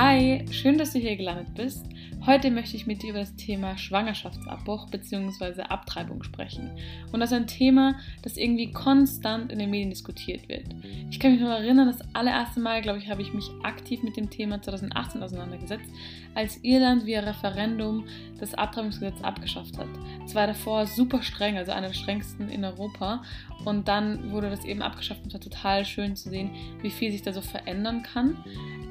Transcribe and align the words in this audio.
Hi, 0.00 0.44
schön, 0.52 0.78
dass 0.78 0.92
du 0.92 1.00
hier 1.00 1.16
gelandet 1.16 1.52
bist. 1.56 1.84
Heute 2.28 2.50
möchte 2.50 2.76
ich 2.76 2.86
mit 2.86 3.02
dir 3.02 3.08
über 3.08 3.20
das 3.20 3.36
Thema 3.36 3.78
Schwangerschaftsabbruch 3.78 4.90
bzw. 4.90 5.62
Abtreibung 5.62 6.22
sprechen. 6.22 6.70
Und 7.10 7.20
das 7.20 7.32
ist 7.32 7.38
ein 7.38 7.46
Thema, 7.46 7.94
das 8.20 8.36
irgendwie 8.36 8.70
konstant 8.70 9.50
in 9.50 9.58
den 9.58 9.70
Medien 9.70 9.88
diskutiert 9.88 10.46
wird. 10.46 10.66
Ich 11.10 11.18
kann 11.18 11.32
mich 11.32 11.40
noch 11.40 11.48
erinnern, 11.48 11.86
das 11.86 12.06
allererste 12.14 12.60
Mal, 12.60 12.82
glaube 12.82 12.98
ich, 12.98 13.08
habe 13.08 13.22
ich 13.22 13.32
mich 13.32 13.50
aktiv 13.62 14.02
mit 14.02 14.18
dem 14.18 14.28
Thema 14.28 14.60
2018 14.60 15.22
auseinandergesetzt, 15.22 15.88
als 16.34 16.62
Irland 16.62 17.06
via 17.06 17.20
Referendum 17.20 18.04
das 18.38 18.52
Abtreibungsgesetz 18.52 19.22
abgeschafft 19.22 19.78
hat. 19.78 19.88
Es 20.26 20.34
war 20.34 20.46
davor 20.46 20.86
super 20.86 21.22
streng, 21.22 21.56
also 21.56 21.72
einer 21.72 21.86
der 21.86 21.94
strengsten 21.94 22.50
in 22.50 22.62
Europa. 22.62 23.22
Und 23.64 23.88
dann 23.88 24.32
wurde 24.32 24.50
das 24.50 24.66
eben 24.66 24.82
abgeschafft 24.82 25.22
und 25.22 25.28
es 25.28 25.34
war 25.34 25.40
total 25.40 25.86
schön 25.86 26.14
zu 26.14 26.28
sehen, 26.28 26.50
wie 26.82 26.90
viel 26.90 27.10
sich 27.10 27.22
da 27.22 27.32
so 27.32 27.40
verändern 27.40 28.02
kann. 28.02 28.36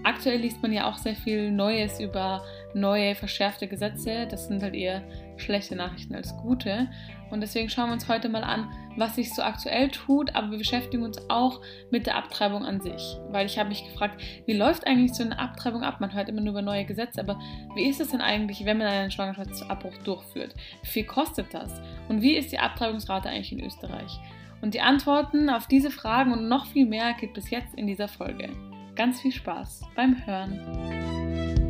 Aktuell 0.04 0.40
liest 0.40 0.62
man 0.62 0.72
ja 0.72 0.90
auch 0.90 0.98
sehr 0.98 1.16
viel 1.16 1.52
Neues 1.52 2.00
über 2.00 2.44
neue 2.80 3.16
verschärfte 3.16 3.68
Gesetze. 3.68 4.28
Das 4.30 4.48
sind 4.48 4.64
halt 4.64 4.76
eher 4.76 5.04
schlechte 5.38 5.76
Nachrichten 5.76 6.16
als 6.16 6.36
gute. 6.38 6.90
Und 7.30 7.42
deswegen 7.42 7.70
schauen 7.70 7.90
wir 7.90 7.94
uns 7.94 8.08
heute 8.08 8.30
mal 8.30 8.44
an, 8.44 8.72
was 8.96 9.16
sich 9.16 9.34
so 9.34 9.42
aktuell 9.42 9.90
tut, 9.90 10.36
aber 10.36 10.52
wir 10.52 10.58
beschäftigen 10.58 11.04
uns 11.04 11.20
auch 11.30 11.62
mit 11.92 12.08
der 12.08 12.16
Abtreibung 12.16 12.64
an 12.64 12.80
sich. 12.80 13.18
Weil 13.30 13.46
ich 13.46 13.60
habe 13.60 13.70
mich 13.70 13.84
gefragt, 13.84 14.22
wie 14.46 14.54
läuft 14.54 14.88
eigentlich 14.88 15.14
so 15.14 15.24
eine 15.24 15.38
Abtreibung 15.38 15.84
ab? 15.84 16.00
Man 16.00 16.14
hört 16.14 16.30
immer 16.30 16.42
nur 16.42 16.52
über 16.52 16.62
neue 16.62 16.86
Gesetze, 16.86 17.22
aber 17.22 17.40
wie 17.76 17.88
ist 17.88 18.00
es 18.00 18.10
denn 18.10 18.22
eigentlich, 18.22 18.66
wenn 18.66 18.78
man 18.78 18.88
einen 18.88 19.12
Schwangerschaftsabbruch 19.12 19.98
durchführt? 20.04 20.54
Wie 20.84 20.88
viel 20.88 21.06
kostet 21.06 21.54
das? 21.54 21.82
Und 22.08 22.22
wie 22.22 22.36
ist 22.36 22.52
die 22.52 22.60
Abtreibungsrate 22.60 23.30
eigentlich 23.30 23.52
in 23.52 23.64
Österreich? 23.64 24.20
Und 24.62 24.74
die 24.74 24.82
Antworten 24.82 25.50
auf 25.50 25.68
diese 25.68 25.92
Fragen 25.92 26.32
und 26.32 26.48
noch 26.48 26.66
viel 26.68 26.88
mehr 26.88 27.14
gibt 27.14 27.38
es 27.38 27.50
jetzt 27.50 27.76
in 27.76 27.88
dieser 27.88 28.08
Folge. 28.08 28.50
Ganz 28.96 29.22
viel 29.22 29.32
Spaß 29.32 29.82
beim 29.96 30.26
Hören. 30.26 31.67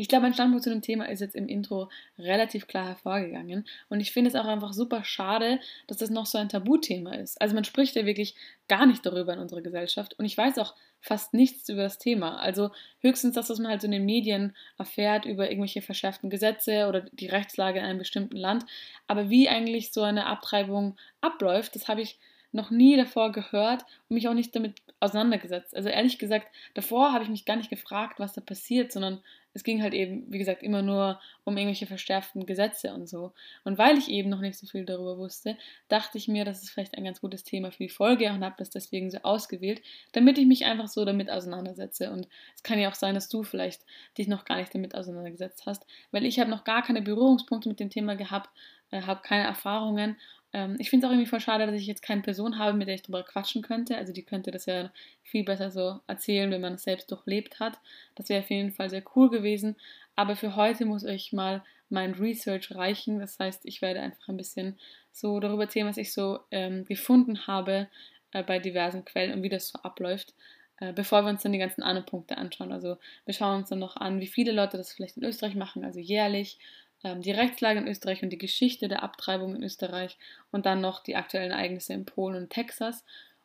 Ich 0.00 0.06
glaube, 0.06 0.22
mein 0.22 0.32
Standpunkt 0.32 0.62
zu 0.62 0.70
dem 0.70 0.80
Thema 0.80 1.08
ist 1.08 1.18
jetzt 1.18 1.34
im 1.34 1.48
Intro 1.48 1.90
relativ 2.18 2.68
klar 2.68 2.86
hervorgegangen. 2.86 3.66
Und 3.88 3.98
ich 3.98 4.12
finde 4.12 4.30
es 4.30 4.36
auch 4.36 4.44
einfach 4.46 4.72
super 4.72 5.02
schade, 5.02 5.58
dass 5.88 5.96
das 5.96 6.08
noch 6.08 6.26
so 6.26 6.38
ein 6.38 6.48
Tabuthema 6.48 7.14
ist. 7.14 7.40
Also 7.40 7.56
man 7.56 7.64
spricht 7.64 7.96
ja 7.96 8.06
wirklich 8.06 8.36
gar 8.68 8.86
nicht 8.86 9.04
darüber 9.04 9.32
in 9.32 9.40
unserer 9.40 9.60
Gesellschaft. 9.60 10.16
Und 10.16 10.24
ich 10.24 10.38
weiß 10.38 10.58
auch 10.58 10.76
fast 11.00 11.34
nichts 11.34 11.68
über 11.68 11.82
das 11.82 11.98
Thema. 11.98 12.38
Also 12.38 12.70
höchstens 13.00 13.34
das, 13.34 13.50
was 13.50 13.58
man 13.58 13.72
halt 13.72 13.80
so 13.80 13.86
in 13.86 13.92
den 13.92 14.04
Medien 14.04 14.54
erfährt 14.78 15.24
über 15.24 15.50
irgendwelche 15.50 15.82
verschärften 15.82 16.30
Gesetze 16.30 16.86
oder 16.88 17.00
die 17.00 17.26
Rechtslage 17.26 17.80
in 17.80 17.84
einem 17.84 17.98
bestimmten 17.98 18.36
Land. 18.36 18.66
Aber 19.08 19.30
wie 19.30 19.48
eigentlich 19.48 19.92
so 19.92 20.02
eine 20.02 20.26
Abtreibung 20.26 20.96
abläuft, 21.20 21.74
das 21.74 21.88
habe 21.88 22.02
ich 22.02 22.20
noch 22.52 22.70
nie 22.70 22.96
davor 22.96 23.32
gehört 23.32 23.82
und 24.08 24.14
mich 24.14 24.28
auch 24.28 24.34
nicht 24.34 24.54
damit 24.54 24.80
auseinandergesetzt. 25.00 25.76
Also 25.76 25.88
ehrlich 25.88 26.18
gesagt, 26.18 26.48
davor 26.74 27.12
habe 27.12 27.24
ich 27.24 27.30
mich 27.30 27.44
gar 27.44 27.56
nicht 27.56 27.70
gefragt, 27.70 28.18
was 28.18 28.32
da 28.32 28.40
passiert, 28.40 28.92
sondern 28.92 29.20
es 29.58 29.64
ging 29.64 29.82
halt 29.82 29.92
eben, 29.92 30.24
wie 30.32 30.38
gesagt, 30.38 30.62
immer 30.62 30.82
nur 30.82 31.20
um 31.42 31.56
irgendwelche 31.56 31.86
verstärkten 31.86 32.46
Gesetze 32.46 32.94
und 32.94 33.08
so. 33.08 33.32
Und 33.64 33.76
weil 33.76 33.98
ich 33.98 34.08
eben 34.08 34.30
noch 34.30 34.40
nicht 34.40 34.56
so 34.56 34.68
viel 34.68 34.84
darüber 34.84 35.18
wusste, 35.18 35.56
dachte 35.88 36.16
ich 36.16 36.28
mir, 36.28 36.44
das 36.44 36.62
ist 36.62 36.70
vielleicht 36.70 36.96
ein 36.96 37.02
ganz 37.02 37.20
gutes 37.20 37.42
Thema 37.42 37.72
für 37.72 37.82
die 37.82 37.88
Folge 37.88 38.30
und 38.30 38.44
habe 38.44 38.54
das 38.56 38.70
deswegen 38.70 39.10
so 39.10 39.18
ausgewählt, 39.18 39.82
damit 40.12 40.38
ich 40.38 40.46
mich 40.46 40.64
einfach 40.64 40.86
so 40.86 41.04
damit 41.04 41.28
auseinandersetze. 41.28 42.12
Und 42.12 42.28
es 42.54 42.62
kann 42.62 42.78
ja 42.78 42.88
auch 42.88 42.94
sein, 42.94 43.16
dass 43.16 43.28
du 43.28 43.42
vielleicht 43.42 43.82
dich 44.16 44.28
noch 44.28 44.44
gar 44.44 44.58
nicht 44.58 44.72
damit 44.72 44.94
auseinandergesetzt 44.94 45.64
hast, 45.66 45.84
weil 46.12 46.24
ich 46.24 46.38
habe 46.38 46.50
noch 46.50 46.62
gar 46.62 46.82
keine 46.82 47.02
Berührungspunkte 47.02 47.68
mit 47.68 47.80
dem 47.80 47.90
Thema 47.90 48.14
gehabt, 48.14 48.50
äh, 48.92 49.02
habe 49.02 49.22
keine 49.22 49.42
Erfahrungen 49.42 50.16
ähm, 50.52 50.76
ich 50.78 50.90
finde 50.90 51.06
es 51.06 51.08
auch 51.08 51.12
irgendwie 51.12 51.28
voll 51.28 51.40
schade, 51.40 51.66
dass 51.66 51.74
ich 51.74 51.86
jetzt 51.86 52.02
keine 52.02 52.22
Person 52.22 52.58
habe, 52.58 52.76
mit 52.76 52.88
der 52.88 52.94
ich 52.94 53.02
drüber 53.02 53.22
quatschen 53.22 53.62
könnte. 53.62 53.96
Also 53.96 54.12
die 54.12 54.22
könnte 54.22 54.50
das 54.50 54.66
ja 54.66 54.90
viel 55.22 55.44
besser 55.44 55.70
so 55.70 56.00
erzählen, 56.06 56.50
wenn 56.50 56.60
man 56.60 56.74
es 56.74 56.84
selbst 56.84 57.10
durchlebt 57.10 57.60
hat. 57.60 57.78
Das 58.14 58.28
wäre 58.28 58.42
auf 58.42 58.50
jeden 58.50 58.72
Fall 58.72 58.90
sehr 58.90 59.02
cool 59.14 59.30
gewesen. 59.30 59.76
Aber 60.16 60.36
für 60.36 60.56
heute 60.56 60.84
muss 60.84 61.04
euch 61.04 61.32
mal 61.32 61.62
mein 61.90 62.14
Research 62.14 62.74
reichen. 62.74 63.18
Das 63.18 63.38
heißt, 63.38 63.62
ich 63.64 63.82
werde 63.82 64.00
einfach 64.00 64.28
ein 64.28 64.36
bisschen 64.36 64.78
so 65.12 65.40
darüber 65.40 65.64
erzählen, 65.64 65.88
was 65.88 65.96
ich 65.96 66.12
so 66.12 66.40
ähm, 66.50 66.84
gefunden 66.84 67.46
habe 67.46 67.88
äh, 68.32 68.42
bei 68.42 68.58
diversen 68.58 69.04
Quellen 69.04 69.34
und 69.34 69.42
wie 69.42 69.48
das 69.48 69.68
so 69.68 69.78
abläuft 69.80 70.34
äh, 70.80 70.92
bevor 70.92 71.22
wir 71.22 71.30
uns 71.30 71.42
dann 71.42 71.52
die 71.52 71.58
ganzen 71.58 71.82
anderen 71.82 72.06
Punkte 72.06 72.38
anschauen. 72.38 72.72
Also 72.72 72.98
wir 73.24 73.34
schauen 73.34 73.58
uns 73.58 73.68
dann 73.68 73.80
noch 73.80 73.96
an, 73.96 74.20
wie 74.20 74.26
viele 74.26 74.52
Leute 74.52 74.76
das 74.76 74.92
vielleicht 74.92 75.16
in 75.16 75.24
Österreich 75.24 75.54
machen, 75.54 75.84
also 75.84 75.98
jährlich, 75.98 76.58
die 77.02 77.30
Rechtslage 77.30 77.80
in 77.80 77.88
Österreich 77.88 78.22
und 78.22 78.30
die 78.30 78.38
Geschichte 78.38 78.88
der 78.88 79.02
Abtreibung 79.02 79.54
in 79.56 79.62
Österreich 79.62 80.18
und 80.50 80.66
dann 80.66 80.80
noch 80.80 81.02
die 81.02 81.16
aktuellen 81.16 81.52
Ereignisse 81.52 81.92
in 81.92 82.04
Polen 82.04 82.36
und 82.36 82.50
Texas. 82.50 83.04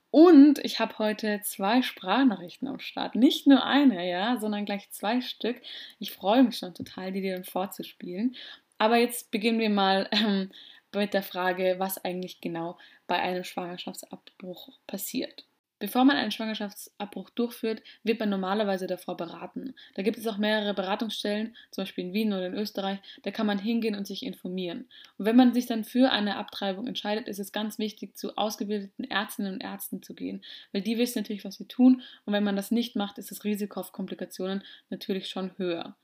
Und 0.10 0.60
ich 0.60 0.80
habe 0.80 1.00
heute 1.00 1.42
zwei 1.44 1.82
Sprachnachrichten 1.82 2.68
am 2.68 2.80
Start. 2.80 3.16
Nicht 3.16 3.48
nur 3.48 3.66
eine, 3.66 4.08
ja, 4.08 4.38
sondern 4.38 4.66
gleich 4.66 4.90
zwei 4.92 5.22
Stück. 5.22 5.60
Ich 6.00 6.12
freue 6.12 6.44
mich 6.44 6.58
schon 6.58 6.76
total, 6.76 7.12
die 7.12 7.22
dir 7.22 7.34
dann 7.34 7.44
vorzuspielen. 7.46 8.36
Aber 8.78 8.98
jetzt 8.98 9.32
beginnen 9.32 9.60
wir 9.60 9.70
mal 9.70 10.08
ähm, 10.12 10.52
mit 10.94 11.14
der 11.14 11.24
Frage, 11.24 11.76
was 11.80 12.04
eigentlich 12.04 12.42
genau 12.42 12.78
bei 13.08 13.20
einem 13.20 13.44
Schwangerschaftsabbruch 13.44 14.70
passiert. 14.86 15.46
Bevor 15.80 16.06
man 16.06 16.16
einen 16.16 16.32
Schwangerschaftsabbruch 16.32 17.30
durchführt, 17.32 17.82
wird 18.04 18.20
man 18.20 18.30
normalerweise 18.30 18.88
davor 18.88 19.18
beraten. 19.18 19.74
Da 19.96 20.02
gibt 20.02 20.18
es 20.18 20.28
auch 20.28 20.38
mehrere 20.38 20.74
Beratungsstellen, 20.74 21.56
zum 21.72 21.84
Beispiel 21.84 22.06
in 22.06 22.14
Wien 22.14 22.34
oder 22.34 22.48
in 22.48 22.54
Österreich, 22.54 23.00
da 23.24 23.32
kann 23.32 23.48
man 23.48 23.60
hingehen 23.60 23.96
und 23.96 24.08
sich 24.08 24.24
informieren. 24.24 24.88
Und 25.18 25.26
wenn 25.26 25.36
man 25.36 25.54
sich 25.54 25.66
dann 25.66 25.84
für 25.84 26.12
eine 26.12 26.38
Abtreibung 26.38 26.88
entscheidet, 26.88 27.28
ist 27.28 27.40
es 27.40 27.52
ganz 27.52 27.80
wichtig, 27.80 28.16
zu 28.16 28.38
ausgebildeten 28.38 29.04
Ärztinnen 29.04 29.56
und 29.56 29.62
Ärzten 29.62 30.02
zu 30.02 30.14
gehen, 30.14 30.44
weil 30.72 30.82
die 30.82 30.98
wissen 30.98 31.20
natürlich, 31.20 31.44
was 31.44 31.56
sie 31.56 31.68
tun 31.68 32.02
und 32.26 32.34
wenn 32.34 32.44
man 32.44 32.56
das 32.56 32.72
nicht 32.72 32.96
macht, 32.96 33.18
ist 33.18 33.32
das 33.32 33.44
Risiko 33.44 33.80
auf 33.80 33.92
Komplikationen 33.92 34.64
natürlich 34.90 35.28
schon 35.28 35.52
höher. 35.58 35.98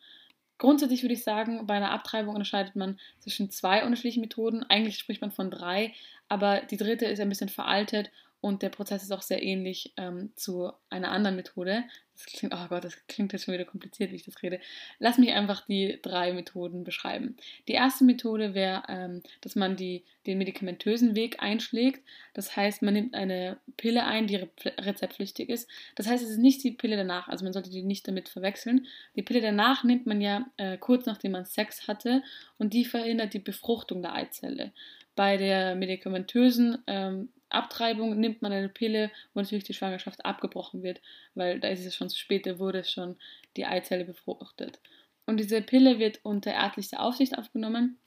Grundsätzlich 0.58 1.04
würde 1.04 1.14
ich 1.14 1.24
sagen, 1.24 1.66
bei 1.68 1.76
einer 1.76 1.92
Abtreibung 1.92 2.36
unterscheidet 2.36 2.76
man 2.76 3.00
zwischen 3.20 3.50
zwei 3.50 3.86
unterschiedlichen 3.86 4.20
Methoden. 4.20 4.64
Eigentlich 4.64 4.98
spricht 4.98 5.22
man 5.22 5.32
von 5.32 5.50
drei, 5.50 5.94
aber 6.28 6.60
die 6.60 6.76
dritte 6.76 7.06
ist 7.06 7.22
ein 7.22 7.30
bisschen 7.30 7.48
veraltet 7.48 8.12
und 8.42 8.62
der 8.62 8.70
Prozess 8.70 9.04
ist 9.04 9.12
auch 9.12 9.22
sehr 9.22 9.44
ähnlich 9.44 9.94
ähm, 9.98 10.32
zu 10.36 10.72
einer 10.90 11.12
anderen 11.12 11.36
Methode. 11.36 11.84
Das 12.14 12.26
klingt, 12.26 12.54
oh 12.54 12.68
Gott, 12.68 12.84
das 12.84 12.98
klingt 13.08 13.32
jetzt 13.34 13.46
schon 13.46 13.54
wieder 13.54 13.66
kompliziert, 13.66 14.12
wie 14.12 14.16
ich 14.16 14.26
das 14.26 14.42
rede. 14.42 14.60
Lass 14.98 15.18
mich 15.18 15.32
einfach 15.32 15.66
die 15.68 16.00
drei 16.02 16.34
Methoden 16.34 16.84
beschreiben. 16.84 17.38
Die 17.68 17.74
erste 17.74 18.04
Methode 18.04 18.54
wäre, 18.54 18.84
ähm, 18.88 19.24
dass 19.42 19.56
man 19.56 19.76
die, 19.76 20.04
den 20.26 20.38
medikamentösen 20.38 21.16
Weg 21.16 21.42
einschlägt. 21.42 22.04
Das 22.34 22.56
heißt, 22.56 22.82
man 22.82 22.94
nimmt 22.94 23.14
eine 23.14 23.58
Pille 23.78 24.06
ein, 24.06 24.28
die 24.28 24.36
rezeptpflichtig 24.36 25.50
ist. 25.50 25.70
Das 25.96 26.08
heißt, 26.08 26.24
es 26.24 26.32
ist 26.32 26.40
nicht 26.40 26.64
die 26.64 26.72
Pille 26.72 26.98
danach, 26.98 27.28
also 27.28 27.44
man 27.44 27.54
sollte 27.54 27.70
die 27.70 27.84
nicht 27.84 28.08
damit 28.08 28.30
verwechseln. 28.30 28.88
Die 29.16 29.24
Pille 29.24 29.42
danach 29.42 29.84
nimmt 29.84 30.06
man 30.06 30.22
ja 30.22 30.46
äh, 30.58 30.78
kurz 30.78 31.06
nachdem 31.06 31.32
man 31.32 31.46
Sex 31.46 31.88
hatte 31.88 32.24
und 32.58 32.74
die 32.74 32.86
verhindert 32.86 33.34
die 33.34 33.40
Befruchtung 33.40 34.02
der 34.02 34.14
Eizelle. 34.14 34.72
Bei 35.16 35.38
der 35.38 35.76
medikamentösen 35.76 36.78
ähm, 36.88 37.30
Abtreibung 37.50 38.20
nimmt 38.20 38.42
man 38.42 38.52
eine 38.52 38.70
Pille, 38.70 39.12
wo 39.34 39.42
natürlich 39.42 39.64
die 39.64 39.74
Schwangerschaft 39.74 40.26
abgebrochen 40.26 40.84
wird, 40.84 41.02
weil 41.36 41.60
da 41.60 41.68
ist 41.70 41.86
es 41.86 41.96
schon 41.96 42.10
zu 42.10 42.18
spät, 42.18 42.46
da 42.46 42.60
wurde 42.60 42.84
schon 42.84 43.18
die 43.58 43.66
Eizelle 43.66 44.06
befruchtet. 44.06 44.80
Und 45.26 45.38
diese 45.38 45.62
Pille 45.62 46.00
wird 46.00 46.20
unter 46.24 46.52
ärztlicher 46.52 47.02
Aufsicht 47.02 47.38
aufgenommen. 47.38 48.00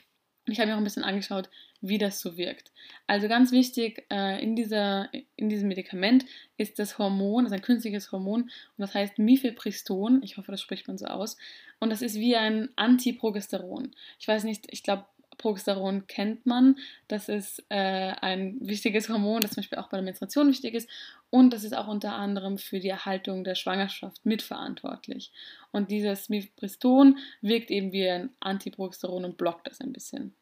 Ich 0.47 0.59
habe 0.59 0.69
mir 0.69 0.75
auch 0.75 0.79
ein 0.79 0.85
bisschen 0.85 1.05
angeschaut, 1.05 1.49
wie 1.81 1.99
das 1.99 2.21
so 2.21 2.37
wirkt. 2.37 2.73
Also 3.07 3.29
ganz 3.29 3.53
wichtig, 3.53 4.07
äh, 4.11 4.43
in, 4.43 4.57
dieser, 4.57 5.09
in 5.37 5.49
diesem 5.49 5.69
Medikament 5.69 6.25
ist 6.57 6.81
das 6.81 6.99
Hormon, 6.99 7.45
das 7.45 7.53
ist 7.53 7.59
ein 7.59 7.65
künstliches 7.65 8.11
Hormon 8.11 8.43
und 8.43 8.51
das 8.79 8.95
heißt 8.95 9.19
Mifepriston. 9.19 10.23
Ich 10.25 10.37
hoffe, 10.37 10.51
das 10.51 10.61
spricht 10.61 10.89
man 10.89 10.99
so 10.99 11.07
aus. 11.07 11.37
Und 11.79 11.91
das 11.91 12.03
ist 12.03 12.17
wie 12.17 12.37
ein 12.37 12.71
Antiprogesteron. 12.77 13.95
Ich 14.19 14.27
weiß 14.27 14.45
nicht, 14.45 14.67
ich 14.71 14.83
glaube, 14.83 15.05
Progesteron 15.43 16.07
kennt 16.07 16.47
man. 16.47 16.77
Das 17.09 17.29
ist 17.29 17.65
äh, 17.69 18.13
ein 18.21 18.57
wichtiges 18.61 19.09
Hormon, 19.09 19.41
das 19.41 19.51
zum 19.53 19.63
Beispiel 19.63 19.79
auch 19.79 19.89
bei 19.89 19.97
der 19.97 20.05
Menstruation 20.05 20.49
wichtig 20.49 20.75
ist. 20.75 20.89
Und 21.31 21.53
das 21.53 21.65
ist 21.65 21.77
auch 21.77 21.89
unter 21.89 22.15
anderem 22.15 22.59
für 22.59 22.79
die 22.79 22.89
Erhaltung 22.89 23.43
der 23.43 23.57
Schwangerschaft 23.57 24.25
mitverantwortlich. 24.25 25.33
Und 25.73 25.91
dieses 25.91 26.29
Mifepriston 26.29 27.19
wirkt 27.41 27.71
eben 27.71 27.93
wie 27.93 28.09
ein 28.09 28.31
Antiprogesteron 28.41 29.25
und 29.25 29.37
blockt 29.37 29.67
das 29.67 29.81
ein 29.81 29.93
bisschen. 29.93 30.35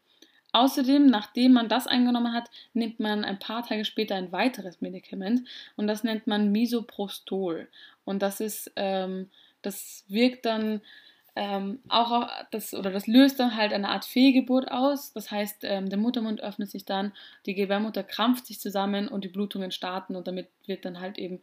Außerdem, 0.52 1.06
nachdem 1.06 1.52
man 1.52 1.68
das 1.68 1.86
eingenommen 1.86 2.32
hat, 2.32 2.50
nimmt 2.74 2.98
man 3.00 3.24
ein 3.24 3.38
paar 3.38 3.64
Tage 3.64 3.84
später 3.84 4.16
ein 4.16 4.32
weiteres 4.32 4.80
Medikament 4.80 5.46
und 5.76 5.86
das 5.86 6.02
nennt 6.04 6.26
man 6.26 6.52
Misoprostol. 6.52 7.68
Und 8.04 8.20
das 8.20 8.40
ist, 8.40 8.72
ähm, 8.76 9.30
das 9.62 10.04
wirkt 10.08 10.44
dann 10.46 10.80
ähm, 11.36 11.80
auch 11.88 12.28
das 12.50 12.74
oder 12.74 12.90
das 12.90 13.06
löst 13.06 13.40
dann 13.40 13.56
halt 13.56 13.72
eine 13.72 13.88
Art 13.88 14.04
Fehlgeburt 14.04 14.70
aus. 14.70 15.12
Das 15.12 15.30
heißt, 15.30 15.64
ähm, 15.64 15.88
der 15.88 15.98
Muttermund 15.98 16.40
öffnet 16.40 16.70
sich 16.70 16.84
dann, 16.84 17.12
die 17.46 17.54
Gebärmutter 17.54 18.02
krampft 18.02 18.46
sich 18.46 18.60
zusammen 18.60 19.08
und 19.08 19.24
die 19.24 19.28
Blutungen 19.28 19.70
starten 19.70 20.16
und 20.16 20.26
damit 20.26 20.48
wird 20.66 20.84
dann 20.84 21.00
halt 21.00 21.18
eben 21.18 21.40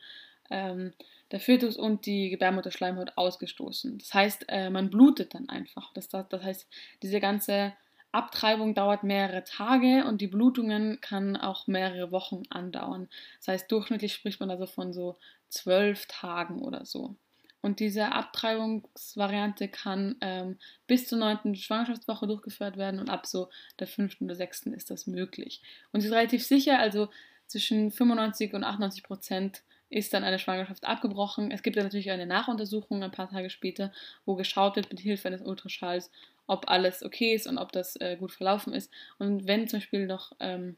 ähm, 0.50 0.94
der 1.32 1.40
Fötus 1.40 1.78
und 1.78 2.06
die 2.06 2.30
Gebärmutterschleimhaut 2.30 3.14
ausgestoßen. 3.16 3.98
Das 3.98 4.14
heißt, 4.14 4.46
äh, 4.48 4.70
man 4.70 4.90
blutet 4.90 5.34
dann 5.34 5.50
einfach. 5.50 5.92
Das, 5.94 6.08
das, 6.08 6.28
das 6.30 6.44
heißt, 6.44 6.68
diese 7.02 7.20
ganze 7.20 7.74
Abtreibung 8.12 8.74
dauert 8.74 9.04
mehrere 9.04 9.44
Tage 9.44 10.06
und 10.06 10.22
die 10.22 10.28
Blutungen 10.28 11.02
kann 11.02 11.36
auch 11.36 11.68
mehrere 11.68 12.12
Wochen 12.12 12.44
andauern. 12.50 13.10
Das 13.40 13.50
heißt, 13.50 13.72
durchschnittlich 13.72 14.14
spricht 14.14 14.40
man 14.40 14.50
also 14.50 14.66
von 14.66 14.94
so 14.94 15.18
zwölf 15.50 16.06
Tagen 16.08 16.62
oder 16.62 16.86
so. 16.86 17.16
Und 17.62 17.80
diese 17.80 18.12
Abtreibungsvariante 18.12 19.68
kann 19.68 20.16
ähm, 20.22 20.58
bis 20.86 21.08
zur 21.08 21.18
neunten 21.18 21.56
Schwangerschaftswoche 21.56 22.28
durchgeführt 22.28 22.78
werden 22.78 23.00
und 23.00 23.10
ab 23.10 23.26
so 23.26 23.50
der 23.80 23.88
fünften 23.88 24.26
oder 24.26 24.36
sechsten 24.36 24.74
ist 24.74 24.92
das 24.92 25.08
möglich. 25.08 25.62
Und 25.92 26.02
sie 26.02 26.08
ist 26.08 26.14
relativ 26.14 26.46
sicher, 26.46 26.80
also 26.80 27.10
zwischen 27.48 27.92
95 27.92 28.54
und 28.54 28.64
98 28.64 29.04
Prozent 29.04 29.64
ist 29.90 30.14
dann 30.14 30.24
eine 30.24 30.38
Schwangerschaft 30.38 30.86
abgebrochen. 30.86 31.50
Es 31.50 31.64
gibt 31.64 31.78
dann 31.78 31.86
natürlich 31.86 32.12
eine 32.12 32.26
Nachuntersuchung 32.26 33.04
ein 33.04 33.12
paar 33.12 33.30
Tage 33.30 33.50
später, 33.50 33.92
wo 34.26 34.36
geschaut 34.36 34.76
wird 34.76 34.90
mit 34.90 35.00
Hilfe 35.00 35.30
eines 35.30 35.42
Ultraschalls, 35.42 36.12
ob 36.46 36.70
alles 36.70 37.04
okay 37.04 37.34
ist 37.34 37.48
und 37.48 37.58
ob 37.58 37.72
das 37.72 37.96
äh, 37.96 38.18
gut 38.18 38.34
verlaufen 38.34 38.74
ist. 38.74 38.92
Und 39.18 39.48
wenn 39.48 39.68
zum 39.68 39.80
Beispiel 39.80 40.06
noch 40.06 40.34
ähm, 40.40 40.76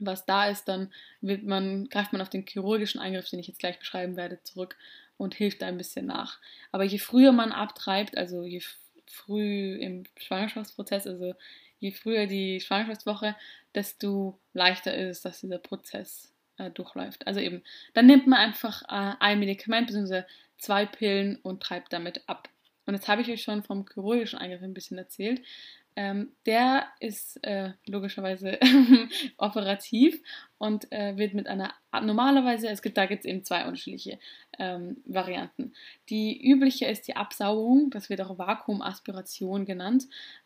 was 0.00 0.26
da 0.26 0.48
ist, 0.48 0.68
dann 0.68 0.92
man, 1.20 1.88
greift 1.88 2.12
man 2.12 2.22
auf 2.22 2.28
den 2.28 2.46
chirurgischen 2.46 3.00
Eingriff, 3.00 3.28
den 3.28 3.40
ich 3.40 3.48
jetzt 3.48 3.58
gleich 3.58 3.78
beschreiben 3.78 4.16
werde, 4.16 4.42
zurück 4.42 4.76
und 5.18 5.34
hilft 5.34 5.60
da 5.60 5.66
ein 5.66 5.76
bisschen 5.76 6.06
nach. 6.06 6.38
Aber 6.72 6.84
je 6.84 6.98
früher 6.98 7.32
man 7.32 7.52
abtreibt, 7.52 8.16
also 8.16 8.44
je 8.44 8.62
früh 9.06 9.76
im 9.76 10.04
Schwangerschaftsprozess, 10.16 11.06
also 11.06 11.34
je 11.80 11.90
früher 11.90 12.26
die 12.26 12.60
Schwangerschaftswoche, 12.60 13.36
desto 13.74 14.38
leichter 14.54 14.94
ist 14.94 15.18
es, 15.18 15.22
dass 15.22 15.40
dieser 15.40 15.58
Prozess 15.58 16.32
äh, 16.56 16.70
durchläuft. 16.70 17.26
Also 17.26 17.40
eben, 17.40 17.62
dann 17.94 18.06
nimmt 18.06 18.26
man 18.26 18.38
einfach 18.38 18.82
äh, 18.84 19.14
ein 19.20 19.38
Medikament 19.38 19.88
bzw. 19.88 20.22
zwei 20.56 20.86
Pillen 20.86 21.36
und 21.36 21.62
treibt 21.62 21.92
damit 21.92 22.22
ab. 22.26 22.48
Und 22.86 22.94
jetzt 22.94 23.08
habe 23.08 23.20
ich 23.20 23.30
euch 23.30 23.42
schon 23.42 23.62
vom 23.62 23.86
chirurgischen 23.86 24.38
Eingriff 24.38 24.62
ein 24.62 24.72
bisschen 24.72 24.96
erzählt. 24.96 25.42
Ähm, 26.00 26.30
der 26.46 26.86
ist 27.00 27.44
äh, 27.44 27.72
logischerweise 27.88 28.56
operativ 29.36 30.22
und 30.56 30.92
äh, 30.92 31.16
wird 31.16 31.34
mit 31.34 31.48
einer 31.48 31.74
normalerweise, 31.90 32.68
es 32.68 32.82
gibt 32.82 32.96
da 32.96 33.06
gibt 33.06 33.24
es 33.24 33.28
eben 33.28 33.42
zwei 33.42 33.64
unterschiedliche 33.64 34.20
ähm, 34.60 34.98
Varianten. 35.06 35.72
Die 36.08 36.40
übliche 36.40 36.86
ist 36.86 37.08
die 37.08 37.16
Absaugung, 37.16 37.90
das 37.90 38.10
wird 38.10 38.20
auch 38.20 38.38
Vakuumaspiration 38.38 39.64
genannt. 39.64 40.04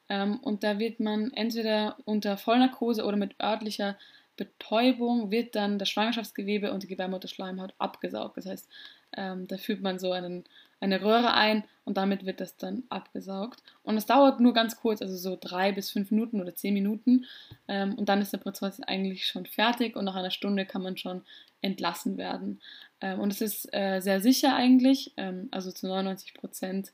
Ähm, 0.08 0.38
und 0.38 0.64
da 0.64 0.78
wird 0.78 1.00
man 1.00 1.30
entweder 1.34 1.98
unter 2.06 2.38
Vollnarkose 2.38 3.04
oder 3.04 3.18
mit 3.18 3.38
örtlicher 3.38 3.98
Betäubung 4.38 5.30
wird 5.30 5.54
dann 5.54 5.78
das 5.78 5.90
Schwangerschaftsgewebe 5.90 6.72
und 6.72 6.82
die 6.82 6.88
Gebärmutterschleimhaut 6.88 7.74
abgesaugt. 7.76 8.38
Das 8.38 8.46
heißt, 8.46 8.70
ähm, 9.18 9.46
da 9.48 9.58
führt 9.58 9.82
man 9.82 9.98
so 9.98 10.12
einen 10.12 10.44
eine 10.82 11.00
Röhre 11.00 11.32
ein 11.34 11.64
und 11.84 11.96
damit 11.96 12.26
wird 12.26 12.40
das 12.40 12.56
dann 12.56 12.82
abgesaugt. 12.88 13.62
Und 13.82 13.96
es 13.96 14.06
dauert 14.06 14.40
nur 14.40 14.52
ganz 14.52 14.76
kurz, 14.76 15.00
also 15.00 15.16
so 15.16 15.38
drei 15.40 15.72
bis 15.72 15.90
fünf 15.90 16.10
Minuten 16.10 16.40
oder 16.40 16.54
zehn 16.54 16.74
Minuten. 16.74 17.24
Ähm, 17.68 17.94
und 17.94 18.08
dann 18.08 18.20
ist 18.20 18.32
der 18.32 18.38
Prozess 18.38 18.80
eigentlich 18.80 19.26
schon 19.26 19.46
fertig 19.46 19.96
und 19.96 20.04
nach 20.04 20.16
einer 20.16 20.30
Stunde 20.30 20.66
kann 20.66 20.82
man 20.82 20.96
schon 20.96 21.22
entlassen 21.60 22.18
werden. 22.18 22.60
Ähm, 23.00 23.20
und 23.20 23.32
es 23.32 23.40
ist 23.40 23.72
äh, 23.72 24.00
sehr 24.00 24.20
sicher 24.20 24.54
eigentlich, 24.54 25.12
ähm, 25.16 25.48
also 25.52 25.70
zu 25.70 25.86
99 25.86 26.34
Prozent 26.34 26.92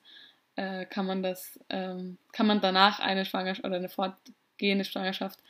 äh, 0.56 0.84
kann 0.84 1.06
man 1.06 1.22
das, 1.22 1.58
ähm, 1.70 2.18
kann 2.32 2.46
man 2.46 2.60
danach 2.60 3.00
eine 3.00 3.24
Schwangerschaft 3.24 3.66
oder 3.66 3.76
eine 3.76 3.88
fortgehende 3.88 4.84
Schwangerschaft 4.84 5.40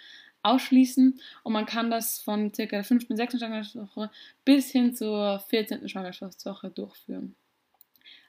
ausschließen 0.42 1.20
und 1.42 1.52
man 1.52 1.66
kann 1.66 1.90
das 1.90 2.20
von 2.20 2.54
circa 2.54 2.76
der 2.76 2.84
5. 2.84 3.06
6. 3.10 3.38
Schwangerschaftswoche 3.38 4.10
bis 4.44 4.70
hin 4.70 4.94
zur 4.94 5.40
14. 5.48 5.88
Schwangerschaftswoche 5.88 6.70
durchführen. 6.70 7.34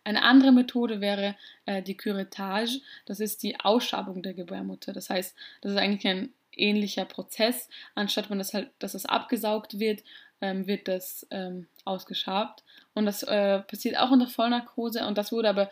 Eine 0.10 0.24
andere 0.24 0.52
Methode 0.52 1.02
wäre 1.02 1.36
äh, 1.66 1.84
die 1.84 1.96
Curettage. 1.96 2.82
Das 3.06 3.20
ist 3.20 3.44
die 3.44 3.60
Ausschabung 3.60 4.24
der 4.24 4.34
Gebärmutter. 4.34 4.92
Das 4.92 5.10
heißt, 5.12 5.36
das 5.62 5.72
ist 5.74 5.78
eigentlich 5.78 6.08
ein 6.08 6.34
ähnlicher 6.52 7.06
Prozess. 7.06 7.70
Anstatt 7.94 8.30
man 8.30 8.40
das 8.40 8.56
halt, 8.56 8.72
dass 8.80 8.96
es 8.96 9.06
abgesaugt 9.06 9.80
wird, 9.80 10.04
ähm, 10.42 10.66
wird 10.66 10.88
das 10.88 11.28
ähm, 11.30 11.68
ausgeschabt. 11.86 12.64
Und 12.96 13.06
das 13.06 13.22
äh, 13.22 13.60
passiert 13.60 14.00
auch 14.00 14.10
unter 14.10 14.28
Vollnarkose. 14.28 15.06
Und 15.06 15.18
das 15.18 15.32
wurde 15.32 15.50
aber 15.50 15.70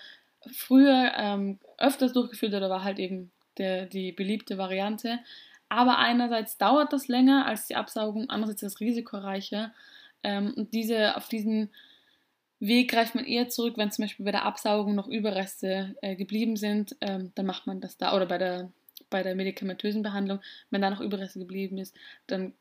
früher 0.51 1.13
ähm, 1.17 1.57
öfters 1.79 2.13
durchgeführt 2.13 2.53
oder 2.53 2.69
war 2.69 2.83
halt 2.83 2.99
eben 2.99 3.31
der, 3.57 3.87
die 3.87 4.11
beliebte 4.11 4.59
Variante. 4.59 5.17
Aber 5.67 5.97
einerseits 5.97 6.59
dauert 6.59 6.93
das 6.93 7.07
länger 7.07 7.47
als 7.47 7.65
die 7.65 7.75
Absaugung, 7.75 8.29
andererseits 8.29 8.61
ist 8.61 8.73
es 8.75 8.79
risikoreicher. 8.79 9.73
Ähm, 10.21 10.53
und 10.55 10.73
diese, 10.73 11.17
auf 11.17 11.27
diesen 11.27 11.71
Weg 12.59 12.89
greift 12.89 13.15
man 13.15 13.25
eher 13.25 13.49
zurück, 13.49 13.77
wenn 13.77 13.91
zum 13.91 14.03
Beispiel 14.03 14.25
bei 14.25 14.31
der 14.31 14.45
Absaugung 14.45 14.95
noch 14.95 15.07
Überreste 15.07 15.95
äh, 16.01 16.15
geblieben 16.15 16.55
sind, 16.55 16.95
ähm, 17.01 17.31
dann 17.35 17.45
macht 17.45 17.67
man 17.67 17.81
das 17.81 17.97
da. 17.97 18.15
Oder 18.15 18.25
bei 18.25 18.37
der, 18.37 18.71
bei 19.09 19.21
der 19.23 19.35
medikamentösen 19.35 20.01
Behandlung, 20.01 20.39
wenn 20.71 20.81
da 20.81 20.89
noch 20.89 21.01
Überreste 21.01 21.39
geblieben 21.39 21.77
ist, 21.77 21.95
dann 22.25 22.53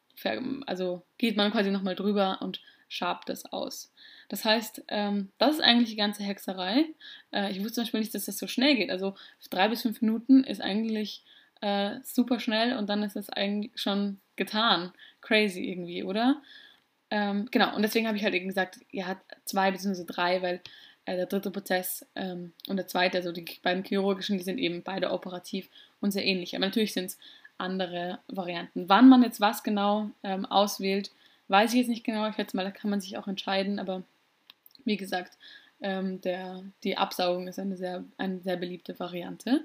also 0.66 1.04
geht 1.18 1.36
man 1.36 1.52
quasi 1.52 1.70
nochmal 1.70 1.94
drüber 1.94 2.38
und 2.40 2.62
schabt 2.88 3.28
das 3.28 3.44
aus. 3.46 3.92
Das 4.28 4.44
heißt, 4.44 4.84
ähm, 4.88 5.30
das 5.38 5.56
ist 5.56 5.60
eigentlich 5.60 5.90
die 5.90 5.96
ganze 5.96 6.22
Hexerei. 6.22 6.86
Äh, 7.32 7.50
ich 7.50 7.58
wusste 7.60 7.74
zum 7.74 7.84
Beispiel 7.84 8.00
nicht, 8.00 8.14
dass 8.14 8.24
das 8.24 8.38
so 8.38 8.46
schnell 8.46 8.76
geht. 8.76 8.90
Also 8.90 9.14
drei 9.50 9.68
bis 9.68 9.82
fünf 9.82 10.00
Minuten 10.00 10.44
ist 10.44 10.60
eigentlich 10.60 11.24
äh, 11.60 11.98
super 12.02 12.40
schnell 12.40 12.76
und 12.76 12.88
dann 12.88 13.02
ist 13.02 13.16
es 13.16 13.30
eigentlich 13.30 13.72
schon 13.74 14.20
getan. 14.36 14.92
Crazy 15.20 15.64
irgendwie, 15.64 16.02
oder? 16.02 16.40
Ähm, 17.16 17.48
genau, 17.50 17.74
und 17.74 17.80
deswegen 17.80 18.06
habe 18.06 18.18
ich 18.18 18.24
halt 18.24 18.34
eben 18.34 18.46
gesagt, 18.46 18.78
ja, 18.90 19.18
zwei 19.46 19.70
bzw. 19.70 20.04
drei, 20.04 20.42
weil 20.42 20.60
äh, 21.06 21.16
der 21.16 21.24
dritte 21.24 21.50
Prozess 21.50 22.04
ähm, 22.14 22.52
und 22.68 22.76
der 22.76 22.88
zweite, 22.88 23.16
also 23.16 23.32
die 23.32 23.46
beiden 23.62 23.84
chirurgischen, 23.84 24.36
die 24.36 24.44
sind 24.44 24.58
eben 24.58 24.82
beide 24.82 25.10
operativ 25.10 25.70
und 26.02 26.10
sehr 26.10 26.26
ähnlich. 26.26 26.54
Aber 26.54 26.66
natürlich 26.66 26.92
sind 26.92 27.06
es 27.06 27.18
andere 27.56 28.18
Varianten. 28.28 28.90
Wann 28.90 29.08
man 29.08 29.22
jetzt 29.22 29.40
was 29.40 29.62
genau 29.62 30.10
ähm, 30.22 30.44
auswählt, 30.44 31.10
weiß 31.48 31.72
ich 31.72 31.78
jetzt 31.78 31.88
nicht 31.88 32.04
genau. 32.04 32.28
Ich 32.28 32.36
schätze 32.36 32.54
mal, 32.54 32.64
da 32.64 32.70
kann 32.70 32.90
man 32.90 33.00
sich 33.00 33.16
auch 33.16 33.28
entscheiden, 33.28 33.78
aber 33.78 34.02
wie 34.84 34.98
gesagt, 34.98 35.38
ähm, 35.80 36.20
der, 36.20 36.64
die 36.84 36.98
Absaugung 36.98 37.48
ist 37.48 37.58
eine 37.58 37.78
sehr, 37.78 38.04
eine 38.18 38.40
sehr 38.40 38.58
beliebte 38.58 38.98
Variante. 39.00 39.64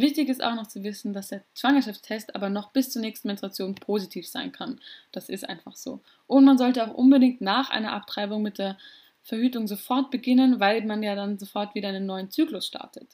Wichtig 0.00 0.28
ist 0.28 0.42
auch 0.42 0.54
noch 0.54 0.66
zu 0.66 0.82
wissen, 0.82 1.12
dass 1.12 1.28
der 1.28 1.42
Schwangerschaftstest 1.54 2.34
aber 2.34 2.48
noch 2.48 2.72
bis 2.72 2.90
zur 2.90 3.02
nächsten 3.02 3.28
Menstruation 3.28 3.74
positiv 3.74 4.26
sein 4.26 4.52
kann. 4.52 4.80
Das 5.12 5.28
ist 5.28 5.48
einfach 5.48 5.76
so. 5.76 6.00
Und 6.26 6.44
man 6.44 6.58
sollte 6.58 6.86
auch 6.86 6.94
unbedingt 6.94 7.40
nach 7.40 7.70
einer 7.70 7.92
Abtreibung 7.92 8.42
mit 8.42 8.58
der 8.58 8.78
Verhütung 9.22 9.66
sofort 9.66 10.10
beginnen, 10.10 10.60
weil 10.60 10.84
man 10.84 11.02
ja 11.02 11.14
dann 11.14 11.38
sofort 11.38 11.74
wieder 11.74 11.88
einen 11.88 12.06
neuen 12.06 12.30
Zyklus 12.30 12.66
startet. 12.66 13.08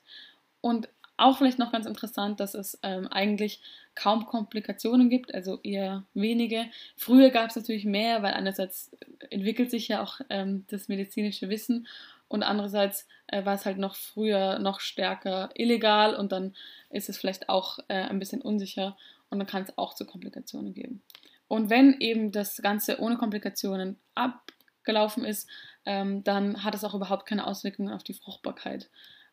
Und 0.60 0.88
auch 1.16 1.38
vielleicht 1.38 1.58
noch 1.58 1.72
ganz 1.72 1.86
interessant, 1.86 2.40
dass 2.40 2.54
es 2.54 2.78
ähm, 2.82 3.08
eigentlich 3.08 3.60
kaum 3.94 4.26
Komplikationen 4.26 5.08
gibt, 5.08 5.34
also 5.34 5.58
eher 5.62 6.04
wenige. 6.14 6.66
Früher 6.96 7.30
gab 7.30 7.50
es 7.50 7.56
natürlich 7.56 7.84
mehr, 7.86 8.22
weil 8.22 8.34
einerseits 8.34 8.90
entwickelt 9.30 9.70
sich 9.70 9.88
ja 9.88 10.02
auch 10.02 10.20
ähm, 10.28 10.64
das 10.68 10.88
medizinische 10.88 11.48
Wissen 11.48 11.86
und 12.28 12.42
andererseits 12.42 13.06
äh, 13.28 13.44
war 13.44 13.54
es 13.54 13.66
halt 13.66 13.78
noch 13.78 13.94
früher 13.94 14.58
noch 14.58 14.80
stärker 14.80 15.50
illegal 15.54 16.14
und 16.14 16.32
dann 16.32 16.54
ist 16.90 17.08
es 17.08 17.18
vielleicht 17.18 17.48
auch 17.48 17.78
äh, 17.88 17.94
ein 17.94 18.18
bisschen 18.18 18.42
unsicher 18.42 18.96
und 19.30 19.38
dann 19.38 19.46
kann 19.46 19.62
es 19.62 19.76
auch 19.78 19.94
zu 19.94 20.04
Komplikationen 20.04 20.74
geben. 20.74 21.02
Und 21.48 21.70
wenn 21.70 22.00
eben 22.00 22.32
das 22.32 22.56
Ganze 22.56 23.00
ohne 23.00 23.16
Komplikationen 23.16 23.96
abgelaufen 24.14 25.24
ist, 25.24 25.48
ähm, 25.84 26.24
dann 26.24 26.64
hat 26.64 26.74
es 26.74 26.84
auch 26.84 26.94
überhaupt 26.94 27.26
keine 27.26 27.46
Auswirkungen 27.46 27.92
auf 27.92 28.02
die 28.02 28.14
Fruchtbarkeit. 28.14 28.88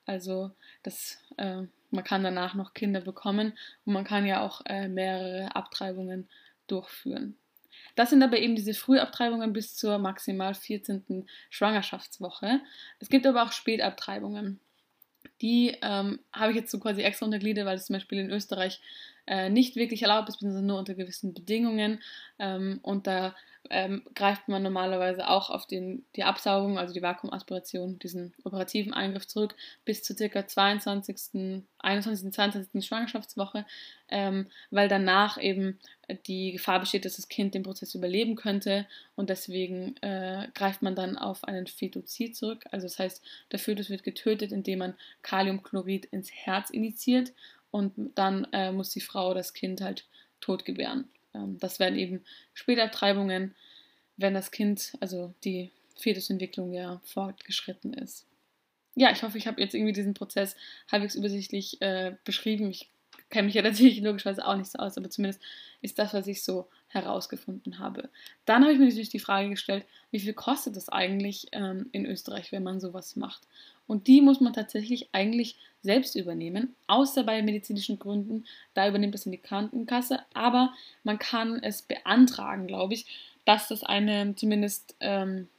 Also 0.06 0.52
das, 0.84 1.18
äh, 1.38 1.64
man 1.90 2.04
kann 2.04 2.24
danach 2.24 2.54
noch 2.54 2.74
Kinder 2.74 3.02
bekommen 3.02 3.54
und 3.86 3.94
man 3.94 4.04
kann 4.04 4.26
ja 4.26 4.42
auch 4.42 4.62
äh, 4.66 4.88
mehrere 4.88 5.56
Abtreibungen 5.56 6.28
durchführen. 6.68 7.38
Das 7.96 8.10
sind 8.10 8.24
aber 8.24 8.40
eben 8.40 8.56
diese 8.56 8.74
Frühabtreibungen 8.74 9.54
bis 9.54 9.76
zur 9.76 9.98
maximal 10.00 10.54
14. 10.54 11.28
Schwangerschaftswoche. 11.50 12.62
Es 13.00 13.10
gibt 13.10 13.28
aber 13.28 13.44
auch 13.44 13.52
Spätabtreibungen. 13.52 14.60
Die 15.42 15.78
ähm, 15.82 16.20
habe 16.32 16.52
ich 16.52 16.58
jetzt 16.58 16.72
so 16.72 16.80
quasi 16.80 17.02
extra 17.02 17.26
untergliedert, 17.26 17.66
weil 17.66 17.78
es 17.78 17.86
zum 17.86 17.96
Beispiel 17.96 18.20
in 18.20 18.32
Österreich 18.32 18.82
äh, 19.28 19.50
nicht 19.50 19.76
wirklich 19.76 20.02
erlaubt 20.02 20.30
ist, 20.30 20.36
beziehungsweise 20.36 20.66
nur 20.66 20.80
unter 20.80 20.96
gewissen 20.96 21.34
Bedingungen. 21.34 22.02
Ähm, 22.40 22.80
und 22.82 23.08
da 23.08 23.36
ähm, 23.70 24.03
greift 24.13 24.48
man 24.50 24.62
normalerweise 24.62 25.29
auch 25.29 25.50
auf 25.50 25.65
den, 25.65 26.05
die 26.15 26.24
Absaugung, 26.24 26.77
also 26.77 26.93
die 26.93 27.01
Vakuumaspiration, 27.01 27.98
diesen 28.00 28.34
operativen 28.43 28.93
Eingriff 28.93 29.27
zurück, 29.27 29.55
bis 29.86 30.03
zur 30.03 30.15
ca. 30.15 30.46
22., 30.46 31.63
21., 31.79 32.34
22. 32.34 32.86
Schwangerschaftswoche, 32.86 33.65
ähm, 34.10 34.48
weil 34.70 34.88
danach 34.89 35.41
eben 35.41 35.79
die 36.27 36.51
Gefahr 36.51 36.79
besteht, 36.79 37.05
dass 37.05 37.15
das 37.15 37.29
Kind 37.29 37.53
den 37.53 37.63
Prozess 37.63 37.96
überleben 37.96 38.36
könnte 38.36 38.86
und 39.15 39.29
deswegen 39.29 39.96
äh, 40.01 40.50
greift 40.53 40.82
man 40.82 40.96
dann 40.96 41.17
auf 41.17 41.46
einen 41.46 41.67
Fetozid 41.67 42.36
zurück. 42.36 42.65
Also 42.72 42.86
das 42.86 43.00
heißt, 43.00 43.24
der 43.51 43.60
Fötus 43.60 43.89
wird 43.89 44.03
getötet, 44.03 44.51
indem 44.51 44.79
man 44.79 44.93
Kaliumchlorid 45.22 46.05
ins 46.05 46.32
Herz 46.32 46.70
initiiert 46.70 47.32
und 47.72 47.93
dann 48.15 48.46
äh, 48.51 48.72
muss 48.72 48.89
die 48.89 49.01
Frau 49.01 49.34
das 49.34 49.53
Kind 49.53 49.82
halt 49.82 50.05
tot 50.41 50.65
gebären. 50.65 51.08
Ähm, 51.34 51.58
das 51.60 51.80
wären 51.80 51.98
eben 51.98 52.24
Spätabtreibungen, 52.54 53.56
wenn 54.18 54.34
das 54.34 54.52
Kind, 54.52 54.94
also 55.00 55.34
die 55.44 55.72
Fetusentwicklung 55.96 56.74
ja 56.74 57.02
fortgeschritten 57.06 57.94
ist. 57.94 58.25
Ja, 58.96 59.12
ich 59.12 59.24
hoffe, 59.24 59.38
ich 59.38 59.48
habe 59.48 59.62
jetzt 59.62 59.74
irgendwie 59.74 59.94
diesen 59.94 60.13
Prozess 60.13 60.56
halbwegs 60.92 61.16
übersichtlich 61.16 61.82
äh, 61.82 62.16
beschrieben. 62.25 62.70
Ich 62.70 62.90
kenne 63.30 63.48
mich 63.48 63.56
ja 63.56 63.62
natürlich 63.63 64.00
logischerweise 64.02 64.46
auch 64.46 64.56
nicht 64.56 64.72
so 64.72 64.80
aus, 64.80 64.98
aber 64.98 65.10
zumindest 65.10 65.42
ist 65.82 65.98
das, 66.00 66.13
was 66.13 66.28
ich 66.28 66.44
so 66.44 66.68
herausgefunden 66.88 67.80
habe. 67.80 68.10
Dann 68.46 68.63
habe 68.63 68.74
ich 68.74 68.80
mir 68.80 68.86
natürlich 68.86 69.10
die 69.10 69.20
Frage 69.20 69.50
gestellt, 69.50 69.86
wie 70.12 70.20
viel 70.20 70.34
kostet 70.34 70.78
es 70.78 70.90
eigentlich 70.90 71.48
ähm, 71.52 71.90
in 71.92 72.06
Österreich, 72.06 72.52
wenn 72.52 72.63
man 72.63 72.80
sowas 72.80 73.16
macht? 73.16 73.42
Und 73.88 74.08
die 74.08 74.22
muss 74.22 74.40
man 74.40 74.54
tatsächlich 74.54 75.10
eigentlich 75.12 75.58
selbst 75.82 76.16
übernehmen, 76.16 76.75
außer 76.88 77.24
bei 77.24 77.42
medizinischen 77.42 78.00
Gründen. 78.00 78.46
Da 78.74 78.88
übernimmt 78.88 79.13
das 79.13 79.25
in 79.25 79.34
die 79.34 79.38
Krankenkasse, 79.38 80.20
aber 80.34 80.74
man 81.04 81.20
kann 81.20 81.62
es 81.62 81.82
beantragen, 81.82 82.68
glaube 82.68 82.94
ich, 82.94 83.06
dass 83.46 83.68
das 83.68 83.84
einem 83.84 84.38
zumindest 84.38 84.96
ähm, 85.02 85.50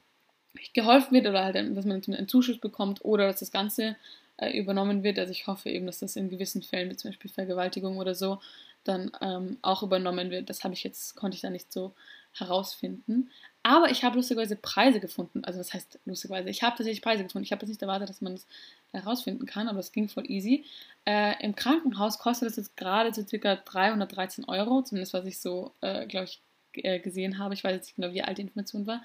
geholfen 0.73 1.13
wird 1.13 1.27
oder 1.27 1.43
halt, 1.43 1.55
dass 1.55 1.85
man 1.85 2.01
einen 2.01 2.27
Zuschuss 2.27 2.57
bekommt 2.57 3.05
oder 3.05 3.27
dass 3.27 3.39
das 3.39 3.51
Ganze 3.51 3.95
äh, 4.37 4.57
übernommen 4.57 5.03
wird. 5.03 5.19
Also 5.19 5.31
ich 5.31 5.47
hoffe 5.47 5.69
eben, 5.69 5.85
dass 5.85 5.99
das 5.99 6.15
in 6.15 6.29
gewissen 6.29 6.63
Fällen, 6.63 6.89
wie 6.89 6.95
zum 6.95 7.11
Beispiel 7.11 7.31
Vergewaltigung 7.31 7.97
oder 7.97 8.15
so, 8.15 8.39
dann 8.83 9.11
ähm, 9.21 9.57
auch 9.61 9.83
übernommen 9.83 10.31
wird. 10.31 10.49
Das 10.49 10.63
habe 10.63 10.73
ich 10.73 10.83
jetzt, 10.83 11.15
konnte 11.15 11.35
ich 11.35 11.41
da 11.41 11.49
nicht 11.49 11.71
so 11.71 11.93
herausfinden. 12.33 13.29
Aber 13.67 13.89
ich 13.89 14.03
habe 14.03 14.17
lustigerweise 14.17 14.55
Preise 14.55 14.99
gefunden. 14.99 15.43
Also 15.43 15.59
was 15.59 15.73
heißt 15.73 15.97
lustigerweise? 16.05 16.51
Ich 16.51 16.61
habe 16.61 16.77
tatsächlich 16.77 17.01
Preise 17.01 17.23
gefunden. 17.23 17.45
Ich 17.45 17.51
habe 17.51 17.63
jetzt 17.63 17.69
nicht 17.69 17.81
erwartet, 17.81 18.07
dass 18.07 18.21
man 18.21 18.33
das 18.33 18.45
herausfinden 18.91 19.47
kann, 19.47 19.67
aber 19.67 19.79
es 19.79 19.91
ging 19.91 20.07
voll 20.07 20.29
easy. 20.29 20.65
Äh, 21.03 21.43
Im 21.43 21.55
Krankenhaus 21.55 22.19
kostet 22.19 22.51
es 22.51 22.57
jetzt 22.57 22.77
gerade 22.77 23.11
so 23.11 23.25
circa 23.25 23.55
313 23.55 24.45
Euro, 24.45 24.83
zumindest 24.83 25.15
was 25.15 25.25
ich 25.25 25.39
so, 25.39 25.71
äh, 25.81 26.05
glaube 26.05 26.25
ich, 26.25 26.41
äh, 26.83 26.99
gesehen 26.99 27.39
habe. 27.39 27.55
Ich 27.55 27.63
weiß 27.63 27.73
jetzt 27.73 27.85
nicht 27.87 27.95
genau, 27.95 28.13
wie 28.13 28.21
alt 28.21 28.37
die 28.37 28.43
Information 28.43 28.85
war. 28.85 29.01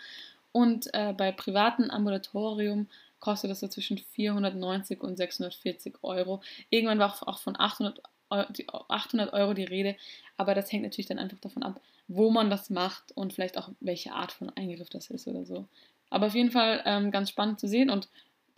Und 0.52 0.92
äh, 0.92 1.14
bei 1.14 1.32
privaten 1.32 1.90
Ambulatorium 1.90 2.86
kostet 3.18 3.50
das 3.50 3.60
so 3.60 3.68
zwischen 3.68 3.96
490 3.96 5.00
und 5.00 5.16
640 5.16 5.94
Euro. 6.02 6.42
Irgendwann 6.68 6.98
war 6.98 7.16
auch 7.26 7.38
von 7.38 7.58
800 7.58 8.02
800 8.30 9.32
Euro 9.32 9.54
die 9.54 9.64
Rede, 9.64 9.96
aber 10.36 10.54
das 10.54 10.70
hängt 10.70 10.84
natürlich 10.84 11.06
dann 11.06 11.18
einfach 11.18 11.38
davon 11.40 11.64
ab, 11.64 11.80
wo 12.12 12.30
man 12.30 12.50
das 12.50 12.70
macht 12.70 13.12
und 13.12 13.32
vielleicht 13.32 13.56
auch 13.56 13.70
welche 13.78 14.12
Art 14.12 14.32
von 14.32 14.50
Eingriff 14.50 14.90
das 14.90 15.10
ist 15.10 15.28
oder 15.28 15.44
so. 15.44 15.66
Aber 16.10 16.26
auf 16.26 16.34
jeden 16.34 16.50
Fall 16.50 16.82
ähm, 16.84 17.12
ganz 17.12 17.30
spannend 17.30 17.60
zu 17.60 17.68
sehen 17.68 17.88
und 17.88 18.08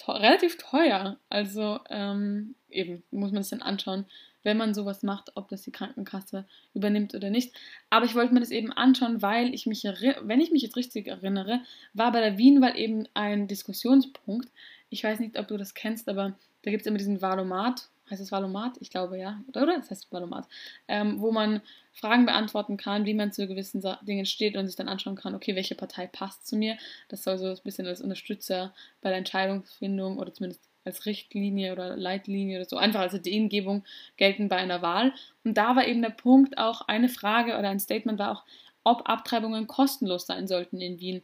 relativ 0.08 0.56
teuer. 0.56 1.18
Also 1.28 1.80
ähm, 1.90 2.54
eben 2.70 3.02
muss 3.10 3.30
man 3.30 3.42
sich 3.42 3.50
dann 3.50 3.60
anschauen, 3.60 4.06
wenn 4.42 4.56
man 4.56 4.72
sowas 4.72 5.02
macht, 5.02 5.32
ob 5.36 5.48
das 5.50 5.62
die 5.62 5.70
Krankenkasse 5.70 6.46
übernimmt 6.72 7.14
oder 7.14 7.28
nicht. 7.28 7.52
Aber 7.90 8.06
ich 8.06 8.14
wollte 8.14 8.32
mir 8.32 8.40
das 8.40 8.50
eben 8.50 8.72
anschauen, 8.72 9.20
weil 9.20 9.52
ich 9.52 9.66
mich, 9.66 9.84
wenn 9.84 10.40
ich 10.40 10.50
mich 10.50 10.62
jetzt 10.62 10.76
richtig 10.76 11.06
erinnere, 11.06 11.60
war 11.92 12.10
bei 12.10 12.20
der 12.20 12.38
Wienwahl 12.38 12.76
eben 12.78 13.06
ein 13.12 13.48
Diskussionspunkt. 13.48 14.48
Ich 14.88 15.04
weiß 15.04 15.20
nicht, 15.20 15.38
ob 15.38 15.46
du 15.46 15.58
das 15.58 15.74
kennst, 15.74 16.08
aber 16.08 16.38
da 16.62 16.70
gibt 16.70 16.80
es 16.80 16.86
immer 16.86 16.98
diesen 16.98 17.20
Valomat, 17.20 17.90
heißt 18.10 18.20
es 18.20 18.32
Valomat? 18.32 18.76
Ich 18.80 18.90
glaube 18.90 19.18
ja, 19.18 19.42
oder? 19.48 19.66
Das 19.66 19.90
heißt 19.90 20.12
Valomat. 20.12 20.46
Ähm, 20.88 21.20
wo 21.20 21.32
man 21.32 21.62
Fragen 21.92 22.26
beantworten 22.26 22.76
kann, 22.76 23.04
wie 23.04 23.14
man 23.14 23.32
zu 23.32 23.46
gewissen 23.46 23.82
Dingen 24.02 24.26
steht 24.26 24.56
und 24.56 24.66
sich 24.66 24.76
dann 24.76 24.88
anschauen 24.88 25.16
kann, 25.16 25.34
okay, 25.34 25.54
welche 25.54 25.74
Partei 25.74 26.06
passt 26.06 26.46
zu 26.46 26.56
mir. 26.56 26.76
Das 27.08 27.22
soll 27.22 27.38
so 27.38 27.46
ein 27.46 27.58
bisschen 27.64 27.86
als 27.86 28.00
Unterstützer 28.00 28.74
bei 29.00 29.10
der 29.10 29.18
Entscheidungsfindung 29.18 30.18
oder 30.18 30.32
zumindest 30.32 30.68
als 30.84 31.06
Richtlinie 31.06 31.72
oder 31.72 31.96
Leitlinie 31.96 32.58
oder 32.58 32.68
so, 32.68 32.76
einfach 32.76 33.00
als 33.00 33.14
Ideengebung 33.14 33.84
gelten 34.16 34.48
bei 34.48 34.56
einer 34.56 34.82
Wahl. 34.82 35.12
Und 35.44 35.56
da 35.56 35.76
war 35.76 35.86
eben 35.86 36.02
der 36.02 36.10
Punkt 36.10 36.58
auch, 36.58 36.82
eine 36.88 37.08
Frage 37.08 37.56
oder 37.58 37.68
ein 37.68 37.80
Statement 37.80 38.18
war 38.18 38.32
auch, 38.32 38.44
ob 38.84 39.08
Abtreibungen 39.08 39.68
kostenlos 39.68 40.26
sein 40.26 40.48
sollten 40.48 40.80
in 40.80 40.98
Wien. 40.98 41.22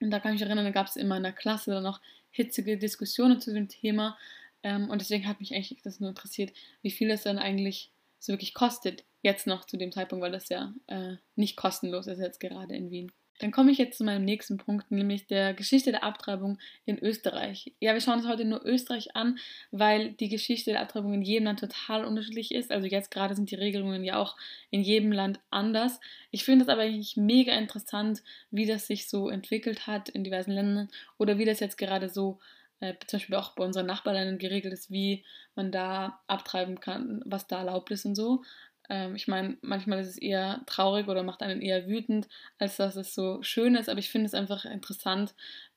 Und 0.00 0.10
da 0.10 0.18
kann 0.18 0.32
ich 0.32 0.40
mich 0.40 0.48
erinnern, 0.48 0.64
da 0.64 0.70
gab 0.72 0.86
es 0.86 0.96
in 0.96 1.08
der 1.08 1.32
Klasse 1.32 1.70
dann 1.70 1.82
noch 1.82 2.00
hitzige 2.30 2.78
Diskussionen 2.78 3.40
zu 3.40 3.52
dem 3.52 3.68
Thema. 3.68 4.16
Ähm, 4.62 4.90
und 4.90 5.00
deswegen 5.00 5.26
hat 5.26 5.40
mich 5.40 5.54
eigentlich 5.54 5.80
das 5.82 6.00
nur 6.00 6.10
interessiert, 6.10 6.52
wie 6.82 6.90
viel 6.90 7.10
es 7.10 7.22
dann 7.22 7.38
eigentlich 7.38 7.90
so 8.18 8.32
wirklich 8.32 8.54
kostet, 8.54 9.04
jetzt 9.22 9.46
noch 9.46 9.66
zu 9.66 9.76
dem 9.76 9.92
Zeitpunkt, 9.92 10.22
weil 10.22 10.32
das 10.32 10.48
ja 10.48 10.74
äh, 10.86 11.16
nicht 11.36 11.56
kostenlos 11.56 12.06
ist 12.06 12.20
jetzt 12.20 12.40
gerade 12.40 12.74
in 12.74 12.90
Wien. 12.90 13.12
Dann 13.40 13.52
komme 13.52 13.70
ich 13.70 13.78
jetzt 13.78 13.96
zu 13.96 14.04
meinem 14.04 14.26
nächsten 14.26 14.58
Punkt, 14.58 14.90
nämlich 14.90 15.26
der 15.26 15.54
Geschichte 15.54 15.92
der 15.92 16.04
Abtreibung 16.04 16.58
in 16.84 16.98
Österreich. 16.98 17.72
Ja, 17.80 17.94
wir 17.94 18.02
schauen 18.02 18.18
uns 18.18 18.28
heute 18.28 18.44
nur 18.44 18.64
Österreich 18.66 19.16
an, 19.16 19.38
weil 19.70 20.12
die 20.12 20.28
Geschichte 20.28 20.72
der 20.72 20.82
Abtreibung 20.82 21.14
in 21.14 21.22
jedem 21.22 21.46
Land 21.46 21.60
total 21.60 22.04
unterschiedlich 22.04 22.52
ist. 22.52 22.70
Also 22.70 22.86
jetzt 22.86 23.10
gerade 23.10 23.34
sind 23.34 23.50
die 23.50 23.56
Regelungen 23.56 24.04
ja 24.04 24.18
auch 24.18 24.36
in 24.70 24.82
jedem 24.82 25.10
Land 25.10 25.40
anders. 25.48 26.00
Ich 26.30 26.44
finde 26.44 26.64
es 26.64 26.68
aber 26.68 26.82
eigentlich 26.82 27.16
mega 27.16 27.54
interessant, 27.54 28.22
wie 28.50 28.66
das 28.66 28.86
sich 28.86 29.08
so 29.08 29.30
entwickelt 29.30 29.86
hat 29.86 30.10
in 30.10 30.22
diversen 30.22 30.52
Ländern 30.52 30.90
oder 31.16 31.38
wie 31.38 31.46
das 31.46 31.60
jetzt 31.60 31.78
gerade 31.78 32.10
so 32.10 32.40
äh, 32.42 32.59
zum 33.06 33.18
Beispiel 33.18 33.36
auch 33.36 33.54
bei 33.54 33.64
unseren 33.64 33.86
Nachbarländern 33.86 34.38
geregelt 34.38 34.72
ist, 34.72 34.90
wie 34.90 35.24
man 35.54 35.70
da 35.70 36.20
abtreiben 36.26 36.80
kann, 36.80 37.22
was 37.26 37.46
da 37.46 37.58
erlaubt 37.58 37.90
ist 37.90 38.06
und 38.06 38.14
so. 38.14 38.42
Ähm, 38.88 39.14
ich 39.14 39.28
meine, 39.28 39.56
manchmal 39.62 40.00
ist 40.00 40.08
es 40.08 40.18
eher 40.18 40.62
traurig 40.66 41.08
oder 41.08 41.22
macht 41.22 41.42
einen 41.42 41.62
eher 41.62 41.86
wütend, 41.86 42.28
als 42.58 42.76
dass 42.76 42.96
es 42.96 43.14
so 43.14 43.42
schön 43.42 43.76
ist, 43.76 43.88
aber 43.88 44.00
ich 44.00 44.10
finde 44.10 44.26
es 44.26 44.34
einfach 44.34 44.64
interessant 44.64 45.34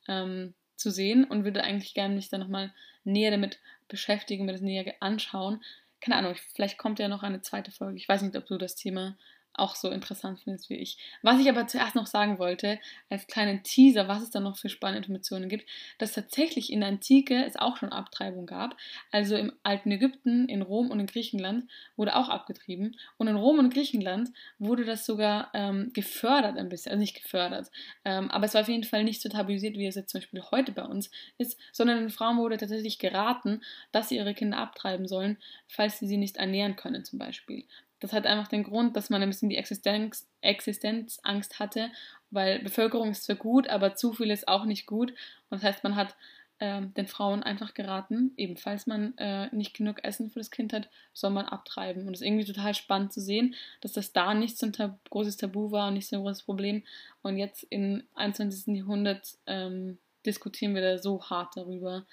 ähm, 0.08 0.54
zu 0.76 0.92
sehen 0.92 1.24
und 1.24 1.46
würde 1.46 1.64
eigentlich 1.64 1.94
gerne 1.94 2.16
mich 2.16 2.30
da 2.30 2.38
nochmal 2.38 2.74
näher 3.04 3.32
damit 3.32 3.60
beschäftigen, 3.88 4.46
mir 4.46 4.54
das 4.54 4.62
näher 4.62 4.96
anschauen. 5.00 5.64
Keine 6.02 6.18
Ahnung, 6.18 6.36
vielleicht 6.54 6.78
kommt 6.78 7.00
ja 7.00 7.08
noch 7.08 7.24
eine 7.24 7.42
zweite 7.42 7.72
Folge. 7.72 7.98
Ich 7.98 8.10
weiß 8.10 8.22
nicht, 8.24 8.36
ob 8.36 8.46
du 8.48 8.58
das 8.58 8.76
Thema 8.76 9.16
auch 9.54 9.76
so 9.76 9.90
interessant 9.90 10.40
findest 10.40 10.70
wie 10.70 10.76
ich. 10.76 10.98
Was 11.22 11.40
ich 11.40 11.50
aber 11.50 11.68
zuerst 11.68 11.96
noch 11.96 12.08
sagen 12.08 12.40
wollte, 12.40 12.80
als 13.10 13.28
kleinen 13.28 13.64
Teaser, 13.64 14.08
was 14.08 14.24
es 14.24 14.30
da 14.30 14.40
noch 14.40 14.58
für 14.58 14.70
spannende 14.70 15.00
Informationen 15.00 15.50
gibt, 15.50 15.70
dass 15.98 16.14
tatsächlich 16.14 16.72
in 16.72 16.80
der 16.80 16.90
Antike 16.90 17.46
es 17.46 17.56
auch 17.56 17.78
schon 17.78 17.90
Abtreibung 17.90 18.46
gab. 18.46 18.76
Also 19.12 19.36
im 19.36 19.54
alten 19.64 19.92
Ägypten, 19.92 20.48
in 20.48 20.62
Rom 20.62 20.90
und 20.90 21.00
in 21.00 21.06
Griechenland 21.06 21.70
wurde 21.96 22.16
auch 22.16 22.30
abgetrieben. 22.30 22.98
Und 23.18 23.28
in 23.28 23.36
Rom 23.36 23.60
und 23.60 23.74
Griechenland 23.74 24.32
wurde 24.60 24.86
das 24.86 25.06
sogar 25.06 25.52
ähm, 25.54 25.92
gefördert 25.94 26.58
ein 26.58 26.70
bisschen. 26.70 26.92
Also 26.92 27.02
nicht 27.02 27.22
gefördert, 27.22 27.72
ähm, 28.06 28.30
aber 28.32 28.46
es 28.46 28.54
war 28.54 28.62
auf 28.62 28.70
jeden 28.70 28.84
Fall 28.84 29.04
nicht 29.04 29.22
so 29.22 29.30
tabuisiert, 29.30 29.78
wie 29.78 29.86
es 29.86 29.96
jetzt 29.96 30.12
zum 30.12 30.22
Beispiel 30.22 30.42
heute 30.52 30.72
bei 30.72 30.84
uns 30.84 31.12
ist, 31.38 31.60
sondern 31.72 32.00
den 32.00 32.10
Frauen 32.10 32.38
wurde 32.38 32.58
tatsächlich 32.58 33.00
geraten, 33.00 33.62
dass 33.92 34.10
sie 34.10 34.18
ihre 34.18 34.34
Kinder 34.34 34.58
abtreiben 34.58 35.08
sollen, 35.08 35.38
falls 35.68 36.00
sie 36.00 36.08
sie 36.08 36.18
nicht 36.18 36.38
ernähren 36.38 36.76
können 36.76 37.04
zum 37.04 37.20
Beispiel. 37.20 37.66
Das 38.04 38.12
hat 38.12 38.26
einfach 38.26 38.50
den 38.50 38.64
Grund, 38.64 38.98
dass 38.98 39.10
man 39.10 39.22
ein 39.24 39.30
bisschen 39.30 39.48
die 39.48 39.56
Existenz, 39.56 40.28
Existenzangst 40.42 41.60
hatte, 41.60 41.90
weil 42.32 42.60
Bevölkerung 42.60 43.12
ist 43.12 43.24
zwar 43.24 43.38
gut, 43.38 43.70
aber 43.70 43.96
zu 43.96 44.12
viel 44.12 44.30
ist 44.30 44.50
auch 44.50 44.66
nicht 44.66 44.88
gut. 44.88 45.12
Und 45.50 45.62
das 45.62 45.64
heißt, 45.64 45.86
man 45.86 45.96
hat 45.96 46.14
äh, 46.60 46.82
den 46.82 47.08
Frauen 47.08 47.44
einfach 47.44 47.74
geraten, 47.74 48.34
ebenfalls 48.36 48.88
man 48.88 49.18
äh, 49.18 49.48
nicht 49.56 49.74
genug 49.74 50.04
Essen 50.04 50.30
für 50.30 50.40
das 50.40 50.52
Kind 50.52 50.74
hat, 50.74 50.90
soll 51.14 51.30
man 51.30 51.46
abtreiben. 51.46 52.06
Und 52.06 52.14
es 52.14 52.20
ist 52.20 52.28
irgendwie 52.28 52.44
total 52.44 52.76
spannend 52.76 53.14
zu 53.14 53.22
sehen, 53.22 53.56
dass 53.80 53.94
das 53.94 54.12
da 54.12 54.34
nicht 54.34 54.58
so 54.58 54.66
ein 54.66 54.74
tab 54.74 55.00
großes 55.10 55.38
Tabu 55.38 55.72
war 55.72 55.88
und 55.88 55.94
nicht 55.94 56.10
so 56.10 56.18
ein 56.18 56.24
großes 56.24 56.44
Problem. 56.44 56.84
Und 57.22 57.38
jetzt 57.38 57.66
im 57.70 58.04
21. 58.16 58.76
Jahrhundert 58.76 59.38
ähm, 59.48 59.98
diskutieren 60.26 60.76
wir 60.76 60.82
da 60.82 60.98
so 60.98 61.24
hart 61.24 61.56
darüber, 61.56 62.06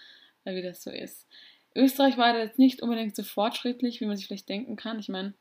äh, 0.45 0.55
wie 0.55 0.63
das 0.63 0.85
so 0.85 0.91
ist. 0.91 1.27
Österreich 1.75 2.17
war 2.17 2.33
da 2.33 2.39
jetzt 2.39 2.61
nicht 2.61 2.81
unbedingt 2.81 3.17
so 3.17 3.25
fortschrittlich, 3.25 4.01
wie 4.01 4.07
man 4.07 4.17
sich 4.17 4.29
vielleicht 4.29 4.49
denken 4.49 4.77
kann. 4.77 5.01
Ich 5.01 5.09
meine, 5.09 5.35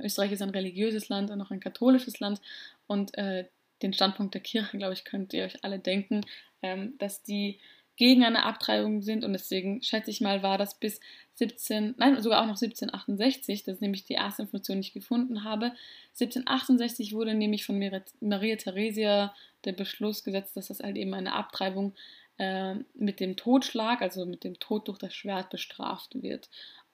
Österreich 0.00 0.32
ist 0.32 0.42
ein 0.42 0.50
religiöses 0.50 1.08
Land 1.08 1.30
und 1.30 1.40
auch 1.40 1.50
ein 1.50 1.60
katholisches 1.60 2.20
Land 2.20 2.40
und 2.86 3.16
äh, 3.18 3.46
den 3.82 3.92
Standpunkt 3.92 4.34
der 4.34 4.40
Kirche, 4.40 4.76
glaube 4.76 4.94
ich, 4.94 5.04
könnt 5.04 5.32
ihr 5.32 5.44
euch 5.44 5.64
alle 5.64 5.78
denken, 5.78 6.22
ähm, 6.62 6.94
dass 6.98 7.22
die 7.22 7.58
gegen 7.96 8.24
eine 8.24 8.44
Abtreibung 8.44 9.02
sind 9.02 9.24
und 9.24 9.32
deswegen 9.32 9.82
schätze 9.82 10.10
ich 10.10 10.20
mal, 10.20 10.42
war 10.42 10.56
das 10.56 10.78
bis 10.78 11.00
17, 11.34 11.96
nein, 11.98 12.20
sogar 12.22 12.38
auch 12.40 12.46
noch 12.46 12.60
1768, 12.60 13.64
das 13.64 13.74
ist 13.74 13.80
nämlich 13.80 14.04
die 14.04 14.14
erste 14.14 14.42
Information, 14.42 14.76
die 14.80 14.86
ich 14.86 14.92
gefunden 14.92 15.42
habe. 15.42 15.72
1768 16.12 17.12
wurde 17.12 17.34
nämlich 17.34 17.66
von 17.66 17.78
Maria 18.20 18.56
Theresia 18.56 19.34
der 19.64 19.72
Beschluss 19.72 20.22
gesetzt, 20.22 20.56
dass 20.56 20.68
das 20.68 20.78
halt 20.80 20.96
eben 20.96 21.12
eine 21.12 21.32
Abtreibung 21.32 21.94
äh, 22.38 22.76
mit 22.94 23.18
dem 23.18 23.36
Totschlag, 23.36 24.00
also 24.00 24.26
mit 24.26 24.44
dem 24.44 24.60
Tod 24.60 24.86
durch 24.86 24.98
das 24.98 25.12
Schwert 25.12 25.50
bestraft 25.50 26.22
wird. 26.22 26.48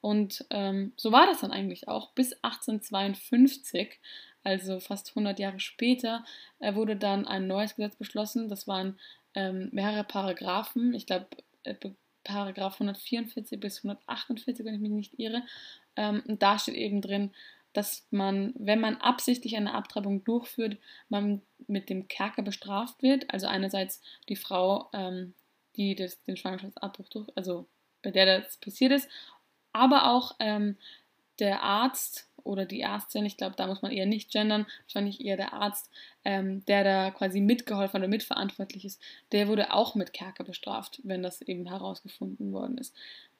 Und 0.05 0.45
ähm, 0.51 0.93
so 0.97 1.13
war 1.13 1.25
das 1.25 1.41
dann 1.41 1.51
eigentlich 1.51 1.89
auch. 1.89 2.13
Bis 2.13 2.35
1852, 2.43 3.99
also 4.43 4.79
fast 4.79 5.09
100 5.09 5.39
Jahre 5.39 5.61
später, 5.61 6.27
äh, 6.59 6.75
wurde 6.75 6.95
dann 6.95 7.27
ein 7.27 7.47
neues 7.47 7.75
Gesetz 7.75 7.97
beschlossen. 7.97 8.51
Das 8.51 8.69
waren 8.69 9.01
ähm, 9.33 9.71
mehrere 9.73 10.05
Paragraphen. 10.05 10.93
Ich 10.93 11.07
glaube, 11.07 11.29
äh, 11.63 11.75
Paragraph 12.23 12.75
144 12.75 13.59
bis 13.59 13.79
148, 13.79 14.67
wenn 14.67 14.75
ich 14.75 14.81
mich 14.83 14.91
nicht 14.91 15.19
irre. 15.19 15.43
Ähm, 15.97 16.23
und 16.29 16.43
da 16.43 16.59
steht 16.59 16.75
eben 16.75 17.01
drin, 17.01 17.31
dass 17.73 18.07
man, 18.11 18.53
wenn 18.59 18.81
man 18.81 18.99
absichtlich 18.99 19.57
eine 19.57 19.73
Abtreibung 19.73 20.23
durchführt, 20.23 20.77
man 21.09 21.41
mit 21.67 21.89
dem 21.89 22.09
Kerker 22.09 22.43
bestraft 22.43 23.03
wird. 23.03 23.33
Also 23.33 23.47
einerseits 23.47 24.03
die 24.29 24.37
Frau, 24.37 24.91
ähm, 24.93 25.33
die 25.77 25.95
das, 25.95 26.23
den 26.25 26.37
Schwangerschaftsabbruch 26.37 27.09
durch, 27.09 27.29
also 27.37 27.67
bei 28.03 28.11
der 28.11 28.27
das 28.27 28.59
passiert 28.59 28.93
ist, 28.93 29.09
aber 29.75 30.11
auch 30.11 30.37
ähm, 30.39 30.77
der 31.39 31.63
Arzt 31.63 32.29
oder 32.45 32.67
die 32.67 32.83
Ärztin, 32.83 33.25
ich 33.25 33.37
glaube, 33.37 33.57
da 33.57 33.67
muss 33.67 33.83
man 33.83 33.91
eher 33.91 34.07
nicht 34.07 34.31
gendern, 34.31 34.67
wahrscheinlich 34.83 35.25
eher 35.25 35.37
der 35.37 35.53
Arzt, 35.53 35.91
ähm, 36.25 36.65
der 36.67 36.85
da 36.85 37.11
quasi 37.11 37.41
mitgeholfen 37.41 38.01
oder 38.01 38.09
mitverantwortlich 38.09 38.85
ist, 38.85 39.01
der 39.33 39.49
wurde 39.49 39.73
auch 39.73 39.95
mit 39.95 40.13
Kerker 40.13 40.45
bestraft, 40.45 41.01
wenn 41.05 41.23
das 41.23 41.43
eben 41.43 41.67
herausgefunden 41.67 42.53
worden 42.53 42.79
ist. 42.79 42.95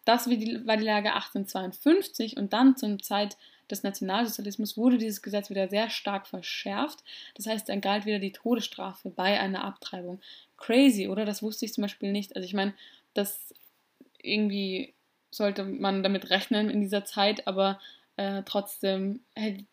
Das 0.05 0.29
war 0.29 0.37
die 0.37 0.85
Lage 0.85 1.15
1852 1.15 2.37
und 2.37 2.53
dann 2.53 2.77
zum 2.77 3.03
Zeit 3.03 3.37
des 3.71 3.83
Nationalsozialismus 3.83 4.77
wurde 4.77 4.99
dieses 4.99 5.23
Gesetz 5.23 5.49
wieder 5.49 5.69
sehr 5.69 5.89
stark 5.89 6.27
verschärft. 6.27 7.03
Das 7.35 7.47
heißt, 7.47 7.69
dann 7.69 7.81
galt 7.81 8.05
wieder 8.05 8.19
die 8.19 8.33
Todesstrafe 8.33 9.11
bei 9.11 9.41
einer 9.41 9.65
Abtreibung. 9.65 10.21
Crazy, 10.59 11.09
oder? 11.09 11.25
Das 11.25 11.43
wusste 11.43 11.65
ich 11.65 11.73
zum 11.73 11.83
Beispiel 11.83 12.13
nicht. 12.13 12.37
Also 12.37 12.45
ich 12.45 12.53
meine, 12.53 12.75
das 13.15 13.55
irgendwie 14.23 14.94
sollte 15.35 15.65
man 15.65 16.03
damit 16.03 16.31
rechnen 16.31 16.71
in 16.71 16.81
dieser 16.81 17.05
Zeit, 17.05 17.47
aber 17.47 17.81
äh, 18.17 18.43
trotzdem 18.45 19.21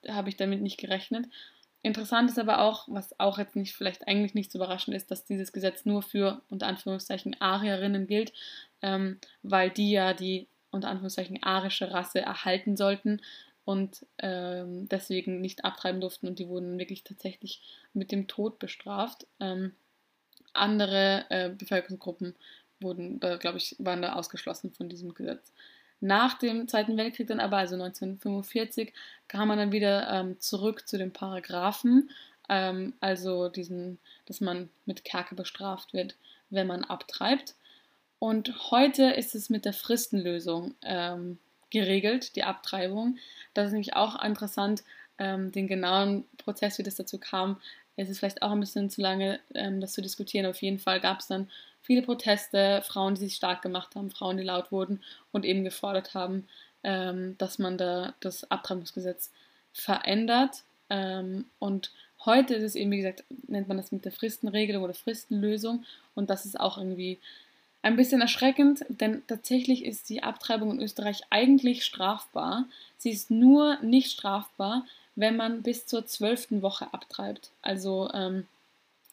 habe 0.08 0.30
ich 0.30 0.38
damit 0.38 0.62
nicht 0.62 0.78
gerechnet. 0.78 1.26
Interessant 1.84 2.30
ist 2.30 2.38
aber 2.38 2.62
auch, 2.62 2.88
was 2.90 3.20
auch 3.20 3.40
jetzt 3.40 3.56
nicht 3.56 3.76
vielleicht 3.76 4.08
eigentlich 4.08 4.36
nicht 4.36 4.52
so 4.52 4.60
überraschend 4.60 4.96
ist, 4.96 5.10
dass 5.10 5.26
dieses 5.26 5.52
Gesetz 5.52 5.86
nur 5.86 6.04
für 6.04 6.42
unter 6.50 6.68
Anführungszeichen 6.68 7.40
Arierinnen 7.42 8.06
gilt, 8.06 8.34
ähm, 8.82 9.20
weil 9.42 9.72
die 9.72 9.92
ja 9.92 10.14
die 10.14 10.48
unter 10.70 10.90
Anführungszeichen 10.90 11.42
arische 11.42 11.92
Rasse 11.92 12.22
erhalten 12.22 12.78
sollten 12.78 13.22
und 13.66 14.06
ähm, 14.20 14.88
deswegen 14.90 15.42
nicht 15.42 15.66
abtreiben 15.66 16.02
durften 16.02 16.28
und 16.28 16.40
die 16.40 16.48
wurden 16.48 16.78
wirklich 16.78 17.04
tatsächlich 17.04 17.62
mit 17.94 18.12
dem 18.12 18.28
Tod 18.28 18.60
bestraft. 18.60 19.26
Ähm, 19.40 19.74
andere 20.54 21.26
äh, 21.30 21.50
Bevölkerungsgruppen 21.50 22.36
wurden, 22.82 23.20
glaube 23.20 23.58
ich, 23.58 23.76
waren 23.80 24.02
da 24.02 24.14
ausgeschlossen 24.14 24.72
von 24.72 24.90
diesem 24.90 25.14
Gesetz. 25.14 25.52
Nach 26.00 26.34
dem 26.34 26.68
Zweiten 26.68 26.98
Weltkrieg 26.98 27.28
dann 27.28 27.40
aber, 27.40 27.58
also 27.58 27.76
1945, 27.76 28.92
kam 29.28 29.48
man 29.48 29.60
dann 29.60 29.72
wieder 29.72 30.10
ähm, 30.12 30.40
zurück 30.40 30.88
zu 30.88 30.98
den 30.98 31.14
Paragraphen, 31.14 32.10
ähm, 32.50 32.94
also 33.00 33.50
diesen, 33.50 34.00
dass 34.26 34.42
man 34.42 34.70
mit 34.86 35.06
Kerke 35.06 35.36
bestraft 35.36 35.94
wird, 35.94 36.16
wenn 36.50 36.66
man 36.66 36.84
abtreibt. 36.84 37.56
Und 38.18 38.72
heute 38.72 39.12
ist 39.12 39.36
es 39.36 39.50
mit 39.50 39.64
der 39.64 39.74
Fristenlösung 39.74 40.74
ähm, 40.82 41.38
geregelt, 41.70 42.36
die 42.36 42.44
Abtreibung. 42.44 43.18
Das 43.54 43.68
ist 43.68 43.72
nämlich 43.72 43.96
auch 43.96 44.22
interessant, 44.24 44.84
ähm, 45.20 45.52
den 45.52 45.68
genauen 45.68 46.26
Prozess, 46.38 46.80
wie 46.80 46.84
das 46.84 46.96
dazu 46.96 47.20
kam. 47.20 47.62
Es 48.02 48.10
ist 48.10 48.20
vielleicht 48.20 48.42
auch 48.42 48.52
ein 48.52 48.60
bisschen 48.60 48.90
zu 48.90 49.02
lange, 49.02 49.40
ähm, 49.54 49.80
das 49.80 49.94
zu 49.94 50.02
diskutieren. 50.02 50.46
Auf 50.46 50.62
jeden 50.62 50.80
Fall 50.80 51.00
gab 51.00 51.20
es 51.20 51.28
dann 51.28 51.50
viele 51.82 52.02
Proteste, 52.02 52.82
Frauen, 52.86 53.16
die 53.16 53.22
sich 53.22 53.36
stark 53.36 53.62
gemacht 53.62 53.96
haben, 53.96 54.10
Frauen, 54.10 54.38
die 54.38 54.44
laut 54.44 54.72
wurden 54.72 55.02
und 55.32 55.46
eben 55.46 55.64
gefordert 55.64 56.14
haben, 56.14 56.48
ähm, 56.84 57.38
dass 57.38 57.60
man 57.60 57.78
da 57.78 58.14
das 58.20 58.50
Abtreibungsgesetz 58.50 59.32
verändert. 59.72 60.64
Ähm, 60.90 61.46
und 61.60 61.92
heute 62.26 62.56
ist 62.56 62.64
es 62.64 62.76
eben, 62.76 62.92
wie 62.92 62.98
gesagt, 62.98 63.24
nennt 63.48 63.68
man 63.68 63.78
das 63.78 63.92
mit 63.92 64.04
der 64.06 64.12
Fristenregelung 64.12 64.84
oder 64.84 64.94
Fristenlösung. 64.94 65.86
Und 66.16 66.30
das 66.30 66.46
ist 66.46 66.60
auch 66.60 66.78
irgendwie 66.78 67.20
ein 67.84 67.96
bisschen 67.96 68.22
erschreckend, 68.22 68.86
denn 68.90 69.24
tatsächlich 69.28 69.86
ist 69.86 70.10
die 70.10 70.24
Abtreibung 70.24 70.72
in 70.72 70.82
Österreich 70.82 71.22
eigentlich 71.30 71.84
strafbar. 71.84 72.66
Sie 72.98 73.10
ist 73.10 73.32
nur 73.32 73.82
nicht 73.82 74.12
strafbar, 74.12 74.86
wenn 75.22 75.38
man 75.38 75.62
bis 75.62 75.86
zur 75.86 76.06
zwölften 76.08 76.64
Woche 76.64 76.92
abtreibt. 76.92 77.52
Also 77.62 78.10
ähm, 78.14 78.48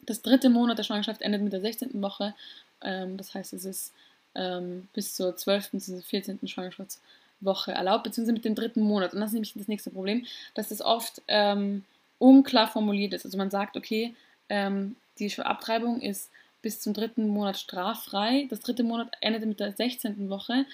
das 0.01 0.23
dritte 0.23 0.49
Monat 0.49 0.79
der 0.79 0.83
Schwangerschaft 0.83 1.21
endet 1.21 1.43
mit 1.43 1.53
der 1.53 1.61
16. 1.61 2.01
Woche. 2.01 2.33
Ähm, 2.81 3.15
das 3.15 3.35
heißt, 3.35 3.53
es 3.53 3.63
ist 3.63 3.93
ähm, 4.33 4.87
bis 4.93 5.13
zur 5.15 5.37
12. 5.37 5.69
bis 5.71 6.03
14. 6.03 6.39
Schwangerschaftswoche 6.47 7.73
erlaubt, 7.73 8.05
beziehungsweise 8.05 8.33
mit 8.33 8.43
dem 8.43 8.55
dritten 8.55 8.81
Monat. 8.81 9.13
Und 9.13 9.19
das 9.19 9.29
ist 9.29 9.33
nämlich 9.33 9.53
das 9.53 9.67
nächste 9.67 9.91
Problem, 9.91 10.25
dass 10.55 10.69
das 10.69 10.81
oft 10.81 11.21
ähm, 11.27 11.85
unklar 12.17 12.67
formuliert 12.67 13.13
ist. 13.13 13.25
Also 13.25 13.37
man 13.37 13.51
sagt, 13.51 13.77
okay, 13.77 14.15
ähm, 14.49 14.95
die 15.19 15.31
Abtreibung 15.39 16.01
ist 16.01 16.31
bis 16.63 16.81
zum 16.81 16.93
dritten 16.93 17.27
Monat 17.27 17.57
straffrei. 17.57 18.47
Das 18.49 18.61
dritte 18.61 18.83
Monat 18.83 19.11
endet 19.21 19.45
mit 19.45 19.59
der 19.59 19.73
16. 19.73 20.27
Woche. 20.29 20.65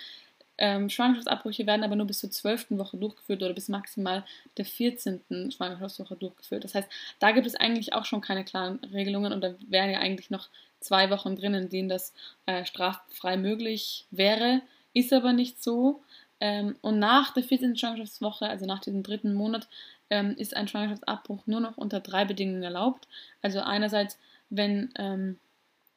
Ähm, 0.58 0.90
Schwangerschaftsabbrüche 0.90 1.68
werden 1.68 1.84
aber 1.84 1.96
nur 1.96 2.08
bis 2.08 2.20
zur 2.20 2.32
12. 2.32 2.72
Woche 2.72 2.98
durchgeführt 2.98 3.44
oder 3.44 3.54
bis 3.54 3.68
maximal 3.68 4.24
der 4.58 4.66
14. 4.66 5.52
Schwangerschaftswoche 5.52 6.16
durchgeführt. 6.16 6.64
Das 6.64 6.76
heißt, 6.76 6.90
da 7.20 7.32
gibt 7.32 7.48
es 7.48 7.56
eigentlich 7.56 7.94
auch 7.94 8.06
schon 8.06 8.22
keine 8.22 8.46
klaren 8.46 8.80
Regelungen 8.86 9.34
und 9.34 9.42
da 9.42 9.56
wären 9.68 9.92
ja 9.92 10.00
eigentlich 10.00 10.30
noch 10.30 10.50
zwei 10.80 11.10
Wochen 11.10 11.36
drin, 11.36 11.54
in 11.54 11.70
denen 11.70 11.90
das 11.90 12.14
äh, 12.46 12.66
straffrei 12.66 13.38
möglich 13.38 14.06
wäre. 14.12 14.62
Ist 14.94 15.12
aber 15.12 15.34
nicht 15.34 15.62
so. 15.62 16.02
Ähm, 16.40 16.76
und 16.82 17.00
nach 17.00 17.34
der 17.34 17.44
14. 17.44 17.76
Schwangerschaftswoche, 17.76 18.48
also 18.48 18.66
nach 18.66 18.80
diesem 18.80 19.04
dritten 19.04 19.34
Monat, 19.34 19.68
ähm, 20.10 20.36
ist 20.38 20.56
ein 20.56 20.68
Schwangerschaftsabbruch 20.68 21.48
nur 21.48 21.60
noch 21.60 21.78
unter 21.78 22.00
drei 22.00 22.26
Bedingungen 22.26 22.64
erlaubt. 22.64 23.08
Also 23.42 23.62
einerseits, 23.62 24.18
wenn 24.50 24.94
ähm, 24.98 25.40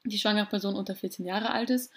die 0.05 0.19
schwangere 0.19 0.47
Person 0.47 0.75
unter 0.75 0.95
14 0.95 1.27
Jahre 1.27 1.51
alt 1.51 1.71
ist, 1.71 1.93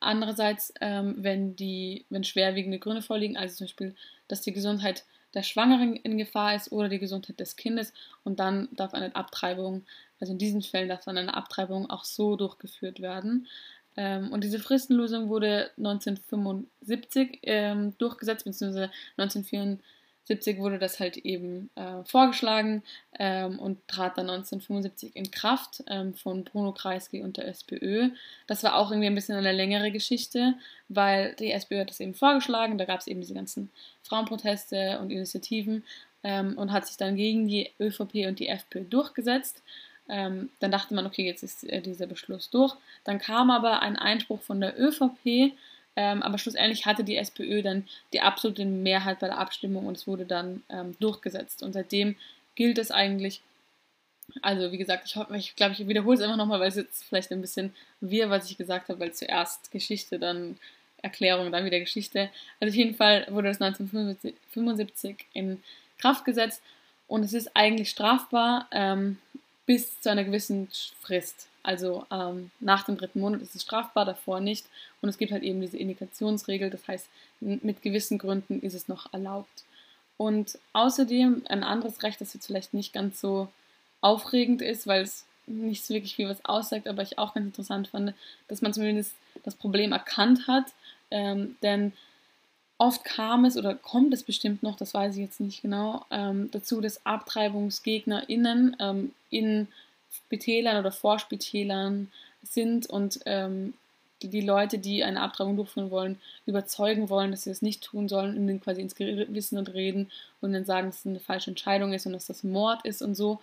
Andererseits, 0.00 0.72
ähm, 0.80 1.16
wenn, 1.18 1.56
die, 1.56 2.04
wenn 2.10 2.24
schwerwiegende 2.24 2.78
Gründe 2.78 3.02
vorliegen, 3.02 3.36
also 3.36 3.56
zum 3.56 3.66
Beispiel, 3.66 3.94
dass 4.28 4.42
die 4.42 4.52
Gesundheit 4.52 5.04
der 5.34 5.42
Schwangeren 5.42 5.96
in 5.96 6.18
Gefahr 6.18 6.54
ist 6.54 6.72
oder 6.72 6.88
die 6.88 6.98
Gesundheit 6.98 7.40
des 7.40 7.56
Kindes 7.56 7.92
und 8.24 8.40
dann 8.40 8.68
darf 8.72 8.94
eine 8.94 9.14
Abtreibung, 9.14 9.84
also 10.20 10.32
in 10.32 10.38
diesen 10.38 10.62
Fällen 10.62 10.88
darf 10.88 11.04
dann 11.04 11.18
eine 11.18 11.34
Abtreibung 11.34 11.90
auch 11.90 12.04
so 12.04 12.36
durchgeführt 12.36 13.00
werden. 13.00 13.46
Ähm, 13.96 14.32
und 14.32 14.44
diese 14.44 14.58
Fristenlösung 14.58 15.28
wurde 15.28 15.70
1975 15.78 17.40
ähm, 17.42 17.94
durchgesetzt, 17.98 18.44
beziehungsweise 18.44 18.90
1974 19.16 19.84
70 20.26 20.58
wurde 20.58 20.78
das 20.78 20.98
halt 20.98 21.16
eben 21.18 21.70
äh, 21.76 22.04
vorgeschlagen 22.04 22.82
ähm, 23.18 23.58
und 23.58 23.78
trat 23.86 24.18
dann 24.18 24.28
1975 24.28 25.14
in 25.14 25.30
Kraft 25.30 25.84
ähm, 25.86 26.14
von 26.14 26.44
Bruno 26.44 26.72
Kreisky 26.72 27.22
und 27.22 27.36
der 27.36 27.46
SPÖ. 27.46 28.10
Das 28.46 28.64
war 28.64 28.76
auch 28.76 28.90
irgendwie 28.90 29.06
ein 29.06 29.14
bisschen 29.14 29.36
eine 29.36 29.52
längere 29.52 29.92
Geschichte, 29.92 30.54
weil 30.88 31.34
die 31.34 31.52
SPÖ 31.52 31.80
hat 31.80 31.90
das 31.90 32.00
eben 32.00 32.14
vorgeschlagen, 32.14 32.76
da 32.76 32.84
gab 32.84 33.00
es 33.00 33.06
eben 33.06 33.20
diese 33.20 33.34
ganzen 33.34 33.70
Frauenproteste 34.02 34.98
und 35.00 35.10
Initiativen 35.10 35.84
ähm, 36.24 36.58
und 36.58 36.72
hat 36.72 36.86
sich 36.86 36.96
dann 36.96 37.16
gegen 37.16 37.46
die 37.46 37.70
ÖVP 37.78 38.26
und 38.26 38.40
die 38.40 38.48
FPÖ 38.48 38.82
durchgesetzt. 38.82 39.62
Ähm, 40.08 40.50
dann 40.60 40.70
dachte 40.70 40.94
man, 40.94 41.06
okay, 41.06 41.24
jetzt 41.24 41.42
ist 41.42 41.64
äh, 41.64 41.80
dieser 41.80 42.06
Beschluss 42.06 42.50
durch. 42.50 42.74
Dann 43.04 43.18
kam 43.18 43.50
aber 43.50 43.82
ein 43.82 43.96
Einspruch 43.96 44.40
von 44.40 44.60
der 44.60 44.78
ÖVP, 44.80 45.52
ähm, 45.96 46.22
aber 46.22 46.36
schlussendlich 46.38 46.84
hatte 46.84 47.04
die 47.04 47.16
SPÖ 47.16 47.62
dann 47.62 47.88
die 48.12 48.20
absolute 48.20 48.64
Mehrheit 48.66 49.18
bei 49.18 49.28
der 49.28 49.38
Abstimmung 49.38 49.86
und 49.86 49.96
es 49.96 50.06
wurde 50.06 50.26
dann 50.26 50.62
ähm, 50.68 50.94
durchgesetzt. 51.00 51.62
Und 51.62 51.72
seitdem 51.72 52.16
gilt 52.54 52.78
es 52.78 52.90
eigentlich. 52.90 53.40
Also, 54.42 54.72
wie 54.72 54.78
gesagt, 54.78 55.06
ich, 55.06 55.16
ich 55.36 55.56
glaube, 55.56 55.72
ich 55.72 55.86
wiederhole 55.88 56.16
es 56.16 56.22
einfach 56.22 56.36
nochmal, 56.36 56.60
weil 56.60 56.68
es 56.68 56.76
jetzt 56.76 57.04
vielleicht 57.04 57.32
ein 57.32 57.40
bisschen 57.40 57.74
wir, 58.00 58.28
was 58.28 58.50
ich 58.50 58.58
gesagt 58.58 58.88
habe, 58.88 59.00
weil 59.00 59.12
zuerst 59.12 59.70
Geschichte, 59.70 60.18
dann 60.18 60.58
Erklärung, 61.00 61.50
dann 61.52 61.64
wieder 61.64 61.80
Geschichte. 61.80 62.28
Also, 62.60 62.72
auf 62.72 62.76
jeden 62.76 62.94
Fall 62.94 63.26
wurde 63.30 63.48
das 63.48 63.60
1975 63.60 65.16
in 65.32 65.62
Kraft 65.98 66.24
gesetzt 66.24 66.62
und 67.08 67.22
es 67.22 67.32
ist 67.32 67.56
eigentlich 67.56 67.90
strafbar 67.90 68.68
ähm, 68.72 69.18
bis 69.66 70.00
zu 70.00 70.10
einer 70.10 70.24
gewissen 70.24 70.68
Frist. 71.00 71.48
Also 71.62 72.06
ähm, 72.12 72.52
nach 72.60 72.84
dem 72.84 72.96
dritten 72.96 73.20
Monat 73.20 73.42
ist 73.42 73.54
es 73.56 73.62
strafbar, 73.62 74.04
davor 74.04 74.40
nicht. 74.40 74.66
Und 75.02 75.08
es 75.08 75.18
gibt 75.18 75.32
halt 75.32 75.42
eben 75.42 75.60
diese 75.60 75.76
Indikationsregel, 75.76 76.70
das 76.70 76.86
heißt, 76.86 77.08
mit 77.40 77.82
gewissen 77.82 78.18
Gründen 78.18 78.60
ist 78.60 78.74
es 78.74 78.88
noch 78.88 79.12
erlaubt. 79.12 79.64
Und 80.16 80.58
außerdem 80.72 81.42
ein 81.48 81.64
anderes 81.64 82.02
Recht, 82.02 82.20
das 82.20 82.32
jetzt 82.34 82.46
vielleicht 82.46 82.72
nicht 82.72 82.92
ganz 82.92 83.20
so 83.20 83.48
aufregend 84.00 84.62
ist, 84.62 84.86
weil 84.86 85.02
es 85.02 85.26
nicht 85.46 85.84
so 85.84 85.94
wirklich 85.94 86.16
viel 86.16 86.28
was 86.28 86.44
aussagt, 86.44 86.88
aber 86.88 87.02
ich 87.02 87.18
auch 87.18 87.34
ganz 87.34 87.46
interessant 87.46 87.88
fand, 87.88 88.14
dass 88.48 88.62
man 88.62 88.72
zumindest 88.72 89.14
das 89.44 89.54
Problem 89.54 89.92
erkannt 89.92 90.46
hat. 90.46 90.66
Ähm, 91.10 91.56
denn 91.62 91.92
oft 92.78 93.04
kam 93.04 93.44
es 93.44 93.56
oder 93.56 93.74
kommt 93.74 94.12
es 94.12 94.22
bestimmt 94.22 94.62
noch, 94.62 94.76
das 94.76 94.94
weiß 94.94 95.14
ich 95.16 95.22
jetzt 95.22 95.40
nicht 95.40 95.62
genau, 95.62 96.04
ähm, 96.10 96.50
dazu, 96.52 96.80
dass 96.80 97.04
AbtreibungsgegnerInnen 97.06 98.76
ähm, 98.80 99.12
in 99.30 99.68
Spitälern 100.12 100.78
oder 100.78 100.92
Vorspitälern 100.92 102.10
sind 102.42 102.86
und 102.86 103.20
ähm, 103.26 103.74
die, 104.22 104.28
die, 104.28 104.40
Leute, 104.40 104.78
die 104.78 105.04
eine 105.04 105.20
Abtreibung 105.20 105.56
durchführen 105.56 105.90
wollen, 105.90 106.18
überzeugen 106.46 107.10
wollen, 107.10 107.30
dass 107.30 107.42
sie 107.42 107.50
das 107.50 107.62
nicht 107.62 107.82
tun 107.82 108.08
sollen, 108.08 108.36
und 108.36 108.46
dann 108.46 108.60
quasi 108.60 108.80
ins 108.80 108.94
Gewissen 108.94 109.58
und 109.58 109.74
reden 109.74 110.10
und 110.40 110.52
dann 110.52 110.64
sagen, 110.64 110.88
dass 110.88 111.00
es 111.00 111.06
eine 111.06 111.20
falsche 111.20 111.50
Entscheidung 111.50 111.92
ist 111.92 112.06
und 112.06 112.12
dass 112.12 112.26
das 112.26 112.42
Mord 112.42 112.84
ist 112.84 113.02
und 113.02 113.14
so. 113.14 113.40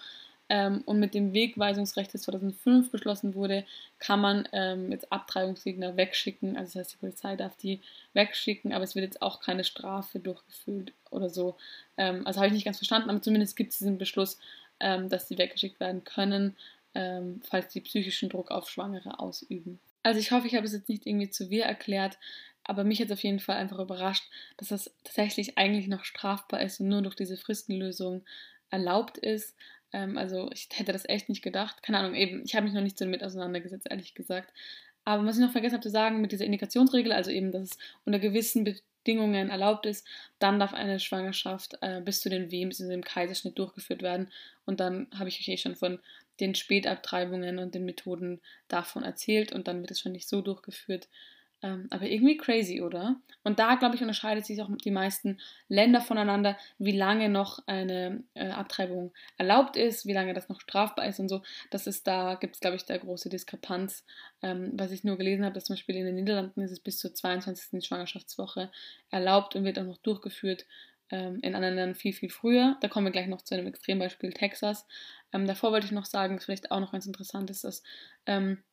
Ähm, 0.49 0.82
und 0.86 0.99
mit 0.99 1.13
dem 1.13 1.34
Wegweisungsrecht, 1.34 2.13
das 2.13 2.23
2005 2.23 2.91
beschlossen 2.91 3.34
wurde, 3.34 3.65
kann 3.99 4.19
man 4.19 4.47
ähm, 4.51 4.91
jetzt 4.91 5.12
Abtreibungsgegner 5.12 5.95
wegschicken. 5.95 6.58
Also 6.58 6.73
das 6.73 6.88
heißt, 6.88 6.93
die 6.93 6.97
Polizei 6.97 7.36
darf 7.36 7.56
die 7.58 7.82
wegschicken, 8.13 8.73
aber 8.73 8.84
es 8.84 8.93
wird 8.93 9.06
jetzt 9.06 9.21
auch 9.21 9.39
keine 9.39 9.63
Strafe 9.63 10.19
durchgeführt 10.19 10.91
oder 11.12 11.29
so. 11.29 11.56
Ähm, 11.97 12.27
also 12.27 12.39
habe 12.39 12.47
ich 12.47 12.53
nicht 12.53 12.65
ganz 12.65 12.77
verstanden, 12.77 13.10
aber 13.10 13.21
zumindest 13.21 13.56
gibt 13.56 13.71
es 13.71 13.79
diesen 13.79 13.97
Beschluss, 13.97 14.38
ähm, 14.79 15.10
dass 15.10 15.27
sie 15.27 15.38
weggeschickt 15.38 15.79
werden 15.79 16.03
können, 16.03 16.58
ähm, 16.93 17.41
falls 17.49 17.71
sie 17.71 17.82
psychischen 17.82 18.29
Druck 18.29 18.51
auf 18.51 18.69
Schwangere 18.69 19.19
ausüben. 19.19 19.79
Also 20.03 20.19
ich 20.19 20.32
hoffe, 20.32 20.47
ich 20.47 20.56
habe 20.56 20.65
es 20.65 20.73
jetzt 20.73 20.89
nicht 20.89 21.08
irgendwie 21.08 21.29
zu 21.29 21.49
wir 21.49 21.63
erklärt, 21.63 22.17
aber 22.65 22.84
mich 22.84 22.99
hat 22.99 23.08
es 23.08 23.13
auf 23.13 23.23
jeden 23.23 23.39
Fall 23.39 23.58
einfach 23.58 23.79
überrascht, 23.79 24.23
dass 24.58 24.69
das 24.69 24.91
tatsächlich 25.03 25.58
eigentlich 25.58 25.88
noch 25.88 26.03
strafbar 26.03 26.62
ist 26.62 26.79
und 26.79 26.89
nur 26.89 27.01
durch 27.01 27.15
diese 27.15 27.38
Fristenlösung 27.38 28.23
erlaubt 28.69 29.17
ist. 29.17 29.56
Ähm, 29.93 30.17
also 30.17 30.49
ich 30.51 30.67
hätte 30.73 30.91
das 30.91 31.08
echt 31.08 31.29
nicht 31.29 31.41
gedacht. 31.41 31.82
Keine 31.84 31.99
Ahnung, 31.99 32.15
eben, 32.15 32.43
ich 32.45 32.56
habe 32.56 32.65
mich 32.65 32.73
noch 32.73 32.82
nicht 32.82 32.97
so 32.97 33.06
damit 33.06 33.23
auseinandergesetzt, 33.23 33.88
ehrlich 33.89 34.13
gesagt. 34.13 34.53
Aber 35.06 35.25
was 35.25 35.38
ich 35.38 35.41
noch 35.41 35.51
vergessen 35.51 35.75
habe 35.75 35.84
zu 35.84 35.89
sagen, 35.89 36.21
mit 36.21 36.32
dieser 36.32 36.45
Indikationsregel, 36.45 37.12
also 37.12 37.29
eben, 37.32 37.51
dass 37.51 37.71
es 37.71 37.77
unter 38.06 38.19
gewissen 38.19 38.63
Be 38.63 38.75
Bedingungen 39.03 39.49
erlaubt 39.49 39.86
ist, 39.86 40.08
dann 40.39 40.60
darf 40.60 40.73
eine 40.73 40.99
Schwangerschaft 40.99 41.77
äh, 41.82 42.01
bis 42.01 42.21
zu 42.21 42.29
den 42.29 42.51
Wehen, 42.51 42.69
bis 42.69 42.77
zu 42.77 42.88
dem 42.88 43.03
Kaiserschnitt 43.03 43.60
durchgeführt 43.60 44.01
werden. 44.01 44.32
Und 44.65 44.79
dann 44.79 45.08
habe 45.13 45.29
ich 45.29 45.39
euch 45.39 45.49
eh 45.49 45.58
schon 45.58 45.75
von 45.75 45.99
den 46.39 46.56
Spätabtreibungen 46.56 47.60
und 47.60 47.75
den 47.75 47.86
Methoden 47.86 48.41
davon 48.67 49.03
erzählt 49.03 49.51
und 49.51 49.67
dann 49.67 49.82
wird 49.82 49.91
es 49.91 49.99
schon 49.99 50.13
nicht 50.13 50.27
so 50.27 50.41
durchgeführt. 50.41 51.10
Ähm, 51.63 51.88
aber 51.91 52.06
irgendwie 52.06 52.36
crazy, 52.36 52.82
oder? 52.82 53.15
Und 53.43 53.58
da, 53.58 53.76
glaube 53.76 53.95
ich, 53.95 54.02
unterscheidet 54.02 54.45
sich 54.45 54.62
auch 54.62 54.69
die 54.84 54.91
meisten 54.91 55.39
Länder 55.69 56.02
voneinander, 56.02 56.58
wie 56.78 56.91
lange 56.91 57.30
noch 57.30 57.60
eine 57.67 58.23
äh, 58.34 58.49
Abtreibung 58.49 59.13
erlaubt 59.38 59.78
ist, 59.78 60.06
wie 60.06 60.12
lange 60.12 60.34
das 60.34 60.49
noch 60.49 60.60
strafbar 60.60 61.08
ist 61.08 61.19
und 61.19 61.30
so. 61.30 61.41
Das 61.71 61.88
ist 61.88 62.06
da, 62.06 62.36
gibt 62.36 62.56
es, 62.56 62.60
glaube 62.60 62.76
ich, 62.76 62.86
da 62.86 62.97
große 62.97 63.30
Diskrepanz. 63.30 64.06
Ähm, 64.41 64.71
was 64.73 64.91
ich 64.91 65.06
nur 65.06 65.17
gelesen 65.17 65.45
habe, 65.45 65.54
dass 65.54 65.65
zum 65.65 65.76
Beispiel 65.76 65.95
in 65.95 66.06
den 66.06 66.15
Niederlanden 66.15 66.62
ist 66.62 66.71
es 66.71 66.82
bis 66.82 66.99
zur 66.99 67.13
22. 67.13 67.86
Schwangerschaftswoche 67.86 68.69
erlaubt 69.10 69.56
und 69.56 69.63
wird 69.63 69.80
auch 69.80 69.86
noch 69.86 69.99
durchgeführt. 69.99 70.65
Ähm, 71.12 71.39
in 71.41 71.56
anderen 71.56 71.76
Ländern 71.76 71.95
viel, 71.95 72.12
viel 72.12 72.30
früher. 72.30 72.78
Da 72.82 72.89
kommen 72.89 73.08
wir 73.08 73.12
gleich 73.12 73.28
noch 73.28 73.41
zu 73.41 73.56
einem 73.56 73.67
Extrembeispiel 73.67 74.34
Texas. 74.34 74.86
Ähm, 75.32 75.47
davor 75.47 75.71
wollte 75.71 75.86
ich 75.86 75.91
noch 75.93 76.06
sagen, 76.06 76.36
was 76.36 76.43
vielleicht 76.43 76.71
auch 76.71 76.82
noch 76.82 76.91
ganz 76.91 77.06
interessant 77.06 77.49
ist, 77.49 77.63
dass 77.63 77.84
ähm, 78.26 78.63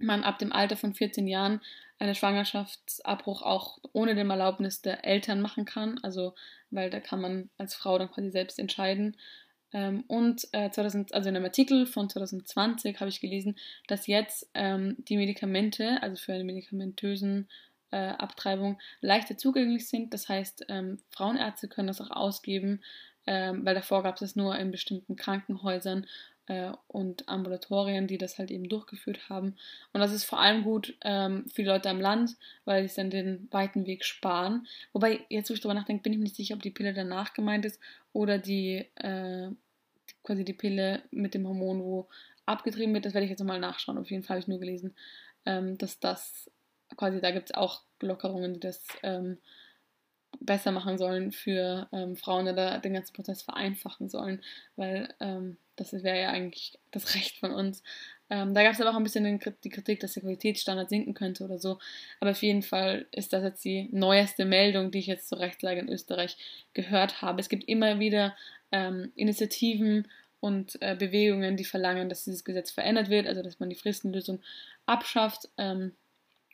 man 0.00 0.24
ab 0.24 0.38
dem 0.38 0.52
Alter 0.52 0.76
von 0.76 0.94
14 0.94 1.26
Jahren 1.26 1.60
einen 1.98 2.14
Schwangerschaftsabbruch 2.14 3.42
auch 3.42 3.78
ohne 3.92 4.14
dem 4.14 4.30
Erlaubnis 4.30 4.82
der 4.82 5.04
Eltern 5.04 5.40
machen 5.40 5.64
kann. 5.64 5.98
Also, 6.02 6.34
weil 6.70 6.90
da 6.90 7.00
kann 7.00 7.20
man 7.20 7.50
als 7.58 7.74
Frau 7.74 7.98
dann 7.98 8.10
quasi 8.10 8.30
selbst 8.30 8.58
entscheiden. 8.58 9.16
Ähm, 9.72 10.04
und 10.06 10.46
äh, 10.52 10.70
2000, 10.70 11.14
also 11.14 11.28
in 11.28 11.36
einem 11.36 11.44
Artikel 11.44 11.86
von 11.86 12.08
2020 12.08 13.00
habe 13.00 13.08
ich 13.08 13.20
gelesen, 13.20 13.56
dass 13.86 14.06
jetzt 14.06 14.48
ähm, 14.54 14.96
die 15.08 15.16
Medikamente, 15.16 16.02
also 16.02 16.16
für 16.16 16.32
eine 16.32 16.44
medikamentösen 16.44 17.48
äh, 17.90 17.96
Abtreibung, 17.96 18.78
leichter 19.00 19.36
zugänglich 19.36 19.88
sind. 19.88 20.12
Das 20.14 20.28
heißt, 20.28 20.66
ähm, 20.68 20.98
Frauenärzte 21.10 21.68
können 21.68 21.88
das 21.88 22.00
auch 22.00 22.10
ausgeben, 22.10 22.82
weil 23.26 23.74
davor 23.74 24.02
gab 24.02 24.16
es 24.16 24.20
es 24.20 24.36
nur 24.36 24.54
in 24.58 24.70
bestimmten 24.70 25.16
Krankenhäusern 25.16 26.04
äh, 26.46 26.72
und 26.88 27.28
Ambulatorien, 27.28 28.06
die 28.06 28.18
das 28.18 28.38
halt 28.38 28.50
eben 28.50 28.68
durchgeführt 28.68 29.28
haben. 29.28 29.56
Und 29.92 30.00
das 30.00 30.12
ist 30.12 30.24
vor 30.24 30.40
allem 30.40 30.62
gut 30.62 30.96
ähm, 31.02 31.46
für 31.48 31.62
die 31.62 31.68
Leute 31.68 31.90
am 31.90 32.00
Land, 32.00 32.36
weil 32.64 32.88
sie 32.88 32.96
dann 32.96 33.10
den 33.10 33.48
weiten 33.50 33.86
Weg 33.86 34.04
sparen. 34.04 34.66
Wobei, 34.92 35.20
jetzt 35.28 35.50
wo 35.50 35.54
ich 35.54 35.60
darüber 35.60 35.78
nachdenke, 35.78 36.02
bin 36.02 36.12
ich 36.12 36.18
mir 36.18 36.24
nicht 36.24 36.36
sicher, 36.36 36.54
ob 36.54 36.62
die 36.62 36.70
Pille 36.70 36.92
danach 36.92 37.32
gemeint 37.34 37.64
ist 37.64 37.80
oder 38.12 38.38
die 38.38 38.86
äh, 38.96 39.50
quasi 40.22 40.44
die 40.44 40.52
Pille 40.52 41.02
mit 41.10 41.34
dem 41.34 41.46
Hormon, 41.46 41.82
wo 41.82 42.08
abgetrieben 42.46 42.94
wird. 42.94 43.06
Das 43.06 43.14
werde 43.14 43.24
ich 43.24 43.30
jetzt 43.30 43.40
nochmal 43.40 43.60
nachschauen. 43.60 43.98
Auf 43.98 44.10
jeden 44.10 44.22
Fall 44.22 44.36
habe 44.36 44.40
ich 44.40 44.48
nur 44.48 44.60
gelesen, 44.60 44.94
ähm, 45.46 45.78
dass 45.78 46.00
das 46.00 46.50
quasi, 46.96 47.20
da 47.20 47.30
gibt 47.30 47.50
es 47.50 47.54
auch 47.54 47.82
Lockerungen, 48.00 48.54
die 48.54 48.60
das 48.60 48.84
ähm, 49.02 49.38
besser 50.40 50.72
machen 50.72 50.98
sollen 50.98 51.32
für 51.32 51.88
ähm, 51.92 52.16
Frauen 52.16 52.48
oder 52.48 52.78
den 52.78 52.94
ganzen 52.94 53.14
Prozess 53.14 53.42
vereinfachen 53.42 54.08
sollen, 54.08 54.42
weil 54.76 55.14
ähm, 55.20 55.56
das 55.76 55.92
wäre 55.92 56.20
ja 56.20 56.30
eigentlich 56.30 56.78
das 56.90 57.14
Recht 57.14 57.38
von 57.38 57.52
uns. 57.52 57.82
Ähm, 58.30 58.54
da 58.54 58.62
gab 58.62 58.72
es 58.72 58.80
aber 58.80 58.90
auch 58.90 58.96
ein 58.96 59.02
bisschen 59.02 59.40
die 59.62 59.70
Kritik, 59.70 60.00
dass 60.00 60.14
der 60.14 60.22
Qualitätsstandard 60.22 60.88
sinken 60.88 61.14
könnte 61.14 61.44
oder 61.44 61.58
so. 61.58 61.78
Aber 62.20 62.30
auf 62.30 62.42
jeden 62.42 62.62
Fall 62.62 63.06
ist 63.10 63.32
das 63.32 63.42
jetzt 63.42 63.64
die 63.64 63.88
neueste 63.92 64.44
Meldung, 64.44 64.90
die 64.90 64.98
ich 64.98 65.06
jetzt 65.06 65.28
zur 65.28 65.40
Rechtslage 65.40 65.80
in 65.80 65.88
Österreich 65.88 66.36
gehört 66.72 67.20
habe. 67.20 67.40
Es 67.40 67.48
gibt 67.48 67.68
immer 67.68 67.98
wieder 67.98 68.34
ähm, 68.72 69.12
Initiativen 69.14 70.08
und 70.40 70.80
äh, 70.82 70.96
Bewegungen, 70.96 71.56
die 71.56 71.64
verlangen, 71.64 72.08
dass 72.08 72.24
dieses 72.24 72.44
Gesetz 72.44 72.70
verändert 72.70 73.08
wird, 73.08 73.26
also 73.26 73.42
dass 73.42 73.60
man 73.60 73.70
die 73.70 73.76
Fristenlösung 73.76 74.40
abschafft 74.86 75.48
ähm, 75.58 75.92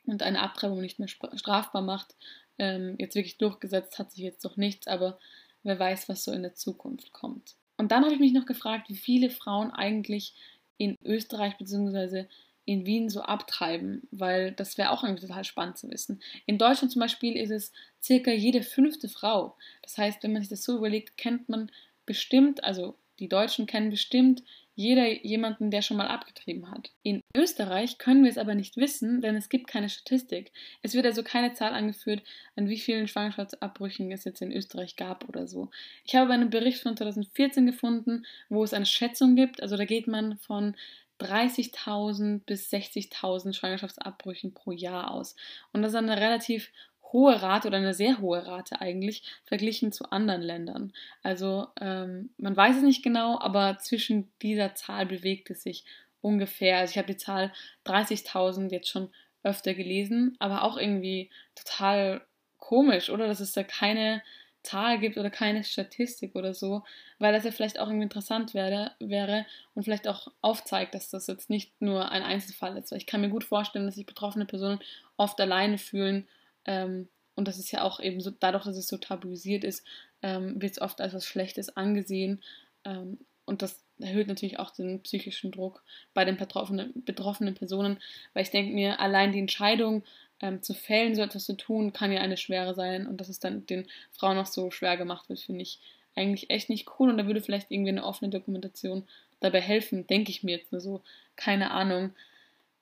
und 0.05 0.23
eine 0.23 0.41
Abtreibung 0.41 0.81
nicht 0.81 0.99
mehr 0.99 1.07
strafbar 1.07 1.81
macht. 1.81 2.15
Ähm, 2.57 2.95
jetzt 2.99 3.15
wirklich 3.15 3.37
durchgesetzt 3.37 3.97
hat 3.97 4.11
sich 4.11 4.23
jetzt 4.23 4.43
noch 4.43 4.57
nichts, 4.57 4.87
aber 4.87 5.19
wer 5.63 5.79
weiß, 5.79 6.09
was 6.09 6.23
so 6.23 6.31
in 6.31 6.43
der 6.43 6.55
Zukunft 6.55 7.11
kommt. 7.11 7.55
Und 7.81 7.91
dann 7.91 8.03
habe 8.03 8.13
ich 8.13 8.19
mich 8.19 8.31
noch 8.31 8.45
gefragt, 8.45 8.89
wie 8.89 8.95
viele 8.95 9.31
Frauen 9.31 9.71
eigentlich 9.71 10.35
in 10.77 10.95
Österreich 11.03 11.57
bzw. 11.57 12.25
in 12.63 12.85
Wien 12.85 13.09
so 13.09 13.21
abtreiben, 13.21 14.07
weil 14.11 14.51
das 14.51 14.77
wäre 14.77 14.91
auch 14.91 15.03
irgendwie 15.03 15.25
total 15.25 15.43
spannend 15.45 15.79
zu 15.79 15.89
wissen. 15.89 16.21
In 16.45 16.59
Deutschland 16.59 16.91
zum 16.91 16.99
Beispiel 16.99 17.35
ist 17.35 17.49
es 17.49 17.71
circa 17.99 18.29
jede 18.29 18.61
fünfte 18.61 19.09
Frau. 19.09 19.55
Das 19.81 19.97
heißt, 19.97 20.21
wenn 20.21 20.31
man 20.31 20.43
sich 20.43 20.49
das 20.49 20.63
so 20.63 20.77
überlegt, 20.77 21.17
kennt 21.17 21.49
man 21.49 21.71
bestimmt, 22.05 22.63
also 22.63 22.93
die 23.17 23.29
Deutschen 23.29 23.65
kennen 23.65 23.89
bestimmt 23.89 24.43
jeder 24.75 25.07
jemanden, 25.25 25.69
der 25.69 25.81
schon 25.81 25.97
mal 25.97 26.07
abgetrieben 26.07 26.71
hat. 26.71 26.91
In 27.03 27.21
Österreich 27.35 27.97
können 27.97 28.23
wir 28.23 28.31
es 28.31 28.37
aber 28.37 28.55
nicht 28.55 28.77
wissen, 28.77 29.21
denn 29.21 29.35
es 29.35 29.49
gibt 29.49 29.67
keine 29.67 29.89
Statistik. 29.89 30.51
Es 30.81 30.93
wird 30.93 31.05
also 31.05 31.23
keine 31.23 31.53
Zahl 31.53 31.73
angeführt, 31.73 32.23
an 32.55 32.69
wie 32.69 32.79
vielen 32.79 33.07
Schwangerschaftsabbrüchen 33.07 34.11
es 34.11 34.23
jetzt 34.23 34.41
in 34.41 34.51
Österreich 34.51 34.95
gab 34.95 35.27
oder 35.27 35.47
so. 35.47 35.69
Ich 36.05 36.15
habe 36.15 36.33
einen 36.33 36.49
Bericht 36.49 36.81
von 36.81 36.95
2014 36.95 37.65
gefunden, 37.65 38.25
wo 38.49 38.63
es 38.63 38.73
eine 38.73 38.85
Schätzung 38.85 39.35
gibt. 39.35 39.61
Also 39.61 39.77
da 39.77 39.85
geht 39.85 40.07
man 40.07 40.37
von 40.37 40.75
30.000 41.21 42.41
bis 42.45 42.71
60.000 42.71 43.53
Schwangerschaftsabbrüchen 43.53 44.53
pro 44.53 44.71
Jahr 44.71 45.11
aus. 45.11 45.35
Und 45.71 45.83
das 45.83 45.91
ist 45.91 45.97
eine 45.97 46.17
relativ 46.17 46.71
hohe 47.11 47.41
Rate 47.41 47.67
oder 47.67 47.77
eine 47.77 47.93
sehr 47.93 48.19
hohe 48.19 48.45
Rate 48.45 48.81
eigentlich 48.81 49.23
verglichen 49.45 49.91
zu 49.91 50.11
anderen 50.11 50.41
Ländern. 50.41 50.93
Also 51.23 51.67
ähm, 51.79 52.29
man 52.37 52.55
weiß 52.55 52.77
es 52.77 52.83
nicht 52.83 53.03
genau, 53.03 53.39
aber 53.39 53.77
zwischen 53.79 54.31
dieser 54.41 54.75
Zahl 54.75 55.05
bewegt 55.05 55.49
es 55.49 55.63
sich 55.63 55.85
ungefähr. 56.21 56.77
Also 56.77 56.91
ich 56.91 56.97
habe 56.97 57.07
die 57.07 57.17
Zahl 57.17 57.51
30.000 57.85 58.71
jetzt 58.71 58.89
schon 58.89 59.09
öfter 59.43 59.73
gelesen, 59.73 60.35
aber 60.39 60.63
auch 60.63 60.77
irgendwie 60.77 61.29
total 61.55 62.21
komisch, 62.57 63.09
oder? 63.09 63.27
Dass 63.27 63.39
es 63.39 63.53
da 63.53 63.63
keine 63.63 64.21
Zahl 64.63 64.99
gibt 64.99 65.17
oder 65.17 65.31
keine 65.31 65.63
Statistik 65.63 66.35
oder 66.35 66.53
so, 66.53 66.83
weil 67.17 67.33
das 67.33 67.43
ja 67.43 67.51
vielleicht 67.51 67.79
auch 67.79 67.87
irgendwie 67.87 68.03
interessant 68.03 68.53
wäre, 68.53 68.91
wäre 68.99 69.45
und 69.73 69.83
vielleicht 69.83 70.07
auch 70.07 70.27
aufzeigt, 70.41 70.93
dass 70.93 71.09
das 71.09 71.25
jetzt 71.25 71.49
nicht 71.49 71.81
nur 71.81 72.11
ein 72.11 72.21
Einzelfall 72.21 72.77
ist. 72.77 72.91
Weil 72.91 72.99
ich 72.99 73.07
kann 73.07 73.21
mir 73.21 73.29
gut 73.29 73.43
vorstellen, 73.43 73.85
dass 73.85 73.95
sich 73.95 74.05
betroffene 74.05 74.45
Personen 74.45 74.79
oft 75.17 75.41
alleine 75.41 75.79
fühlen 75.79 76.27
ähm, 76.65 77.07
und 77.35 77.47
das 77.47 77.57
ist 77.57 77.71
ja 77.71 77.83
auch 77.83 77.99
eben 77.99 78.21
so, 78.21 78.31
dadurch, 78.31 78.65
dass 78.65 78.77
es 78.77 78.87
so 78.87 78.97
tabuisiert 78.97 79.63
ist, 79.63 79.85
ähm, 80.21 80.61
wird 80.61 80.73
es 80.73 80.81
oft 80.81 81.01
als 81.01 81.13
was 81.13 81.25
Schlechtes 81.25 81.75
angesehen. 81.75 82.43
Ähm, 82.83 83.19
und 83.45 83.61
das 83.61 83.83
erhöht 83.99 84.27
natürlich 84.27 84.59
auch 84.59 84.71
den 84.71 85.01
psychischen 85.01 85.51
Druck 85.51 85.83
bei 86.13 86.25
den 86.25 86.37
betroffenen, 86.37 86.91
betroffenen 87.05 87.55
Personen, 87.55 87.99
weil 88.33 88.43
ich 88.43 88.51
denke 88.51 88.73
mir, 88.73 88.99
allein 88.99 89.31
die 89.31 89.39
Entscheidung 89.39 90.03
ähm, 90.41 90.61
zu 90.61 90.73
fällen, 90.73 91.15
so 91.15 91.21
etwas 91.21 91.45
zu 91.45 91.55
tun, 91.55 91.93
kann 91.93 92.11
ja 92.11 92.21
eine 92.21 92.37
schwere 92.37 92.75
sein. 92.75 93.07
Und 93.07 93.17
dass 93.17 93.29
es 93.29 93.39
dann 93.39 93.65
den 93.65 93.87
Frauen 94.11 94.37
noch 94.37 94.47
so 94.47 94.71
schwer 94.71 94.97
gemacht 94.97 95.29
wird, 95.29 95.39
finde 95.39 95.63
ich 95.63 95.79
eigentlich 96.15 96.49
echt 96.49 96.69
nicht 96.69 96.87
cool. 96.99 97.09
Und 97.09 97.17
da 97.17 97.27
würde 97.27 97.41
vielleicht 97.41 97.71
irgendwie 97.71 97.91
eine 97.91 98.05
offene 98.05 98.29
Dokumentation 98.29 99.07
dabei 99.39 99.61
helfen, 99.61 100.05
denke 100.07 100.31
ich 100.31 100.43
mir 100.43 100.57
jetzt 100.57 100.71
nur 100.71 100.81
so. 100.81 101.01
Keine 101.35 101.71
Ahnung. 101.71 102.13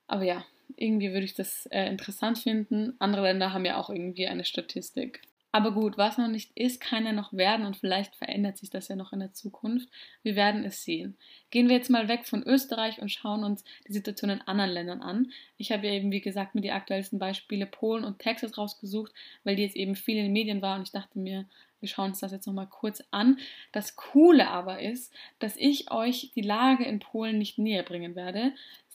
Aber 0.08 0.24
ja, 0.24 0.44
irgendwie 0.76 1.12
würde 1.12 1.26
ich 1.26 1.36
das 1.36 1.66
äh, 1.68 1.86
interessant 1.88 2.40
finden. 2.40 2.94
Andere 3.00 3.24
Länder 3.24 3.54
haben 3.54 3.66
ja 3.66 3.78
auch 3.78 3.90
irgendwie 3.90 4.28
eine 4.28 4.46
Statistik. 4.46 5.22
Aber 5.52 5.72
gut, 5.72 5.98
was 5.98 6.20
noch 6.20 6.28
nicht 6.28 6.52
ist, 6.56 6.80
kann 6.80 7.06
ja 7.06 7.12
noch 7.12 7.34
werden 7.34 7.66
und 7.66 7.76
vielleicht 7.76 8.16
verändert 8.16 8.58
sich 8.60 8.70
das 8.70 8.88
ja 8.88 8.96
noch 8.96 9.14
in 9.14 9.20
der 9.20 9.34
Zukunft. 9.34 9.90
Wir 10.22 10.36
werden 10.36 10.64
es 10.64 10.84
sehen. 10.84 11.18
Gehen 11.50 11.70
wir 11.70 11.76
jetzt 11.76 11.90
mal 11.90 12.08
weg 12.08 12.28
von 12.28 12.44
Österreich 12.44 13.02
und 13.02 13.10
schauen 13.10 13.44
uns 13.44 13.64
die 13.88 13.94
Situation 13.94 14.30
in 14.30 14.42
anderen 14.42 14.70
Ländern 14.70 15.02
an. 15.02 15.32
Ich 15.58 15.72
habe 15.72 15.88
ja 15.88 15.94
eben, 15.94 16.12
wie 16.12 16.22
gesagt, 16.22 16.54
mir 16.54 16.62
die 16.62 16.72
aktuellsten 16.72 17.18
Beispiele 17.18 17.66
Polen 17.66 18.04
und 18.04 18.20
Texas 18.20 18.60
rausgesucht, 18.60 19.12
weil 19.44 19.56
die 19.56 19.64
jetzt 19.64 19.76
eben 19.76 19.96
viel 19.96 20.18
in 20.18 20.26
den 20.26 20.34
Medien 20.34 20.62
waren 20.62 20.80
und 20.80 20.88
ich 20.88 20.94
dachte 20.94 21.18
mir, 21.18 21.48
wir 21.80 21.90
schauen 21.90 22.10
uns 22.10 22.20
das 22.20 22.32
jetzt 22.32 22.46
nochmal 22.46 22.68
kurz 22.68 23.02
an. 23.10 23.40
Das 23.72 23.96
Coole 23.96 24.50
aber 24.50 24.82
ist, 24.82 25.14
dass 25.40 25.56
ich 25.56 25.92
euch 25.92 26.32
die 26.36 26.42
Lage 26.42 26.84
in 26.84 27.00
Polen 27.00 27.38
nicht 27.40 27.58
näher 27.58 27.84
bringen 27.84 28.16
werde 28.16 28.52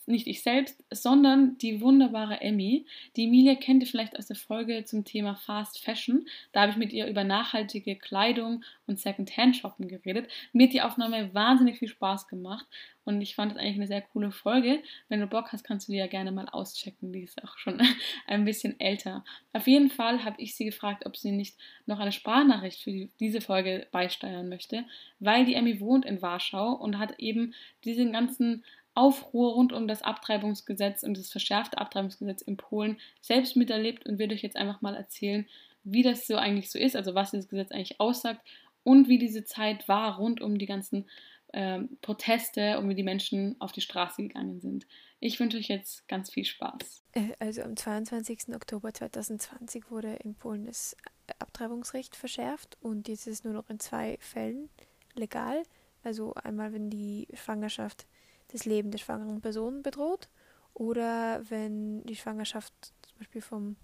nicht 0.06 0.26
ich 0.26 0.42
selbst, 0.42 0.82
sondern 0.90 1.58
die 1.58 1.80
wunderbare 1.80 2.40
Emmy. 2.40 2.86
Die 3.16 3.24
Emilia 3.24 3.54
kennt 3.54 3.82
ihr 3.82 3.86
vielleicht 3.86 4.18
aus 4.18 4.26
der 4.26 4.36
Folge 4.36 4.84
zum 4.84 5.04
Thema 5.04 5.34
Fast 5.34 5.82
Fashion. 5.82 6.26
Da 6.52 6.62
habe 6.62 6.72
ich 6.72 6.78
mit 6.78 6.92
ihr 6.92 7.06
über 7.06 7.24
nachhaltige 7.24 7.96
Kleidung 7.96 8.64
und 8.86 8.98
Secondhand-Shoppen 8.98 9.88
geredet. 9.88 10.28
Mir 10.52 10.66
hat 10.66 10.74
die 10.74 10.82
Aufnahme 10.82 11.32
wahnsinnig 11.34 11.78
viel 11.78 11.88
Spaß 11.88 12.28
gemacht 12.28 12.66
und 13.04 13.20
ich 13.20 13.34
fand 13.34 13.52
es 13.52 13.58
eigentlich 13.58 13.76
eine 13.76 13.86
sehr 13.86 14.00
coole 14.00 14.30
Folge. 14.30 14.82
Wenn 15.08 15.20
du 15.20 15.26
Bock 15.26 15.52
hast, 15.52 15.64
kannst 15.64 15.88
du 15.88 15.92
die 15.92 15.98
ja 15.98 16.06
gerne 16.06 16.32
mal 16.32 16.48
auschecken. 16.48 17.12
Die 17.12 17.22
ist 17.22 17.42
auch 17.44 17.58
schon 17.58 17.80
ein 18.26 18.44
bisschen 18.44 18.78
älter. 18.80 19.24
Auf 19.52 19.66
jeden 19.66 19.90
Fall 19.90 20.24
habe 20.24 20.40
ich 20.40 20.56
sie 20.56 20.64
gefragt, 20.64 21.04
ob 21.06 21.16
sie 21.16 21.30
nicht 21.30 21.56
noch 21.86 21.98
eine 21.98 22.12
Sprachnachricht 22.12 22.82
für 22.82 23.08
diese 23.20 23.40
Folge 23.40 23.86
beisteuern 23.92 24.48
möchte, 24.48 24.84
weil 25.20 25.44
die 25.44 25.54
Emmy 25.54 25.80
wohnt 25.80 26.06
in 26.06 26.22
Warschau 26.22 26.72
und 26.72 26.98
hat 26.98 27.18
eben 27.18 27.54
diesen 27.84 28.12
ganzen 28.12 28.64
Aufruhr 28.94 29.54
rund 29.54 29.72
um 29.72 29.88
das 29.88 30.02
Abtreibungsgesetz 30.02 31.02
und 31.02 31.18
das 31.18 31.30
verschärfte 31.30 31.78
Abtreibungsgesetz 31.78 32.42
in 32.42 32.56
Polen 32.56 32.98
selbst 33.20 33.56
miterlebt 33.56 34.06
und 34.06 34.18
wird 34.18 34.32
euch 34.32 34.42
jetzt 34.42 34.56
einfach 34.56 34.82
mal 34.82 34.94
erzählen, 34.94 35.46
wie 35.82 36.02
das 36.02 36.26
so 36.26 36.36
eigentlich 36.36 36.70
so 36.70 36.78
ist, 36.78 36.96
also 36.96 37.14
was 37.14 37.32
dieses 37.32 37.48
Gesetz 37.48 37.72
eigentlich 37.72 38.00
aussagt 38.00 38.40
und 38.84 39.08
wie 39.08 39.18
diese 39.18 39.44
Zeit 39.44 39.88
war 39.88 40.16
rund 40.16 40.40
um 40.40 40.58
die 40.58 40.66
ganzen 40.66 41.06
äh, 41.48 41.80
Proteste 42.02 42.78
und 42.78 42.88
wie 42.88 42.94
die 42.94 43.02
Menschen 43.02 43.56
auf 43.60 43.72
die 43.72 43.80
Straße 43.80 44.22
gegangen 44.22 44.60
sind. 44.60 44.86
Ich 45.20 45.40
wünsche 45.40 45.58
euch 45.58 45.68
jetzt 45.68 46.06
ganz 46.08 46.30
viel 46.30 46.44
Spaß. 46.44 47.02
Äh, 47.12 47.32
also 47.38 47.62
am 47.62 47.76
22. 47.76 48.54
Oktober 48.54 48.92
2020 48.92 49.90
wurde 49.90 50.14
in 50.22 50.34
Polen 50.34 50.66
das 50.66 50.96
Abtreibungsrecht 51.38 52.16
verschärft 52.16 52.76
und 52.80 53.08
jetzt 53.08 53.26
ist 53.26 53.38
es 53.38 53.44
nur 53.44 53.54
noch 53.54 53.70
in 53.70 53.80
zwei 53.80 54.18
Fällen 54.20 54.68
legal. 55.14 55.62
Also 56.02 56.34
einmal, 56.34 56.72
wenn 56.72 56.90
die 56.90 57.28
Schwangerschaft 57.32 58.06
das 58.48 58.64
Leben 58.64 58.90
der 58.90 58.98
schwangeren 58.98 59.40
Person 59.40 59.82
bedroht 59.82 60.28
oder 60.74 61.42
wenn 61.48 62.04
die 62.04 62.16
Schwangerschaft 62.16 62.72
zum 63.06 63.18
Beispiel 63.18 63.40
vom, 63.40 63.76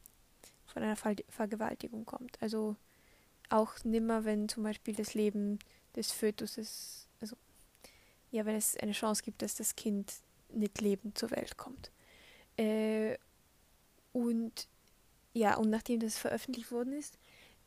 von 0.67 0.83
einer 0.83 0.97
Ver 0.97 1.15
Vergewaltigung 1.29 2.05
kommt. 2.05 2.41
Also 2.43 2.77
auch 3.49 3.73
nimmer, 3.85 4.25
wenn 4.25 4.49
zum 4.49 4.63
Beispiel 4.63 4.95
das 4.95 5.15
Leben 5.15 5.59
des 5.97 6.13
Fötuses, 6.13 7.09
also 7.21 7.37
ja, 8.31 8.45
wenn 8.47 8.57
es 8.57 8.77
eine 8.77 8.93
Chance 8.93 9.23
gibt, 9.23 9.43
dass 9.43 9.57
das 9.57 9.75
Kind 9.77 10.13
nicht 10.53 10.81
lebend 10.81 11.19
zur 11.19 11.31
Welt 11.31 11.57
kommt. 11.57 11.91
Äh, 12.57 13.17
und 14.13 14.69
ja, 15.33 15.57
und 15.57 15.71
nachdem 15.71 16.01
das 16.01 16.19
veröffentlicht 16.19 16.73
worden 16.73 16.93
ist, 16.93 17.19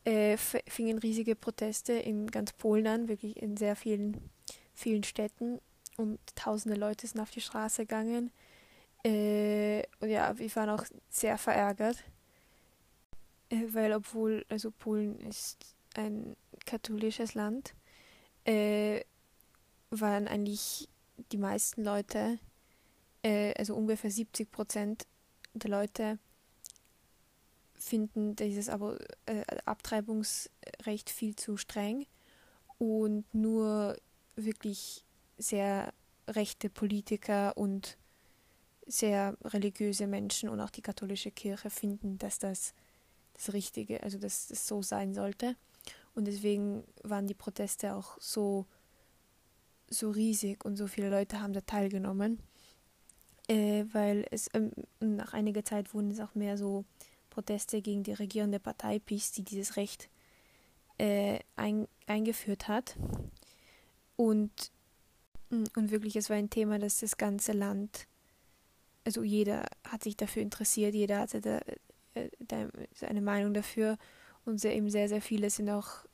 äh, 0.04 0.36
fingen 0.36 0.98
riesige 0.98 1.34
Proteste 1.34 1.94
in 1.94 2.30
ganz 2.30 2.52
Polen 2.52 2.86
an, 2.86 3.08
wirklich 3.08 3.40
in 3.40 3.56
sehr 3.56 3.74
vielen, 3.74 4.30
vielen 4.74 5.02
Städten 5.02 5.60
und 5.96 6.18
tausende 6.34 6.78
Leute 6.78 7.06
sind 7.06 7.20
auf 7.20 7.30
die 7.30 7.40
Straße 7.40 7.82
gegangen. 7.82 8.32
Äh, 9.04 9.82
und 10.00 10.08
ja, 10.08 10.36
wir 10.38 10.56
waren 10.56 10.70
auch 10.70 10.84
sehr 11.10 11.38
verärgert, 11.38 12.02
äh, 13.50 13.62
weil 13.68 13.92
obwohl, 13.92 14.44
also 14.48 14.70
Polen 14.70 15.18
ist 15.20 15.74
ein 15.94 16.36
katholisches 16.66 17.34
Land, 17.34 17.74
äh, 18.44 19.02
waren 19.90 20.26
eigentlich 20.26 20.88
die 21.32 21.36
meisten 21.36 21.84
Leute, 21.84 22.38
äh, 23.22 23.54
also 23.54 23.74
ungefähr 23.74 24.10
70 24.10 24.50
Prozent 24.50 25.06
der 25.54 25.70
Leute, 25.70 26.18
finden 27.74 28.34
dieses 28.34 28.68
Abo, 28.68 28.96
äh, 29.26 29.44
Abtreibungsrecht 29.66 31.10
viel 31.10 31.36
zu 31.36 31.56
streng 31.56 32.06
und 32.78 33.24
nur 33.34 33.96
wirklich 34.36 35.03
sehr 35.38 35.92
rechte 36.28 36.70
Politiker 36.70 37.56
und 37.56 37.96
sehr 38.86 39.36
religiöse 39.44 40.06
Menschen 40.06 40.48
und 40.48 40.60
auch 40.60 40.70
die 40.70 40.82
katholische 40.82 41.30
Kirche 41.30 41.70
finden, 41.70 42.18
dass 42.18 42.38
das 42.38 42.74
das 43.34 43.52
Richtige, 43.52 44.02
also 44.02 44.18
dass 44.18 44.46
das 44.46 44.66
so 44.66 44.82
sein 44.82 45.12
sollte. 45.12 45.56
Und 46.14 46.26
deswegen 46.26 46.84
waren 47.02 47.26
die 47.26 47.34
Proteste 47.34 47.94
auch 47.94 48.16
so, 48.20 48.66
so 49.90 50.10
riesig 50.10 50.64
und 50.64 50.76
so 50.76 50.86
viele 50.86 51.10
Leute 51.10 51.40
haben 51.40 51.52
da 51.52 51.60
teilgenommen, 51.60 52.38
äh, 53.48 53.84
weil 53.92 54.26
es 54.30 54.48
ähm, 54.54 54.70
nach 55.00 55.34
einiger 55.34 55.64
Zeit 55.64 55.92
wurden 55.92 56.10
es 56.10 56.20
auch 56.20 56.34
mehr 56.34 56.56
so 56.56 56.84
Proteste 57.30 57.82
gegen 57.82 58.04
die 58.04 58.12
regierende 58.12 58.60
Partei 58.60 59.00
PiS, 59.00 59.32
die 59.32 59.42
dieses 59.42 59.76
Recht 59.76 60.08
äh, 60.98 61.40
ein, 61.56 61.88
eingeführt 62.06 62.68
hat. 62.68 62.96
Und, 64.16 64.70
und 65.50 65.90
wirklich, 65.90 66.16
es 66.16 66.30
war 66.30 66.36
ein 66.36 66.50
Thema, 66.50 66.78
das 66.78 67.00
das 67.00 67.16
ganze 67.16 67.52
Land, 67.52 68.06
also 69.04 69.22
jeder 69.22 69.66
hat 69.86 70.02
sich 70.02 70.16
dafür 70.16 70.42
interessiert, 70.42 70.94
jeder 70.94 71.20
hatte 71.20 71.40
da, 71.40 71.60
äh, 72.14 72.30
da 72.40 72.68
eine 73.06 73.20
Meinung 73.20 73.54
dafür. 73.54 73.98
Und 74.44 74.58
sehr, 74.58 74.74
eben 74.74 74.90
sehr, 74.90 75.08
sehr 75.08 75.22
viele 75.22 75.48
sind 75.50 75.70
auch, 75.70 76.04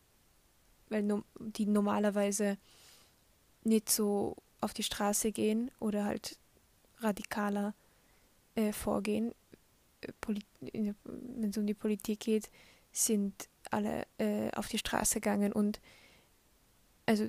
weil 0.89 1.23
die 1.39 1.67
normalerweise 1.67 2.59
nicht 3.65 3.91
so 3.91 4.37
auf 4.61 4.73
die 4.73 4.83
Straße 4.83 5.33
gehen 5.33 5.71
oder 5.81 6.05
halt 6.05 6.39
radikaler 6.99 7.75
äh, 8.55 8.73
vorgehen, 8.73 9.35
wenn 10.61 11.51
es 11.51 11.59
um 11.59 11.67
die 11.67 11.75
Politik 11.75 12.21
geht, 12.21 12.51
sind 12.93 13.49
alle 13.71 14.07
äh, 14.19 14.51
auf 14.53 14.69
die 14.69 14.79
Straße 14.79 15.21
gegangen 15.21 15.53
und 15.53 15.81
also 17.07 17.29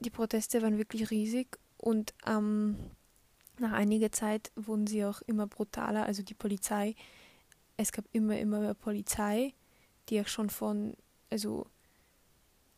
die 0.00 0.10
Proteste 0.10 0.62
waren 0.62 0.78
wirklich 0.78 1.10
riesig 1.10 1.58
und 1.76 2.14
ähm, 2.26 2.76
nach 3.58 3.72
einiger 3.72 4.12
Zeit 4.12 4.52
wurden 4.54 4.86
sie 4.86 5.04
auch 5.04 5.20
immer 5.22 5.46
brutaler, 5.46 6.04
also 6.04 6.22
die 6.22 6.34
Polizei, 6.34 6.94
es 7.76 7.92
gab 7.92 8.04
immer, 8.12 8.38
immer 8.38 8.60
mehr 8.60 8.74
Polizei, 8.74 9.54
die 10.08 10.20
auch 10.20 10.28
schon 10.28 10.50
von, 10.50 10.94
also 11.30 11.66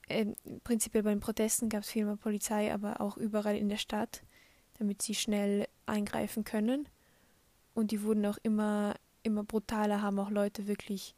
äh, 0.08 0.26
prinzipiell 0.64 1.02
bei 1.02 1.10
den 1.10 1.20
Protesten 1.20 1.68
gab 1.68 1.82
es 1.82 1.90
viel 1.90 2.04
mehr 2.04 2.16
Polizei, 2.16 2.72
aber 2.72 3.00
auch 3.00 3.16
überall 3.16 3.56
in 3.56 3.68
der 3.68 3.76
Stadt, 3.76 4.22
damit 4.78 5.02
sie 5.02 5.14
schnell 5.14 5.68
eingreifen 5.86 6.44
können. 6.44 6.88
Und 7.74 7.92
die 7.92 8.02
wurden 8.02 8.26
auch 8.26 8.38
immer 8.42 8.94
immer 9.22 9.44
brutaler 9.44 10.02
haben 10.02 10.18
auch 10.18 10.30
Leute 10.30 10.66
wirklich 10.66 11.14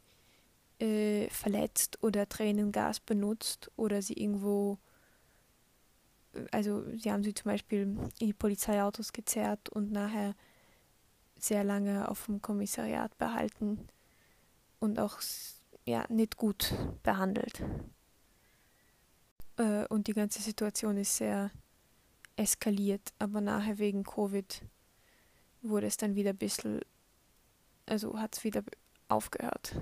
äh, 0.79 1.29
verletzt 1.29 2.01
oder 2.01 2.27
Tränengas 2.27 2.99
benutzt 2.99 3.71
oder 3.75 4.01
sie 4.01 4.13
irgendwo, 4.13 4.77
also 6.51 6.83
sie 6.95 7.11
haben 7.11 7.23
sie 7.23 7.33
zum 7.33 7.51
Beispiel 7.51 7.81
in 7.81 8.09
die 8.19 8.33
Polizeiautos 8.33 9.13
gezerrt 9.13 9.69
und 9.69 9.91
nachher 9.91 10.35
sehr 11.37 11.63
lange 11.63 12.09
auf 12.09 12.25
dem 12.25 12.41
Kommissariat 12.41 13.17
behalten 13.17 13.87
und 14.79 14.99
auch 14.99 15.19
ja, 15.85 16.05
nicht 16.09 16.37
gut 16.37 16.73
behandelt. 17.03 17.61
Äh, 19.57 19.85
und 19.87 20.07
die 20.07 20.13
ganze 20.13 20.41
Situation 20.41 20.97
ist 20.97 21.17
sehr 21.17 21.51
eskaliert, 22.35 23.13
aber 23.19 23.41
nachher 23.41 23.77
wegen 23.77 24.03
Covid 24.03 24.61
wurde 25.61 25.87
es 25.87 25.97
dann 25.97 26.15
wieder 26.15 26.31
ein 26.31 26.37
bisschen 26.37 26.81
also 27.85 28.19
hat 28.19 28.35
es 28.35 28.43
wieder 28.43 28.63
aufgehört. 29.07 29.73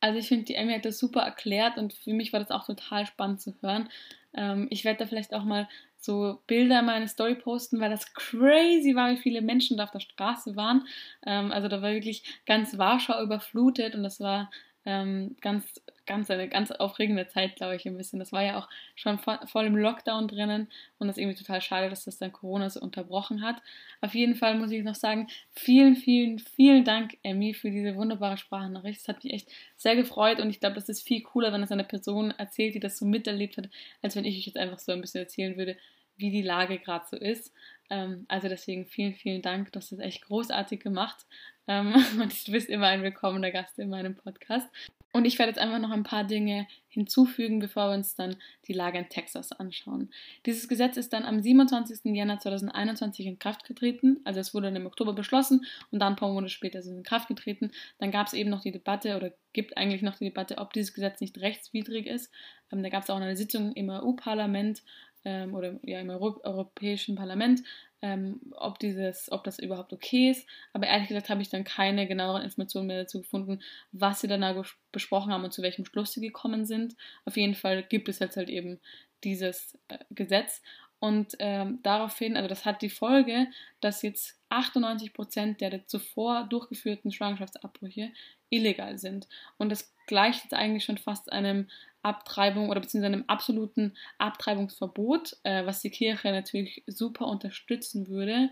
Also 0.00 0.18
ich 0.18 0.28
finde, 0.28 0.44
die 0.44 0.54
Emmy 0.54 0.74
hat 0.74 0.84
das 0.84 0.98
super 0.98 1.22
erklärt 1.22 1.78
und 1.78 1.94
für 1.94 2.12
mich 2.12 2.32
war 2.32 2.40
das 2.40 2.50
auch 2.50 2.66
total 2.66 3.06
spannend 3.06 3.40
zu 3.40 3.54
hören. 3.60 3.88
Ähm, 4.34 4.68
ich 4.70 4.84
werde 4.84 5.00
da 5.00 5.06
vielleicht 5.06 5.34
auch 5.34 5.44
mal 5.44 5.68
so 5.98 6.42
Bilder 6.46 6.80
in 6.80 6.86
meine 6.86 7.08
Story 7.08 7.34
posten, 7.34 7.80
weil 7.80 7.90
das 7.90 8.12
crazy 8.14 8.94
war, 8.94 9.10
wie 9.10 9.16
viele 9.16 9.42
Menschen 9.42 9.76
da 9.76 9.84
auf 9.84 9.90
der 9.90 10.00
Straße 10.00 10.56
waren. 10.56 10.86
Ähm, 11.26 11.52
also 11.52 11.68
da 11.68 11.82
war 11.82 11.92
wirklich 11.92 12.22
ganz 12.46 12.78
Warschau 12.78 13.22
überflutet 13.22 13.94
und 13.94 14.02
das 14.02 14.20
war 14.20 14.50
ähm, 14.86 15.36
ganz 15.40 15.80
ganz 16.06 16.30
eine 16.30 16.48
ganz 16.48 16.70
aufregende 16.70 17.26
Zeit, 17.26 17.56
glaube 17.56 17.76
ich, 17.76 17.86
ein 17.86 17.96
bisschen. 17.96 18.18
Das 18.18 18.32
war 18.32 18.42
ja 18.42 18.58
auch 18.58 18.68
schon 18.94 19.18
voll, 19.18 19.38
voll 19.46 19.66
im 19.66 19.76
Lockdown 19.76 20.28
drinnen 20.28 20.68
und 20.98 21.08
das 21.08 21.16
ist 21.16 21.22
irgendwie 21.22 21.38
total 21.38 21.60
schade, 21.60 21.90
dass 21.90 22.04
das 22.04 22.18
dann 22.18 22.32
Corona 22.32 22.70
so 22.70 22.80
unterbrochen 22.80 23.42
hat. 23.42 23.60
Auf 24.00 24.14
jeden 24.14 24.36
Fall 24.36 24.56
muss 24.56 24.70
ich 24.70 24.84
noch 24.84 24.94
sagen, 24.94 25.28
vielen, 25.50 25.96
vielen, 25.96 26.38
vielen 26.38 26.84
Dank, 26.84 27.18
Emmy, 27.22 27.54
für 27.54 27.70
diese 27.70 27.96
wunderbare 27.96 28.38
Sprachnachricht. 28.38 29.00
Das 29.00 29.08
hat 29.08 29.24
mich 29.24 29.32
echt 29.32 29.48
sehr 29.76 29.96
gefreut 29.96 30.40
und 30.40 30.48
ich 30.48 30.60
glaube, 30.60 30.76
das 30.76 30.88
ist 30.88 31.02
viel 31.02 31.22
cooler, 31.22 31.52
wenn 31.52 31.62
es 31.62 31.72
eine 31.72 31.84
Person 31.84 32.30
erzählt, 32.30 32.74
die 32.74 32.80
das 32.80 32.98
so 32.98 33.04
miterlebt 33.04 33.56
hat, 33.58 33.68
als 34.02 34.16
wenn 34.16 34.24
ich 34.24 34.38
euch 34.38 34.46
jetzt 34.46 34.58
einfach 34.58 34.78
so 34.78 34.92
ein 34.92 35.00
bisschen 35.00 35.22
erzählen 35.22 35.56
würde, 35.56 35.76
wie 36.16 36.30
die 36.30 36.42
Lage 36.42 36.78
gerade 36.78 37.04
so 37.10 37.16
ist. 37.16 37.52
Ähm, 37.90 38.24
also 38.28 38.48
deswegen 38.48 38.86
vielen, 38.86 39.14
vielen 39.14 39.42
Dank. 39.42 39.72
Du 39.72 39.78
hast 39.78 39.92
das 39.92 39.98
echt 39.98 40.22
großartig 40.22 40.80
gemacht. 40.80 41.26
Ähm, 41.68 41.94
und 42.20 42.46
du 42.46 42.52
bist 42.52 42.68
immer 42.68 42.86
ein 42.86 43.02
willkommener 43.02 43.50
Gast 43.50 43.78
in 43.78 43.88
meinem 43.88 44.14
Podcast. 44.14 44.68
Und 45.12 45.24
ich 45.24 45.38
werde 45.38 45.50
jetzt 45.50 45.58
einfach 45.58 45.78
noch 45.78 45.92
ein 45.92 46.02
paar 46.02 46.24
Dinge 46.24 46.66
hinzufügen, 46.88 47.58
bevor 47.58 47.88
wir 47.88 47.94
uns 47.94 48.16
dann 48.16 48.36
die 48.68 48.74
Lage 48.74 48.98
in 48.98 49.08
Texas 49.08 49.50
anschauen. 49.50 50.10
Dieses 50.44 50.68
Gesetz 50.68 50.98
ist 50.98 51.12
dann 51.14 51.24
am 51.24 51.40
27. 51.40 52.14
Januar 52.14 52.38
2021 52.38 53.24
in 53.24 53.38
Kraft 53.38 53.64
getreten. 53.64 54.20
Also 54.24 54.40
es 54.40 54.52
wurde 54.52 54.66
dann 54.66 54.76
im 54.76 54.86
Oktober 54.86 55.14
beschlossen 55.14 55.64
und 55.90 56.00
dann 56.00 56.12
ein 56.12 56.16
paar 56.16 56.30
Monate 56.30 56.52
später 56.52 56.80
ist 56.80 56.86
es 56.86 56.92
in 56.92 57.02
Kraft 57.02 57.28
getreten. 57.28 57.70
Dann 57.98 58.10
gab 58.10 58.26
es 58.26 58.34
eben 58.34 58.50
noch 58.50 58.60
die 58.60 58.72
Debatte 58.72 59.16
oder 59.16 59.32
gibt 59.54 59.78
eigentlich 59.78 60.02
noch 60.02 60.18
die 60.18 60.24
Debatte, 60.24 60.58
ob 60.58 60.74
dieses 60.74 60.92
Gesetz 60.92 61.20
nicht 61.22 61.38
rechtswidrig 61.38 62.06
ist. 62.06 62.30
Ähm, 62.70 62.82
da 62.82 62.90
gab 62.90 63.04
es 63.04 63.10
auch 63.10 63.16
eine 63.16 63.36
Sitzung 63.36 63.72
im 63.72 63.88
EU-Parlament 63.88 64.82
ähm, 65.24 65.54
oder 65.54 65.78
ja, 65.82 66.00
im 66.00 66.10
Euro 66.10 66.40
Europäischen 66.44 67.16
Parlament, 67.16 67.62
ähm, 68.02 68.40
ob, 68.52 68.78
dieses, 68.78 69.30
ob 69.32 69.44
das 69.44 69.58
überhaupt 69.58 69.92
okay 69.92 70.30
ist. 70.30 70.48
Aber 70.72 70.86
ehrlich 70.86 71.08
gesagt 71.08 71.28
habe 71.28 71.42
ich 71.42 71.48
dann 71.48 71.64
keine 71.64 72.06
genaueren 72.06 72.42
Informationen 72.42 72.86
mehr 72.88 73.02
dazu 73.02 73.20
gefunden, 73.20 73.62
was 73.92 74.20
sie 74.20 74.28
danach 74.28 74.64
besprochen 74.92 75.32
haben 75.32 75.44
und 75.44 75.52
zu 75.52 75.62
welchem 75.62 75.84
Schluss 75.84 76.12
sie 76.12 76.20
gekommen 76.20 76.66
sind. 76.66 76.96
Auf 77.24 77.36
jeden 77.36 77.54
Fall 77.54 77.82
gibt 77.82 78.08
es 78.08 78.18
jetzt 78.18 78.36
halt 78.36 78.50
eben 78.50 78.80
dieses 79.24 79.78
äh, 79.88 79.98
Gesetz. 80.10 80.62
Und 80.98 81.36
ähm, 81.40 81.80
daraufhin, 81.82 82.36
also 82.36 82.48
das 82.48 82.64
hat 82.64 82.80
die 82.80 82.90
Folge, 82.90 83.48
dass 83.80 84.02
jetzt 84.02 84.40
98 84.48 85.12
Prozent 85.12 85.60
der 85.60 85.86
zuvor 85.86 86.44
durchgeführten 86.44 87.12
Schwangerschaftsabbrüche 87.12 88.12
illegal 88.48 88.98
sind. 88.98 89.28
Und 89.58 89.70
das 89.70 89.94
gleicht 90.06 90.44
jetzt 90.44 90.54
eigentlich 90.54 90.84
schon 90.84 90.98
fast 90.98 91.32
einem 91.32 91.68
Abtreibung 92.06 92.70
oder 92.70 92.80
beziehungsweise 92.80 93.12
einem 93.12 93.24
absoluten 93.26 93.94
Abtreibungsverbot, 94.18 95.36
äh, 95.42 95.66
was 95.66 95.80
die 95.80 95.90
Kirche 95.90 96.30
natürlich 96.30 96.82
super 96.86 97.26
unterstützen 97.26 98.08
würde, 98.08 98.50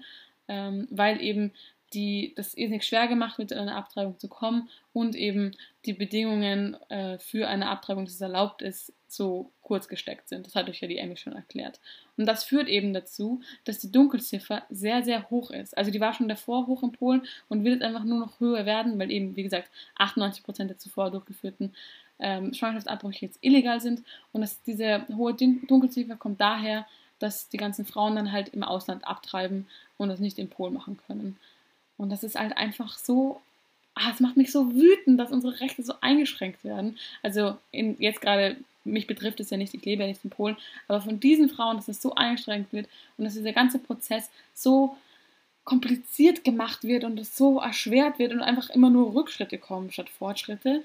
ähm, 0.49 0.89
weil 0.91 1.23
eben 1.23 1.53
die, 1.95 2.33
das 2.35 2.55
irrsinnig 2.55 2.85
schwer 2.85 3.07
gemacht 3.07 3.39
wird, 3.39 3.53
in 3.53 3.59
eine 3.59 3.77
Abtreibung 3.77 4.19
zu 4.19 4.29
kommen 4.29 4.69
und 4.93 5.15
eben 5.15 5.53
die 5.87 5.93
Bedingungen 5.93 6.77
äh, 6.91 7.19
für 7.19 7.47
eine 7.49 7.69
Abtreibung, 7.69 8.05
dass 8.05 8.15
es 8.15 8.21
erlaubt 8.21 8.63
ist, 8.63 8.93
so 9.07 9.53
kurz 9.63 9.87
gesteckt 9.87 10.29
sind. 10.29 10.45
Das 10.45 10.57
hat 10.57 10.69
euch 10.69 10.81
ja 10.81 10.89
die 10.89 10.99
Emmy 10.99 11.17
schon 11.17 11.35
erklärt. 11.35 11.79
Und 12.17 12.27
das 12.27 12.43
führt 12.43 12.69
eben 12.69 12.93
dazu, 12.93 13.41
dass 13.65 13.79
die 13.79 13.93
Dunkelziffer 13.93 14.65
sehr, 14.71 15.05
sehr 15.05 15.31
hoch 15.31 15.53
ist. 15.53 15.79
Also 15.79 15.93
die 15.93 16.01
war 16.01 16.13
schon 16.15 16.29
davor 16.29 16.67
hoch 16.67 16.83
in 16.83 16.91
Polen 16.91 17.23
und 17.49 17.63
wird 17.63 17.77
jetzt 17.77 17.85
einfach 17.85 18.05
nur 18.05 18.19
noch 18.19 18.41
höher 18.41 18.67
werden, 18.67 18.99
weil 18.99 19.13
eben, 19.13 19.37
wie 19.37 19.45
gesagt, 19.45 19.71
98% 19.99 20.65
der 20.65 20.79
zuvor 20.79 21.13
durchgeführten 21.13 21.75
ähm, 22.19 22.55
Schwangerschaftsabbrüche 22.55 23.27
jetzt 23.27 23.39
illegal 23.43 23.81
sind. 23.81 24.03
Und 24.33 24.41
dass 24.41 24.63
diese 24.63 25.07
hohe 25.15 25.35
Dunkelziffer 25.35 26.17
kommt 26.17 26.41
daher, 26.41 26.87
dass 27.19 27.49
die 27.49 27.57
ganzen 27.57 27.85
Frauen 27.85 28.17
dann 28.17 28.33
halt 28.33 28.51
im 28.51 28.63
Ausland 28.63 29.07
abtreiben 29.07 29.67
und 29.97 30.09
das 30.09 30.21
nicht 30.21 30.39
in 30.39 30.49
Polen 30.49 30.75
machen 30.75 30.99
können. 31.07 31.39
Und 31.97 32.11
das 32.11 32.25
ist 32.25 32.39
halt 32.39 32.57
einfach 32.57 32.99
so, 32.99 33.41
ah, 33.95 34.11
es 34.13 34.21
macht 34.21 34.37
mich 34.37 34.53
so 34.53 34.75
wütend, 34.75 35.19
dass 35.19 35.31
unsere 35.31 35.61
Rechte 35.61 35.83
so 35.83 35.95
eingeschränkt 36.01 36.65
werden. 36.65 36.99
Also 37.23 37.57
in, 37.71 37.97
jetzt 38.01 38.21
gerade, 38.21 38.57
mich 38.85 39.07
betrifft 39.07 39.41
es 39.41 39.51
ja 39.51 39.57
nicht, 39.57 39.75
ich 39.75 39.85
lebe 39.85 40.03
ja 40.03 40.09
nicht 40.09 40.25
in 40.25 40.31
Polen, 40.31 40.57
aber 40.89 41.01
von 41.01 41.21
diesen 41.21 41.49
Frauen, 41.49 41.77
dass 41.77 41.89
es 41.89 42.03
so 42.03 42.15
eingeschränkt 42.15 42.73
wird 42.73 42.89
und 43.17 43.25
dass 43.25 43.35
dieser 43.35 43.53
ganze 43.53 43.79
Prozess 43.79 44.31
so 44.53 44.97
kompliziert 45.65 46.45
gemacht 46.45 46.85
wird 46.85 47.05
und 47.05 47.19
es 47.19 47.37
so 47.37 47.59
erschwert 47.59 48.19
wird 48.19 48.33
und 48.33 48.43
einfach 48.43 48.69
immer 48.71 48.91
nur 48.91 49.15
Rückschritte 49.15 49.57
kommen 49.59 49.91
statt 49.91 50.11
Fortschritte. 50.11 50.83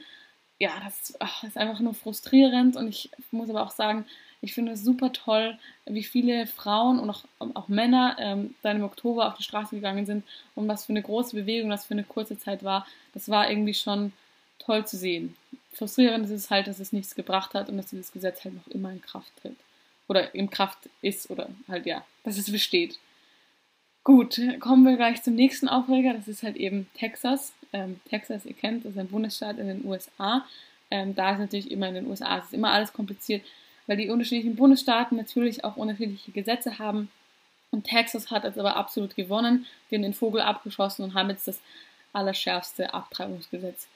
Ja, 0.60 0.72
das, 0.84 1.15
ach, 1.19 1.43
ist 1.43 1.58
einfach 1.58 1.80
nur 1.80 1.93
frustrierend 1.93 2.76
und 2.76 2.89
ich 2.89 3.10
muss 3.32 3.50
aber 3.50 3.63
auch 3.63 3.72
sagen, 3.72 4.06
ich 4.41 4.54
finde 4.54 4.74
es 4.74 4.84
super 4.84 5.12
toll, 5.12 5.58
wie 5.86 6.04
viele 6.04 6.48
Frauen 6.48 7.00
und 7.00 7.10
auch, 7.10 7.24
auch 7.39 7.67
Männer 7.67 8.15
ähm, 8.19 8.56
dann 8.62 8.78
im 8.78 8.84
Oktober 8.84 9.28
auf 9.28 9.36
die 9.36 9.43
Straße 9.43 9.76
gegangen 9.76 10.06
sind 10.06 10.24
und 10.56 10.67
was 10.67 10.86
für 10.86 10.93
eine 10.93 11.02
große 11.02 11.36
Bewegung 11.36 11.69
das 11.69 11.86
für 11.86 11.93
eine 11.93 12.04
kurze 12.04 12.38
Zeit 12.38 12.63
war. 12.63 12.86
Das 13.13 13.30
war 13.30 13.50
irgendwie 13.50 13.74
schon 13.74 14.13
toll 14.60 14.86
zu 14.86 14.98
sehen. 14.98 15.36
Frustrierend 15.74 16.26
ist 16.26 16.32
es 16.32 16.50
halt, 16.50 16.67
dass 16.67 16.80
es 16.80 16.93
nichts 16.93 17.15
gebracht 17.15 17.54
hat 17.54 17.69
und 17.69 17.78
dass 17.78 17.88
dieses 17.88 18.12
Gesetz 18.12 18.43
halt 18.43 18.56
noch 18.56 18.67
immer 18.67 18.91
in 18.91 19.02
Kraft 19.02 19.32
tritt. 19.41 19.56
Oder 20.08 20.34
in 20.34 20.50
Kraft 20.50 20.89
ist 21.02 21.30
oder 21.30 21.50
halt 21.67 21.86
ja, 21.86 22.04
dass 22.24 22.38
es 22.38 22.52
besteht. 22.52 22.98
Gut, 24.04 24.41
kommen 24.60 24.84
wir 24.86 24.95
gleich 24.95 25.22
zum 25.22 25.36
nächsten 25.36 25.67
Aufreger. 25.67 26.13
Das 26.13 26.28
ist 26.28 26.43
halt 26.43 26.56
eben 26.56 26.88
Texas. 26.95 27.54
Ähm, 27.74 28.00
Texas, 28.10 28.46
ihr 28.46 28.54
kennt, 28.54 28.86
das 28.86 28.94
ist 28.94 29.00
ein 29.00 29.08
Bundesstaat 29.08 29.58
in 29.58 29.68
den 29.68 29.86
USA. 29.86 30.46
Ähm, 30.92 31.16
da 31.16 31.34
ist 31.34 31.40
natürlich 31.40 31.72
immer 31.72 31.88
in 31.88 31.96
den 31.96 32.08
USA, 32.08 32.40
es 32.40 32.46
ist 32.46 32.54
immer 32.54 32.72
alles 32.72 32.94
kompliziert 32.94 33.44
weil 33.90 33.98
die 33.98 34.10
unterschiedlichen 34.10 34.56
Bundesstaaten 34.56 35.18
natürlich 35.18 35.64
auch 35.64 35.76
unterschiedliche 35.76 36.32
Gesetze 36.32 36.78
haben. 36.78 37.10
Und 37.72 37.86
Texas 37.86 38.30
hat 38.30 38.44
jetzt 38.44 38.60
aber 38.60 38.76
absolut 38.76 39.16
gewonnen, 39.16 39.66
die 39.90 39.96
haben 39.96 40.04
den 40.04 40.14
Vogel 40.14 40.42
abgeschossen 40.42 41.04
und 41.04 41.16
haben 41.16 41.32
jetzt 41.32 41.48
das 41.48 41.60
allerschärfste 42.14 42.94
Abtreibungsgesetz 42.94 43.88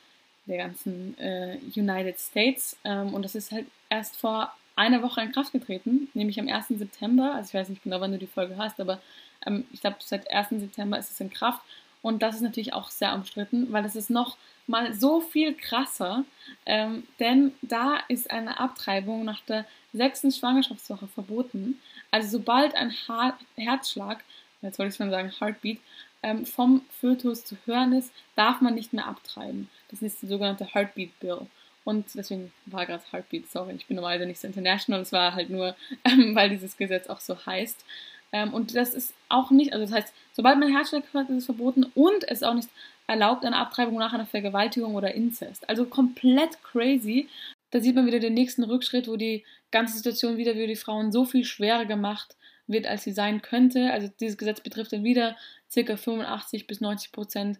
der 0.47 0.57
ganzen 0.57 1.15
äh, 1.19 1.59
United 1.75 2.19
States. 2.19 2.75
Ähm, 2.83 3.13
und 3.13 3.23
das 3.23 3.35
ist 3.35 3.51
halt 3.51 3.67
erst 3.91 4.15
vor 4.15 4.51
einer 4.75 5.03
Woche 5.03 5.21
in 5.21 5.31
Kraft 5.31 5.51
getreten, 5.51 6.09
nämlich 6.15 6.39
am 6.39 6.47
1. 6.47 6.69
September. 6.69 7.35
Also 7.35 7.49
ich 7.49 7.53
weiß 7.53 7.69
nicht 7.69 7.83
genau, 7.83 8.01
wann 8.01 8.13
du 8.13 8.17
die 8.17 8.25
Folge 8.25 8.57
hast, 8.57 8.79
aber 8.79 8.99
ähm, 9.45 9.65
ich 9.71 9.81
glaube, 9.81 9.97
seit 9.99 10.31
1. 10.31 10.49
September 10.49 10.97
ist 10.97 11.11
es 11.11 11.19
in 11.19 11.29
Kraft. 11.29 11.61
Und 12.03 12.21
das 12.21 12.35
ist 12.35 12.41
natürlich 12.41 12.73
auch 12.73 12.91
sehr 12.91 13.15
umstritten, 13.15 13.71
weil 13.71 13.81
das 13.81 13.95
ist 13.95 14.11
noch 14.11 14.37
mal 14.67 14.93
so 14.93 15.21
viel 15.21 15.55
krasser, 15.55 16.25
ähm, 16.65 17.07
denn 17.19 17.53
da 17.61 17.97
ist 18.09 18.29
eine 18.29 18.59
Abtreibung 18.59 19.25
nach 19.25 19.41
der 19.41 19.65
sechsten 19.93 20.31
Schwangerschaftswoche 20.31 21.07
verboten. 21.07 21.79
Also 22.11 22.37
sobald 22.37 22.75
ein 22.75 22.93
Haar 23.07 23.39
Herzschlag, 23.55 24.23
jetzt 24.61 24.77
wollte 24.79 24.91
ich 24.91 24.97
schon 24.97 25.09
sagen 25.09 25.31
Heartbeat, 25.39 25.79
ähm, 26.23 26.45
vom 26.45 26.81
Fötus 26.99 27.45
zu 27.45 27.57
hören 27.65 27.93
ist, 27.93 28.13
darf 28.35 28.61
man 28.61 28.75
nicht 28.75 28.93
mehr 28.93 29.07
abtreiben. 29.07 29.69
Das 29.89 30.01
ist 30.01 30.21
die 30.21 30.27
sogenannte 30.27 30.73
Heartbeat 30.73 31.17
Bill. 31.19 31.47
Und 31.85 32.15
deswegen 32.15 32.51
war 32.65 32.85
gerade 32.85 33.03
Heartbeat, 33.11 33.49
sorry, 33.51 33.73
ich 33.75 33.87
bin 33.87 33.95
normalerweise 33.95 34.25
nicht 34.25 34.39
so 34.39 34.47
international, 34.47 35.01
es 35.01 35.11
war 35.11 35.35
halt 35.35 35.49
nur, 35.49 35.75
ähm, 36.05 36.35
weil 36.35 36.49
dieses 36.49 36.75
Gesetz 36.77 37.07
auch 37.07 37.19
so 37.21 37.45
heißt. 37.45 37.85
Ähm, 38.33 38.53
und 38.53 38.75
das 38.75 38.93
ist 38.93 39.13
auch 39.29 39.51
nicht, 39.51 39.71
also 39.71 39.85
das 39.85 39.93
heißt, 39.93 40.13
sobald 40.33 40.59
man 40.59 40.75
Herzschlag 40.75 41.03
hört, 41.13 41.29
ist 41.29 41.37
es 41.37 41.45
verboten 41.45 41.85
und 41.95 42.23
es 42.25 42.41
ist 42.41 42.43
auch 42.43 42.53
nicht 42.53 42.69
erlaubt 43.07 43.45
eine 43.45 43.57
Abtreibung 43.57 43.97
nach 43.97 44.13
einer 44.13 44.25
Vergewaltigung 44.25 44.95
oder 44.95 45.13
Inzest. 45.13 45.69
Also 45.69 45.85
komplett 45.85 46.61
crazy 46.63 47.29
da 47.73 47.81
sieht 47.81 47.95
man 47.95 48.05
wieder 48.05 48.19
den 48.19 48.35
nächsten 48.35 48.63
Rückschritt, 48.63 49.07
wo 49.07 49.15
die 49.15 49.43
ganze 49.71 49.97
Situation 49.97 50.37
wieder 50.37 50.53
für 50.53 50.67
die 50.67 50.75
Frauen 50.75 51.11
so 51.11 51.25
viel 51.25 51.43
schwerer 51.43 51.85
gemacht 51.85 52.37
wird, 52.67 52.85
als 52.85 53.03
sie 53.03 53.11
sein 53.11 53.41
könnte. 53.41 53.91
Also 53.91 54.11
dieses 54.19 54.37
Gesetz 54.37 54.61
betrifft 54.61 54.93
dann 54.93 55.03
wieder 55.03 55.35
ca. 55.73 55.97
85 55.97 56.67
bis 56.67 56.81
90 56.81 57.11
Prozent 57.11 57.59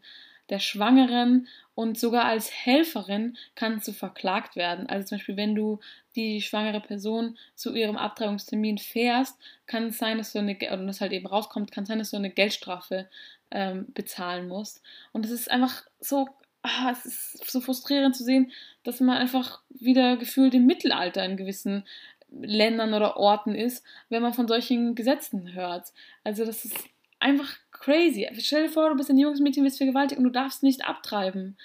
der 0.53 0.59
Schwangeren 0.59 1.47
und 1.73 1.99
sogar 1.99 2.25
als 2.25 2.51
Helferin 2.51 3.35
kannst 3.55 3.87
du 3.87 3.91
verklagt 3.91 4.55
werden. 4.55 4.87
Also 4.87 5.07
zum 5.07 5.17
Beispiel, 5.17 5.35
wenn 5.35 5.55
du 5.55 5.79
die 6.15 6.41
schwangere 6.41 6.79
Person 6.79 7.39
zu 7.55 7.73
ihrem 7.73 7.97
Abtreibungstermin 7.97 8.77
fährst, 8.77 9.35
kann 9.65 9.87
es 9.87 9.97
sein, 9.97 10.19
dass 10.19 10.31
du 10.31 10.39
eine, 10.39 10.55
oder 10.55 10.85
das 10.85 11.01
halt 11.01 11.11
eben 11.11 11.25
rauskommt, 11.25 11.71
kann 11.71 11.83
es 11.83 11.87
sein, 11.87 11.97
dass 11.97 12.11
du 12.11 12.17
eine 12.17 12.29
Geldstrafe 12.29 13.09
ähm, 13.49 13.87
bezahlen 13.95 14.47
musst. 14.47 14.83
Und 15.11 15.25
es 15.25 15.31
ist 15.31 15.49
einfach 15.49 15.83
so 15.99 16.27
ah, 16.61 16.91
es 16.91 17.05
ist 17.05 17.51
so 17.51 17.59
frustrierend 17.59 18.15
zu 18.15 18.23
sehen, 18.23 18.51
dass 18.83 18.99
man 18.99 19.17
einfach 19.17 19.61
wieder 19.69 20.17
gefühlt 20.17 20.53
im 20.53 20.67
Mittelalter 20.67 21.25
in 21.25 21.35
gewissen 21.35 21.83
Ländern 22.29 22.93
oder 22.93 23.17
Orten 23.17 23.55
ist, 23.55 23.83
wenn 24.09 24.21
man 24.21 24.33
von 24.33 24.47
solchen 24.47 24.93
Gesetzen 24.93 25.53
hört. 25.53 25.93
Also 26.23 26.45
das 26.45 26.63
ist 26.63 26.77
einfach 27.23 27.49
crazy. 27.71 28.27
Stell 28.39 28.63
dir 28.63 28.69
vor, 28.69 28.89
du 28.89 28.95
bist 28.95 29.09
ein 29.09 29.17
junges 29.17 29.39
Mädchen, 29.39 29.63
bist 29.63 29.77
vergewaltigt 29.77 30.19
und 30.19 30.25
du 30.25 30.29
darfst 30.29 30.63
nicht 30.63 30.85
abtreiben, 30.85 31.57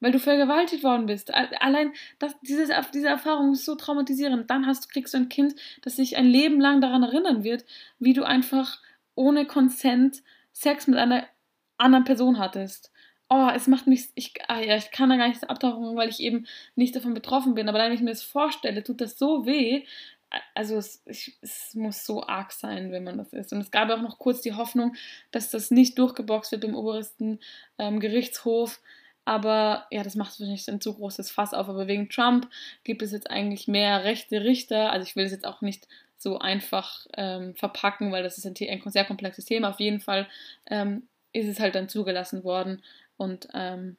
weil 0.00 0.12
du 0.12 0.18
vergewaltigt 0.18 0.84
worden 0.84 1.06
bist. 1.06 1.34
Allein 1.34 1.92
das, 2.18 2.38
dieses, 2.42 2.70
diese 2.92 3.08
Erfahrung 3.08 3.52
ist 3.52 3.64
so 3.64 3.74
traumatisierend. 3.74 4.48
Dann 4.50 4.66
hast, 4.66 4.92
kriegst 4.92 5.14
du 5.14 5.18
ein 5.18 5.28
Kind, 5.28 5.54
das 5.82 5.96
sich 5.96 6.16
ein 6.16 6.26
Leben 6.26 6.60
lang 6.60 6.80
daran 6.80 7.02
erinnern 7.02 7.44
wird, 7.44 7.64
wie 7.98 8.12
du 8.12 8.24
einfach 8.24 8.80
ohne 9.14 9.46
Consent 9.46 10.22
Sex 10.52 10.86
mit 10.86 10.98
einer 10.98 11.26
anderen 11.78 12.04
Person 12.04 12.38
hattest 12.38 12.92
oh, 13.30 13.48
es 13.54 13.66
macht 13.66 13.86
mich, 13.86 14.08
ich, 14.14 14.32
ah 14.48 14.60
ja, 14.60 14.76
ich 14.76 14.90
kann 14.90 15.10
da 15.10 15.16
gar 15.16 15.28
nicht 15.28 15.48
abtauchen, 15.48 15.96
weil 15.96 16.08
ich 16.08 16.20
eben 16.20 16.46
nicht 16.76 16.96
davon 16.96 17.14
betroffen 17.14 17.54
bin. 17.54 17.68
Aber 17.68 17.78
wenn 17.78 17.92
ich 17.92 18.00
mir 18.00 18.10
das 18.10 18.22
vorstelle, 18.22 18.82
tut 18.82 19.00
das 19.00 19.18
so 19.18 19.44
weh. 19.46 19.84
Also 20.54 20.76
es, 20.76 21.02
ich, 21.06 21.38
es 21.40 21.74
muss 21.74 22.04
so 22.04 22.26
arg 22.26 22.52
sein, 22.52 22.92
wenn 22.92 23.04
man 23.04 23.18
das 23.18 23.32
ist. 23.32 23.52
Und 23.52 23.60
es 23.60 23.70
gab 23.70 23.90
auch 23.90 24.02
noch 24.02 24.18
kurz 24.18 24.40
die 24.40 24.54
Hoffnung, 24.54 24.94
dass 25.30 25.50
das 25.50 25.70
nicht 25.70 25.98
durchgeboxt 25.98 26.52
wird 26.52 26.64
im 26.64 26.74
obersten 26.74 27.40
ähm, 27.78 28.00
Gerichtshof. 28.00 28.80
Aber 29.24 29.86
ja, 29.90 30.02
das 30.02 30.14
macht 30.14 30.38
wahrscheinlich 30.38 30.68
ein 30.68 30.80
zu 30.80 30.94
großes 30.94 31.30
Fass 31.30 31.54
auf. 31.54 31.68
Aber 31.68 31.86
wegen 31.86 32.08
Trump 32.08 32.48
gibt 32.84 33.02
es 33.02 33.12
jetzt 33.12 33.30
eigentlich 33.30 33.68
mehr 33.68 34.04
rechte 34.04 34.42
Richter. 34.42 34.92
Also 34.92 35.06
ich 35.06 35.16
will 35.16 35.24
es 35.24 35.32
jetzt 35.32 35.46
auch 35.46 35.60
nicht 35.60 35.86
so 36.18 36.38
einfach 36.38 37.06
ähm, 37.16 37.54
verpacken, 37.54 38.12
weil 38.12 38.22
das 38.22 38.38
ist 38.38 38.46
ein, 38.46 38.54
ein, 38.68 38.90
sehr 38.90 39.04
komplexes 39.04 39.44
Thema. 39.44 39.70
Auf 39.70 39.80
jeden 39.80 40.00
Fall 40.00 40.28
ähm, 40.66 41.08
ist 41.32 41.46
es 41.46 41.60
halt 41.60 41.74
dann 41.74 41.88
zugelassen 41.88 42.42
worden 42.44 42.82
und 43.16 43.48
ähm, 43.54 43.96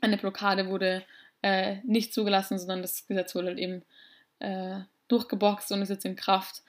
eine 0.00 0.16
Blockade 0.16 0.68
wurde 0.68 1.04
äh, 1.42 1.76
nicht 1.84 2.14
zugelassen, 2.14 2.58
sondern 2.58 2.82
das 2.82 3.06
Gesetz 3.06 3.34
wurde 3.34 3.48
halt 3.48 3.58
eben 3.58 3.82
äh, 4.38 4.80
durchgeboxt 5.10 5.72
und 5.72 5.82
ist 5.82 5.88
jetzt 5.88 6.04
in 6.04 6.16
Kraft. 6.16 6.62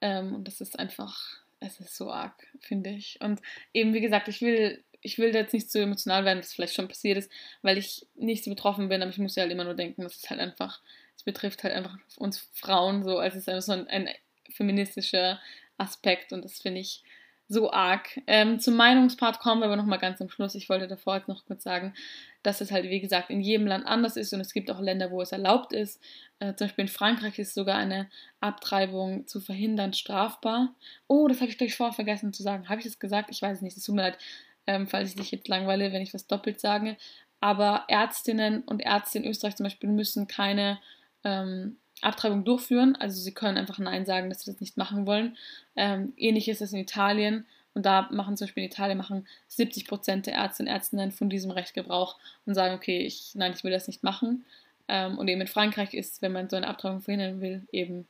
Ähm, 0.00 0.34
und 0.34 0.48
das 0.48 0.60
ist 0.60 0.78
einfach, 0.78 1.18
es 1.60 1.80
ist 1.80 1.96
so 1.96 2.10
arg, 2.10 2.46
finde 2.60 2.90
ich. 2.90 3.20
Und 3.20 3.40
eben, 3.72 3.94
wie 3.94 4.00
gesagt, 4.00 4.28
ich 4.28 4.40
will, 4.40 4.82
ich 5.00 5.18
will 5.18 5.34
jetzt 5.34 5.54
nicht 5.54 5.70
so 5.70 5.78
emotional 5.78 6.24
werden, 6.24 6.40
was 6.40 6.52
vielleicht 6.52 6.74
schon 6.74 6.88
passiert 6.88 7.18
ist, 7.18 7.30
weil 7.62 7.78
ich 7.78 8.06
nicht 8.14 8.44
so 8.44 8.50
betroffen 8.50 8.88
bin, 8.88 9.02
aber 9.02 9.10
ich 9.10 9.18
muss 9.18 9.36
ja 9.36 9.42
halt 9.42 9.52
immer 9.52 9.64
nur 9.64 9.74
denken, 9.74 10.02
das 10.02 10.16
ist 10.16 10.30
halt 10.30 10.40
einfach, 10.40 10.80
es 11.16 11.22
betrifft 11.22 11.64
halt 11.64 11.74
einfach 11.74 11.96
uns 12.16 12.38
Frauen 12.52 13.02
so, 13.02 13.18
als 13.18 13.34
es 13.34 13.42
ist 13.42 13.48
einfach 13.48 13.62
so 13.62 13.72
ein, 13.72 13.86
ein 13.88 14.08
feministischer 14.50 15.40
Aspekt 15.76 16.32
und 16.32 16.44
das 16.44 16.60
finde 16.60 16.80
ich 16.80 17.02
so 17.48 17.70
arg. 17.72 18.20
Ähm, 18.26 18.60
zum 18.60 18.76
Meinungspart 18.76 19.40
kommen 19.40 19.62
wir 19.62 19.66
aber 19.66 19.76
nochmal 19.76 19.98
ganz 19.98 20.20
am 20.20 20.28
Schluss. 20.28 20.54
Ich 20.54 20.68
wollte 20.68 20.86
davor 20.86 21.16
jetzt 21.16 21.28
noch 21.28 21.46
kurz 21.46 21.64
sagen, 21.64 21.94
dass 22.42 22.60
es 22.60 22.70
halt, 22.70 22.84
wie 22.90 23.00
gesagt, 23.00 23.30
in 23.30 23.40
jedem 23.40 23.66
Land 23.66 23.86
anders 23.86 24.16
ist 24.16 24.32
und 24.32 24.40
es 24.40 24.52
gibt 24.52 24.70
auch 24.70 24.80
Länder, 24.80 25.10
wo 25.10 25.22
es 25.22 25.32
erlaubt 25.32 25.72
ist. 25.72 26.00
Äh, 26.38 26.54
zum 26.54 26.66
Beispiel 26.66 26.82
in 26.82 26.88
Frankreich 26.88 27.38
ist 27.38 27.54
sogar 27.54 27.76
eine 27.76 28.08
Abtreibung 28.40 29.26
zu 29.26 29.40
verhindern 29.40 29.94
strafbar. 29.94 30.74
Oh, 31.06 31.26
das 31.26 31.40
habe 31.40 31.50
ich 31.50 31.58
gleich 31.58 31.74
vorher 31.74 31.94
vergessen 31.94 32.32
zu 32.32 32.42
sagen. 32.42 32.68
Habe 32.68 32.80
ich 32.80 32.86
das 32.86 32.98
gesagt? 32.98 33.30
Ich 33.30 33.40
weiß 33.40 33.58
es 33.58 33.62
nicht. 33.62 33.76
Es 33.76 33.84
tut 33.84 33.94
mir 33.94 34.02
leid, 34.02 34.18
ähm, 34.66 34.86
falls 34.86 35.10
ich 35.10 35.16
dich 35.16 35.30
jetzt 35.30 35.48
langweile, 35.48 35.92
wenn 35.92 36.02
ich 36.02 36.14
was 36.14 36.26
doppelt 36.26 36.60
sage. 36.60 36.96
Aber 37.40 37.84
Ärztinnen 37.88 38.62
und 38.62 38.80
Ärzte 38.80 39.18
in 39.18 39.24
Österreich 39.24 39.56
zum 39.56 39.64
Beispiel 39.64 39.88
müssen 39.88 40.26
keine 40.26 40.78
ähm, 41.24 41.78
Abtreibung 42.02 42.44
durchführen. 42.44 42.96
Also 42.96 43.20
sie 43.20 43.32
können 43.32 43.58
einfach 43.58 43.78
Nein 43.78 44.06
sagen, 44.06 44.28
dass 44.28 44.42
sie 44.42 44.52
das 44.52 44.60
nicht 44.60 44.76
machen 44.76 45.06
wollen. 45.06 45.36
Ähm, 45.76 46.12
ähnlich 46.16 46.48
ist 46.48 46.62
es 46.62 46.72
in 46.72 46.78
Italien. 46.78 47.46
Und 47.74 47.86
da 47.86 48.08
machen 48.10 48.36
zum 48.36 48.46
Beispiel 48.46 48.64
in 48.64 48.70
Italien 48.70 48.98
machen 48.98 49.26
70 49.48 49.86
Prozent 49.86 50.26
der 50.26 50.34
Ärzte 50.34 50.62
und 50.62 50.68
Ärztinnen 50.68 51.12
von 51.12 51.30
diesem 51.30 51.50
Recht 51.50 51.74
Gebrauch 51.74 52.16
und 52.44 52.54
sagen, 52.54 52.74
okay, 52.74 53.06
ich, 53.06 53.32
nein, 53.34 53.52
ich 53.54 53.62
will 53.62 53.70
das 53.70 53.86
nicht 53.86 54.02
machen. 54.02 54.44
Ähm, 54.88 55.18
und 55.18 55.28
eben 55.28 55.40
in 55.40 55.46
Frankreich 55.46 55.94
ist, 55.94 56.22
wenn 56.22 56.32
man 56.32 56.48
so 56.48 56.56
eine 56.56 56.66
Abtreibung 56.66 57.02
verhindern 57.02 57.40
will, 57.40 57.62
eben 57.70 58.08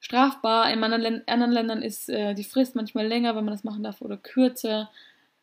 strafbar. 0.00 0.70
In 0.72 0.82
anderen, 0.82 1.26
anderen 1.26 1.52
Ländern 1.52 1.82
ist 1.82 2.08
äh, 2.08 2.34
die 2.34 2.44
Frist 2.44 2.76
manchmal 2.76 3.06
länger, 3.06 3.36
wenn 3.36 3.44
man 3.44 3.54
das 3.54 3.64
machen 3.64 3.82
darf, 3.82 4.00
oder 4.00 4.16
kürzer. 4.16 4.90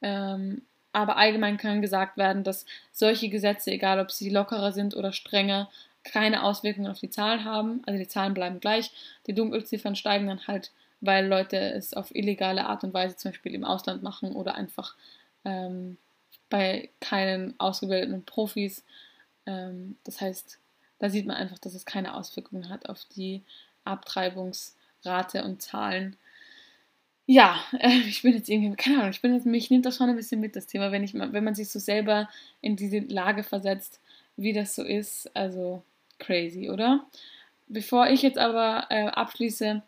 Ähm, 0.01 0.63
aber 0.93 1.17
allgemein 1.17 1.57
kann 1.57 1.81
gesagt 1.81 2.17
werden, 2.17 2.43
dass 2.43 2.65
solche 2.91 3.29
Gesetze, 3.29 3.71
egal 3.71 3.99
ob 3.99 4.11
sie 4.11 4.29
lockerer 4.29 4.71
sind 4.71 4.95
oder 4.95 5.13
strenger, 5.13 5.69
keine 6.03 6.43
Auswirkungen 6.43 6.89
auf 6.89 6.99
die 6.99 7.09
Zahlen 7.09 7.45
haben. 7.45 7.81
Also 7.85 7.99
die 7.99 8.07
Zahlen 8.07 8.33
bleiben 8.33 8.59
gleich. 8.59 8.91
Die 9.27 9.33
Dunkelziffern 9.33 9.95
steigen 9.95 10.27
dann 10.27 10.47
halt, 10.47 10.71
weil 10.99 11.27
Leute 11.27 11.57
es 11.57 11.93
auf 11.93 12.13
illegale 12.13 12.65
Art 12.65 12.83
und 12.83 12.93
Weise 12.93 13.15
zum 13.15 13.31
Beispiel 13.31 13.53
im 13.53 13.63
Ausland 13.63 14.03
machen 14.03 14.33
oder 14.33 14.55
einfach 14.55 14.95
ähm, 15.45 15.97
bei 16.49 16.89
keinen 16.99 17.59
ausgebildeten 17.59 18.23
Profis. 18.25 18.83
Ähm, 19.45 19.97
das 20.03 20.21
heißt, 20.21 20.59
da 20.99 21.09
sieht 21.09 21.25
man 21.25 21.37
einfach, 21.37 21.59
dass 21.59 21.73
es 21.73 21.85
keine 21.85 22.15
Auswirkungen 22.15 22.69
hat 22.69 22.87
auf 22.87 23.05
die 23.15 23.41
Abtreibungsrate 23.85 25.43
und 25.43 25.61
Zahlen. 25.61 26.15
Ja, 27.25 27.59
äh, 27.79 27.99
ich 28.07 28.21
bin 28.21 28.33
jetzt 28.35 28.49
irgendwie, 28.49 28.75
keine 28.75 28.97
Ahnung, 28.99 29.11
ich 29.11 29.21
bin 29.21 29.33
jetzt, 29.33 29.45
mich 29.45 29.69
nimmt 29.69 29.85
das 29.85 29.97
schon 29.97 30.09
ein 30.09 30.15
bisschen 30.15 30.41
mit, 30.41 30.55
das 30.55 30.67
Thema, 30.67 30.91
wenn, 30.91 31.03
ich, 31.03 31.13
wenn 31.13 31.43
man 31.43 31.55
sich 31.55 31.69
so 31.69 31.79
selber 31.79 32.29
in 32.61 32.75
diese 32.75 32.99
Lage 32.99 33.43
versetzt, 33.43 33.99
wie 34.35 34.53
das 34.53 34.75
so 34.75 34.83
ist. 34.83 35.35
Also 35.35 35.83
crazy, 36.21 36.69
oder? 36.69 37.05
Bevor 37.67 38.07
ich 38.07 38.21
jetzt 38.21 38.37
aber 38.37 38.87
äh, 38.89 39.07
abschließe, 39.07 39.81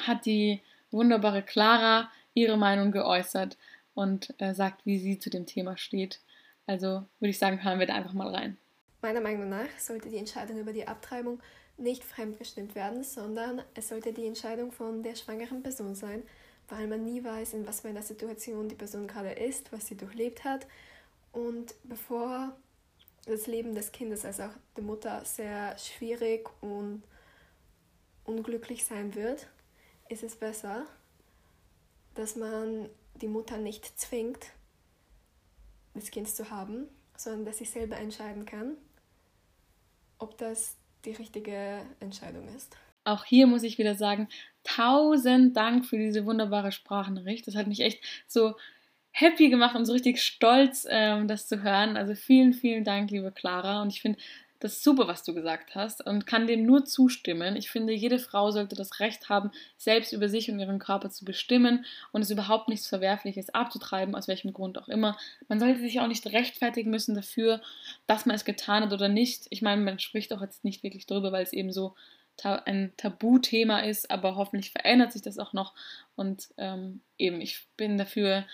hat 0.00 0.26
die 0.26 0.60
wunderbare 0.90 1.42
Clara 1.42 2.10
ihre 2.34 2.56
Meinung 2.56 2.92
geäußert 2.92 3.56
und 3.94 4.34
äh, 4.38 4.54
sagt, 4.54 4.86
wie 4.86 4.98
sie 4.98 5.18
zu 5.18 5.30
dem 5.30 5.46
Thema 5.46 5.76
steht. 5.76 6.20
Also 6.66 7.04
würde 7.18 7.30
ich 7.30 7.38
sagen, 7.38 7.64
hören 7.64 7.78
wir 7.78 7.86
da 7.86 7.94
einfach 7.94 8.12
mal 8.12 8.34
rein. 8.34 8.56
Meiner 9.02 9.20
Meinung 9.20 9.48
nach 9.48 9.68
sollte 9.78 10.08
die 10.08 10.18
Entscheidung 10.18 10.58
über 10.58 10.72
die 10.72 10.86
Abtreibung 10.86 11.40
nicht 11.76 12.04
fremdbestimmt 12.04 12.74
werden, 12.74 13.04
sondern 13.04 13.62
es 13.74 13.88
sollte 13.88 14.12
die 14.12 14.26
Entscheidung 14.26 14.72
von 14.72 15.02
der 15.02 15.14
schwangeren 15.14 15.62
Person 15.62 15.94
sein, 15.94 16.22
weil 16.68 16.86
man 16.88 17.04
nie 17.04 17.22
weiß, 17.22 17.54
in 17.54 17.66
was 17.66 17.80
für 17.80 17.88
einer 17.88 18.02
Situation 18.02 18.68
die 18.68 18.74
Person 18.74 19.06
gerade 19.06 19.30
ist, 19.30 19.72
was 19.72 19.86
sie 19.86 19.96
durchlebt 19.96 20.44
hat. 20.44 20.66
Und 21.32 21.74
bevor 21.84 22.56
das 23.28 23.46
Leben 23.46 23.74
des 23.74 23.92
Kindes, 23.92 24.24
also 24.24 24.44
auch 24.44 24.56
der 24.76 24.84
Mutter, 24.84 25.24
sehr 25.24 25.76
schwierig 25.78 26.48
und 26.62 27.02
unglücklich 28.24 28.84
sein 28.84 29.14
wird, 29.14 29.48
ist 30.08 30.22
es 30.22 30.36
besser, 30.36 30.86
dass 32.14 32.36
man 32.36 32.88
die 33.14 33.28
Mutter 33.28 33.58
nicht 33.58 33.98
zwingt, 33.98 34.46
das 35.94 36.10
Kind 36.10 36.28
zu 36.28 36.50
haben, 36.50 36.88
sondern 37.16 37.44
dass 37.46 37.58
sie 37.58 37.64
selber 37.64 37.96
entscheiden 37.96 38.46
kann, 38.46 38.76
ob 40.18 40.38
das 40.38 40.76
die 41.04 41.12
richtige 41.12 41.80
Entscheidung 42.00 42.48
ist. 42.56 42.76
Auch 43.04 43.24
hier 43.24 43.46
muss 43.46 43.62
ich 43.62 43.78
wieder 43.78 43.94
sagen, 43.94 44.28
tausend 44.64 45.56
Dank 45.56 45.86
für 45.86 45.96
diese 45.96 46.26
wunderbare 46.26 46.72
Sprachnachricht. 46.72 47.46
Das 47.46 47.54
hat 47.54 47.66
mich 47.66 47.80
echt 47.80 48.04
so 48.26 48.54
happy 49.20 49.48
gemacht 49.48 49.74
und 49.74 49.84
so 49.84 49.92
richtig 49.92 50.22
stolz, 50.22 50.86
ähm, 50.88 51.26
das 51.26 51.48
zu 51.48 51.62
hören. 51.62 51.96
Also 51.96 52.14
vielen, 52.14 52.52
vielen 52.52 52.84
Dank, 52.84 53.10
liebe 53.10 53.32
Clara. 53.32 53.82
Und 53.82 53.92
ich 53.92 54.00
finde 54.00 54.18
das 54.60 54.82
super, 54.82 55.06
was 55.06 55.22
du 55.22 55.34
gesagt 55.34 55.74
hast 55.74 56.04
und 56.04 56.26
kann 56.26 56.46
dem 56.46 56.64
nur 56.64 56.84
zustimmen. 56.84 57.56
Ich 57.56 57.70
finde, 57.70 57.92
jede 57.92 58.18
Frau 58.18 58.50
sollte 58.50 58.74
das 58.74 58.98
Recht 58.98 59.28
haben, 59.28 59.50
selbst 59.76 60.12
über 60.12 60.28
sich 60.28 60.50
und 60.50 60.58
ihren 60.58 60.78
Körper 60.80 61.10
zu 61.10 61.24
bestimmen 61.24 61.84
und 62.10 62.22
es 62.22 62.30
überhaupt 62.30 62.68
nichts 62.68 62.88
Verwerfliches 62.88 63.50
abzutreiben, 63.50 64.16
aus 64.16 64.26
welchem 64.26 64.52
Grund 64.52 64.78
auch 64.78 64.88
immer. 64.88 65.16
Man 65.48 65.60
sollte 65.60 65.80
sich 65.80 66.00
auch 66.00 66.08
nicht 66.08 66.26
rechtfertigen 66.26 66.90
müssen 66.90 67.14
dafür, 67.14 67.60
dass 68.06 68.26
man 68.26 68.34
es 68.34 68.44
getan 68.44 68.84
hat 68.84 68.92
oder 68.92 69.08
nicht. 69.08 69.46
Ich 69.50 69.62
meine, 69.62 69.82
man 69.82 70.00
spricht 70.00 70.32
auch 70.32 70.42
jetzt 70.42 70.64
nicht 70.64 70.82
wirklich 70.82 71.06
drüber, 71.06 71.30
weil 71.30 71.44
es 71.44 71.52
eben 71.52 71.72
so 71.72 71.94
ein 72.42 72.92
Tabuthema 72.96 73.80
ist, 73.80 74.10
aber 74.10 74.36
hoffentlich 74.36 74.70
verändert 74.70 75.12
sich 75.12 75.22
das 75.22 75.38
auch 75.38 75.52
noch. 75.52 75.74
Und 76.14 76.48
ähm, 76.56 77.00
eben, 77.16 77.40
ich 77.40 77.66
bin 77.76 77.98
dafür, 77.98 78.44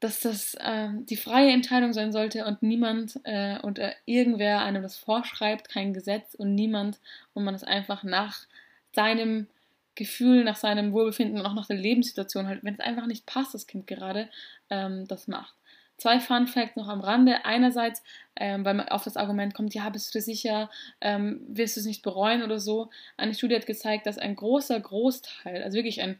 dass 0.00 0.20
das 0.20 0.54
äh, 0.54 0.88
die 0.92 1.16
freie 1.16 1.52
Entscheidung 1.52 1.92
sein 1.92 2.10
sollte 2.10 2.46
und 2.46 2.62
niemand 2.62 3.20
äh, 3.24 3.58
und 3.60 3.78
äh, 3.78 3.92
irgendwer 4.06 4.60
einem 4.62 4.82
das 4.82 4.96
vorschreibt, 4.96 5.68
kein 5.68 5.92
Gesetz 5.92 6.34
und 6.34 6.54
niemand 6.54 6.98
und 7.34 7.44
man 7.44 7.54
es 7.54 7.64
einfach 7.64 8.02
nach 8.02 8.46
seinem 8.92 9.46
Gefühl, 9.94 10.44
nach 10.44 10.56
seinem 10.56 10.92
Wohlbefinden 10.92 11.38
und 11.38 11.46
auch 11.46 11.54
nach 11.54 11.66
der 11.66 11.76
Lebenssituation 11.76 12.46
halt, 12.46 12.64
wenn 12.64 12.74
es 12.74 12.80
einfach 12.80 13.06
nicht 13.06 13.26
passt, 13.26 13.52
das 13.52 13.66
Kind 13.66 13.86
gerade, 13.86 14.30
ähm, 14.70 15.06
das 15.06 15.28
macht. 15.28 15.54
Zwei 15.98 16.18
Fun 16.18 16.46
Facts 16.46 16.76
noch 16.76 16.88
am 16.88 17.00
Rande. 17.00 17.44
Einerseits, 17.44 18.02
ähm, 18.36 18.64
weil 18.64 18.72
man 18.72 18.88
auf 18.88 19.04
das 19.04 19.18
Argument 19.18 19.52
kommt, 19.52 19.74
ja, 19.74 19.90
bist 19.90 20.08
du 20.08 20.18
dir 20.18 20.22
sicher, 20.22 20.70
ähm, 21.02 21.42
wirst 21.46 21.76
du 21.76 21.80
es 21.80 21.86
nicht 21.86 22.02
bereuen 22.02 22.42
oder 22.42 22.58
so. 22.58 22.88
Eine 23.18 23.34
Studie 23.34 23.56
hat 23.56 23.66
gezeigt, 23.66 24.06
dass 24.06 24.16
ein 24.16 24.34
großer 24.34 24.80
Großteil, 24.80 25.62
also 25.62 25.76
wirklich 25.76 26.00
ein 26.00 26.18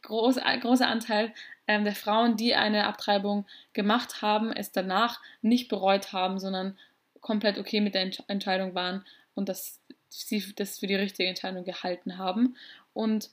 groß, 0.00 0.36
großer 0.60 0.88
Anteil 0.88 1.32
ähm, 1.66 1.84
der 1.84 1.94
Frauen, 1.94 2.36
die 2.36 2.54
eine 2.54 2.86
Abtreibung 2.86 3.46
gemacht 3.72 4.22
haben, 4.22 4.52
es 4.52 4.72
danach 4.72 5.20
nicht 5.42 5.68
bereut 5.68 6.12
haben, 6.12 6.38
sondern 6.38 6.78
komplett 7.20 7.58
okay 7.58 7.80
mit 7.80 7.94
der 7.94 8.02
Entsch 8.02 8.22
Entscheidung 8.26 8.74
waren 8.74 9.04
und 9.34 9.48
dass 9.48 9.80
sie 10.08 10.44
das 10.56 10.78
für 10.78 10.86
die 10.86 10.94
richtige 10.94 11.28
Entscheidung 11.28 11.64
gehalten 11.64 12.18
haben. 12.18 12.56
Und 12.92 13.30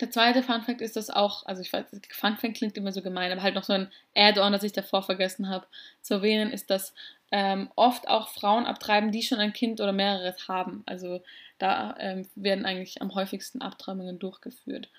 der 0.00 0.10
zweite 0.10 0.42
Funfact 0.42 0.82
ist 0.82 0.96
das 0.96 1.08
auch, 1.08 1.46
also 1.46 1.62
ich 1.62 1.72
weiß, 1.72 1.86
Funfact 2.10 2.56
klingt 2.56 2.76
immer 2.76 2.92
so 2.92 3.00
gemein, 3.00 3.32
aber 3.32 3.42
halt 3.42 3.54
noch 3.54 3.64
so 3.64 3.72
ein 3.72 3.90
Add-on, 4.14 4.52
das 4.52 4.62
ich 4.62 4.72
davor 4.72 5.02
vergessen 5.02 5.48
habe 5.48 5.66
zu 6.02 6.14
erwähnen, 6.14 6.50
ist, 6.50 6.70
dass 6.70 6.92
ähm, 7.32 7.70
oft 7.76 8.08
auch 8.08 8.28
Frauen 8.28 8.66
abtreiben, 8.66 9.10
die 9.10 9.22
schon 9.22 9.38
ein 9.38 9.52
Kind 9.52 9.80
oder 9.80 9.92
mehreres 9.92 10.48
haben. 10.48 10.82
Also 10.86 11.22
da 11.58 11.96
ähm, 11.98 12.28
werden 12.34 12.66
eigentlich 12.66 13.00
am 13.00 13.14
häufigsten 13.14 13.62
Abtreibungen 13.62 14.18
durchgeführt. 14.18 14.90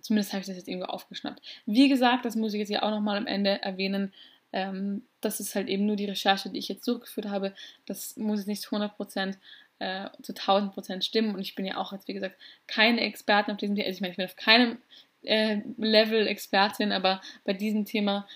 Zumindest 0.00 0.32
habe 0.32 0.40
ich 0.40 0.46
das 0.46 0.56
jetzt 0.56 0.68
irgendwo 0.68 0.86
aufgeschnappt. 0.86 1.42
Wie 1.66 1.88
gesagt, 1.88 2.24
das 2.24 2.36
muss 2.36 2.54
ich 2.54 2.60
jetzt 2.60 2.70
ja 2.70 2.82
auch 2.82 2.90
nochmal 2.90 3.16
am 3.16 3.26
Ende 3.26 3.62
erwähnen. 3.62 4.12
Ähm, 4.52 5.02
das 5.20 5.40
ist 5.40 5.54
halt 5.54 5.68
eben 5.68 5.86
nur 5.86 5.96
die 5.96 6.06
Recherche, 6.06 6.48
die 6.48 6.58
ich 6.58 6.68
jetzt 6.68 6.86
durchgeführt 6.88 7.28
habe. 7.28 7.54
Das 7.84 8.16
muss 8.16 8.38
jetzt 8.38 8.48
nicht 8.48 8.62
zu 8.62 8.74
100% 8.74 9.36
äh, 9.78 10.08
zu 10.22 10.32
1000% 10.32 11.02
stimmen. 11.02 11.34
Und 11.34 11.40
ich 11.40 11.54
bin 11.54 11.66
ja 11.66 11.76
auch 11.76 11.92
jetzt, 11.92 12.08
wie 12.08 12.14
gesagt, 12.14 12.36
keine 12.66 13.00
Expertin 13.02 13.52
auf 13.52 13.58
diesem 13.58 13.76
Thema. 13.76 13.86
Also 13.86 13.96
ich 13.96 14.00
meine, 14.00 14.12
ich 14.12 14.16
bin 14.16 14.26
auf 14.26 14.36
keinem 14.36 14.78
äh, 15.22 15.60
Level 15.76 16.26
Expertin, 16.26 16.92
aber 16.92 17.20
bei 17.44 17.52
diesem 17.52 17.84
Thema 17.84 18.26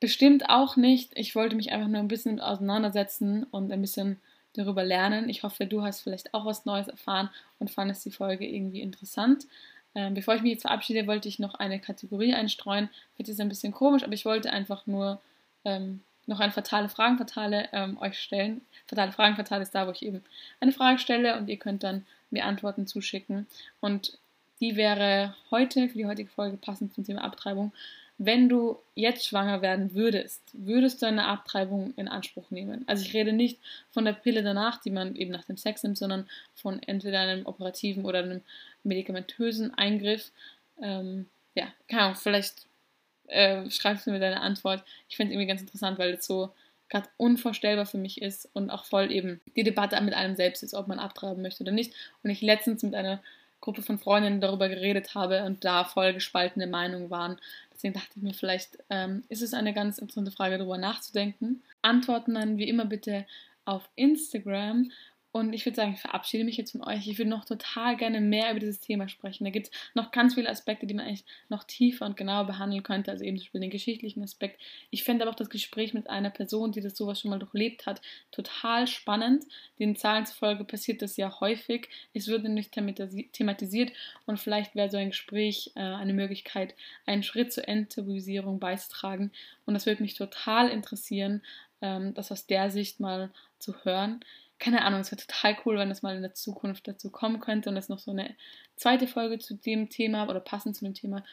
bestimmt 0.00 0.48
auch 0.48 0.76
nicht. 0.76 1.12
Ich 1.14 1.34
wollte 1.34 1.56
mich 1.56 1.72
einfach 1.72 1.88
nur 1.88 2.00
ein 2.00 2.08
bisschen 2.08 2.40
auseinandersetzen 2.40 3.44
und 3.44 3.72
ein 3.72 3.80
bisschen 3.80 4.20
darüber 4.54 4.84
lernen. 4.84 5.28
Ich 5.28 5.44
hoffe, 5.44 5.66
du 5.66 5.82
hast 5.82 6.00
vielleicht 6.00 6.34
auch 6.34 6.44
was 6.44 6.66
Neues 6.66 6.88
erfahren 6.88 7.30
und 7.58 7.70
fandest 7.70 8.04
die 8.04 8.10
Folge 8.10 8.46
irgendwie 8.46 8.80
interessant. 8.80 9.46
Ähm, 9.94 10.14
bevor 10.14 10.34
ich 10.34 10.42
mich 10.42 10.52
jetzt 10.52 10.62
verabschiede, 10.62 11.06
wollte 11.06 11.28
ich 11.28 11.38
noch 11.38 11.54
eine 11.54 11.78
Kategorie 11.78 12.34
einstreuen. 12.34 12.88
Wird 13.16 13.28
jetzt 13.28 13.40
ein 13.40 13.48
bisschen 13.48 13.72
komisch, 13.72 14.02
aber 14.04 14.14
ich 14.14 14.24
wollte 14.24 14.52
einfach 14.52 14.86
nur 14.86 15.20
ähm, 15.64 16.00
noch 16.26 16.40
eine 16.40 16.52
fatale 16.52 16.88
Fragen 16.88 17.18
fatale 17.18 17.68
ähm, 17.72 17.98
euch 18.00 18.18
stellen. 18.18 18.62
Fatale 18.86 19.12
Fragen 19.12 19.36
fatale 19.36 19.62
ist 19.62 19.74
da, 19.74 19.86
wo 19.86 19.90
ich 19.90 20.02
eben 20.02 20.22
eine 20.60 20.72
Frage 20.72 20.98
stelle 20.98 21.36
und 21.36 21.48
ihr 21.48 21.58
könnt 21.58 21.82
dann 21.82 22.06
mir 22.30 22.46
Antworten 22.46 22.86
zuschicken. 22.86 23.46
Und 23.80 24.18
die 24.60 24.76
wäre 24.76 25.34
heute 25.50 25.88
für 25.88 25.98
die 25.98 26.06
heutige 26.06 26.30
Folge 26.30 26.56
passend 26.56 26.94
zum 26.94 27.04
Thema 27.04 27.24
Abtreibung. 27.24 27.72
Wenn 28.24 28.48
du 28.48 28.78
jetzt 28.94 29.26
schwanger 29.26 29.62
werden 29.62 29.94
würdest, 29.94 30.42
würdest 30.52 31.02
du 31.02 31.06
eine 31.06 31.26
Abtreibung 31.26 31.92
in 31.96 32.06
Anspruch 32.06 32.52
nehmen? 32.52 32.84
Also 32.86 33.04
ich 33.04 33.14
rede 33.14 33.32
nicht 33.32 33.58
von 33.90 34.04
der 34.04 34.12
Pille 34.12 34.44
danach, 34.44 34.80
die 34.80 34.90
man 34.90 35.16
eben 35.16 35.32
nach 35.32 35.44
dem 35.44 35.56
Sex 35.56 35.82
nimmt, 35.82 35.98
sondern 35.98 36.28
von 36.54 36.80
entweder 36.84 37.18
einem 37.18 37.46
operativen 37.46 38.04
oder 38.04 38.20
einem 38.20 38.42
medikamentösen 38.84 39.74
Eingriff. 39.74 40.30
Ähm, 40.80 41.26
ja, 41.54 41.66
keine 41.88 42.02
Ahnung, 42.02 42.16
vielleicht 42.16 42.66
äh, 43.26 43.68
schreibst 43.70 44.06
du 44.06 44.12
mir 44.12 44.20
deine 44.20 44.40
Antwort. 44.40 44.84
Ich 45.08 45.16
finde 45.16 45.32
es 45.32 45.34
irgendwie 45.34 45.48
ganz 45.48 45.62
interessant, 45.62 45.98
weil 45.98 46.14
es 46.14 46.24
so 46.24 46.52
gerade 46.88 47.08
unvorstellbar 47.16 47.86
für 47.86 47.98
mich 47.98 48.22
ist 48.22 48.48
und 48.52 48.70
auch 48.70 48.84
voll 48.84 49.10
eben 49.10 49.40
die 49.56 49.64
Debatte 49.64 50.00
mit 50.00 50.14
einem 50.14 50.36
selbst 50.36 50.62
ist, 50.62 50.74
ob 50.74 50.86
man 50.86 51.00
abtreiben 51.00 51.42
möchte 51.42 51.64
oder 51.64 51.72
nicht. 51.72 51.92
Und 52.22 52.30
ich 52.30 52.40
letztens 52.40 52.82
mit 52.84 52.94
einer 52.94 53.20
Gruppe 53.62 53.80
von 53.80 53.98
Freundinnen 53.98 54.40
darüber 54.40 54.68
geredet 54.68 55.14
habe 55.14 55.44
und 55.44 55.64
da 55.64 55.84
voll 55.84 56.12
gespaltene 56.12 56.66
Meinungen 56.66 57.10
waren. 57.10 57.38
Deswegen 57.82 57.94
dachte 57.98 58.12
ich 58.14 58.22
mir, 58.22 58.32
vielleicht 58.32 58.78
ähm, 58.90 59.24
ist 59.28 59.42
es 59.42 59.54
eine 59.54 59.74
ganz 59.74 59.98
interessante 59.98 60.30
Frage, 60.30 60.56
darüber 60.56 60.78
nachzudenken. 60.78 61.64
Antworten 61.82 62.34
dann 62.34 62.56
wie 62.56 62.68
immer 62.68 62.84
bitte 62.84 63.26
auf 63.64 63.88
Instagram 63.96 64.92
und 65.32 65.54
ich 65.54 65.64
würde 65.64 65.76
sagen, 65.76 65.94
ich 65.94 66.00
verabschiede 66.00 66.44
mich 66.44 66.58
jetzt 66.58 66.72
von 66.72 66.84
euch. 66.84 67.08
Ich 67.08 67.16
würde 67.16 67.30
noch 67.30 67.46
total 67.46 67.96
gerne 67.96 68.20
mehr 68.20 68.50
über 68.50 68.60
dieses 68.60 68.80
Thema 68.80 69.08
sprechen. 69.08 69.44
Da 69.44 69.50
gibt 69.50 69.68
es 69.68 69.72
noch 69.94 70.10
ganz 70.10 70.34
viele 70.34 70.50
Aspekte, 70.50 70.86
die 70.86 70.92
man 70.92 71.06
eigentlich 71.06 71.24
noch 71.48 71.64
tiefer 71.64 72.04
und 72.04 72.18
genauer 72.18 72.44
behandeln 72.44 72.82
könnte. 72.82 73.10
Also 73.10 73.24
eben 73.24 73.38
zum 73.38 73.46
Beispiel 73.46 73.60
den 73.62 73.70
geschichtlichen 73.70 74.22
Aspekt. 74.22 74.60
Ich 74.90 75.04
fände 75.04 75.24
aber 75.24 75.30
auch 75.30 75.36
das 75.36 75.48
Gespräch 75.48 75.94
mit 75.94 76.10
einer 76.10 76.28
Person, 76.28 76.72
die 76.72 76.82
das 76.82 76.98
sowas 76.98 77.18
schon 77.18 77.30
mal 77.30 77.38
durchlebt 77.38 77.86
hat, 77.86 78.02
total 78.30 78.86
spannend. 78.86 79.44
Den 79.78 79.96
Zahlen 79.96 80.26
zufolge 80.26 80.64
passiert 80.64 81.00
das 81.00 81.16
ja 81.16 81.40
häufig. 81.40 81.88
Es 82.12 82.28
wird 82.28 82.42
nämlich 82.42 82.70
thematisiert 82.70 83.92
und 84.26 84.38
vielleicht 84.38 84.74
wäre 84.74 84.90
so 84.90 84.98
ein 84.98 85.10
Gespräch 85.10 85.72
äh, 85.76 85.80
eine 85.80 86.12
Möglichkeit, 86.12 86.74
einen 87.06 87.22
Schritt 87.22 87.54
zur 87.54 87.66
Enttabuisierung 87.66 88.60
beizutragen. 88.60 89.32
Und 89.64 89.72
das 89.72 89.86
würde 89.86 90.02
mich 90.02 90.14
total 90.14 90.68
interessieren, 90.68 91.40
ähm, 91.80 92.12
das 92.12 92.30
aus 92.30 92.46
der 92.46 92.70
Sicht 92.70 93.00
mal 93.00 93.30
zu 93.58 93.74
hören 93.84 94.22
keine 94.62 94.84
Ahnung, 94.84 95.00
es 95.00 95.10
wäre 95.10 95.20
total 95.20 95.56
cool, 95.66 95.76
wenn 95.76 95.90
es 95.90 96.02
mal 96.02 96.14
in 96.14 96.22
der 96.22 96.34
Zukunft 96.34 96.86
dazu 96.86 97.10
kommen 97.10 97.40
könnte 97.40 97.68
und 97.68 97.76
es 97.76 97.88
noch 97.88 97.98
so 97.98 98.12
eine 98.12 98.36
zweite 98.76 99.08
Folge 99.08 99.40
zu 99.40 99.54
dem 99.54 99.88
Thema 99.88 100.28
oder 100.28 100.38
passend 100.38 100.76
zu 100.76 100.84
dem 100.84 100.94
Thema 100.94 101.24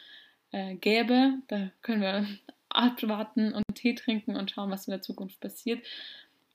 äh, 0.50 0.74
gäbe. 0.74 1.34
Da 1.46 1.70
können 1.82 2.02
wir 2.02 2.26
abwarten 2.68 3.52
und 3.52 3.62
Tee 3.74 3.94
trinken 3.94 4.34
und 4.34 4.50
schauen, 4.50 4.72
was 4.72 4.88
in 4.88 4.90
der 4.90 5.00
Zukunft 5.00 5.38
passiert. 5.38 5.86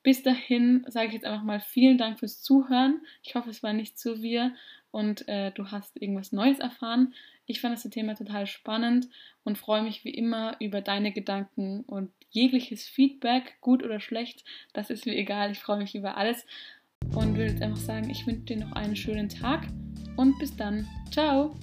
Bis 0.04 0.22
dahin 0.22 0.86
sage 0.90 1.08
ich 1.08 1.14
jetzt 1.14 1.26
einfach 1.26 1.44
mal 1.44 1.62
vielen 1.62 1.98
Dank 1.98 2.20
fürs 2.20 2.42
Zuhören. 2.42 3.00
Ich 3.24 3.36
hoffe, 3.36 3.52
es 3.52 3.64
war 3.64 3.72
nicht 3.72 3.98
zu 3.98 4.22
wir 4.22 4.54
und 4.96 5.28
äh, 5.28 5.52
du 5.52 5.72
hast 5.72 6.02
irgendwas 6.02 6.32
Neues 6.32 6.60
erfahren. 6.60 7.14
Ich 7.48 7.60
fand 7.60 7.76
das 7.76 7.84
Thema 7.91 8.16
total 8.16 8.48
spannend 8.48 9.10
und 9.43 9.58
freue 9.58 9.84
mich 9.84 10.06
wie 10.06 10.14
immer 10.14 10.56
über 10.62 10.80
deine 10.80 11.12
Gedanken 11.12 11.82
und 11.82 12.12
jegliches 12.30 12.88
Feedback, 12.88 13.58
gut 13.60 13.84
oder 13.84 14.00
schlecht, 14.00 14.46
das 14.72 14.89
ist 14.89 15.06
mir 15.06 15.18
egal. 15.18 15.52
Ich 15.52 15.60
freue 15.60 15.80
mich 15.80 15.96
über 15.96 16.16
alles. 16.16 16.46
und 17.14 17.36
würde 17.36 17.52
jetzt 17.52 17.62
einfach 17.62 17.78
sagen, 17.78 18.10
ich 18.10 18.26
wünsche 18.26 18.56
dir 18.56 18.58
noch 18.58 18.72
einen 18.72 18.96
schönen 18.96 19.28
Tag 19.28 19.68
und 20.16 20.39
bis 20.39 20.56
dann. 20.56 20.88
Ciao! 21.12 21.54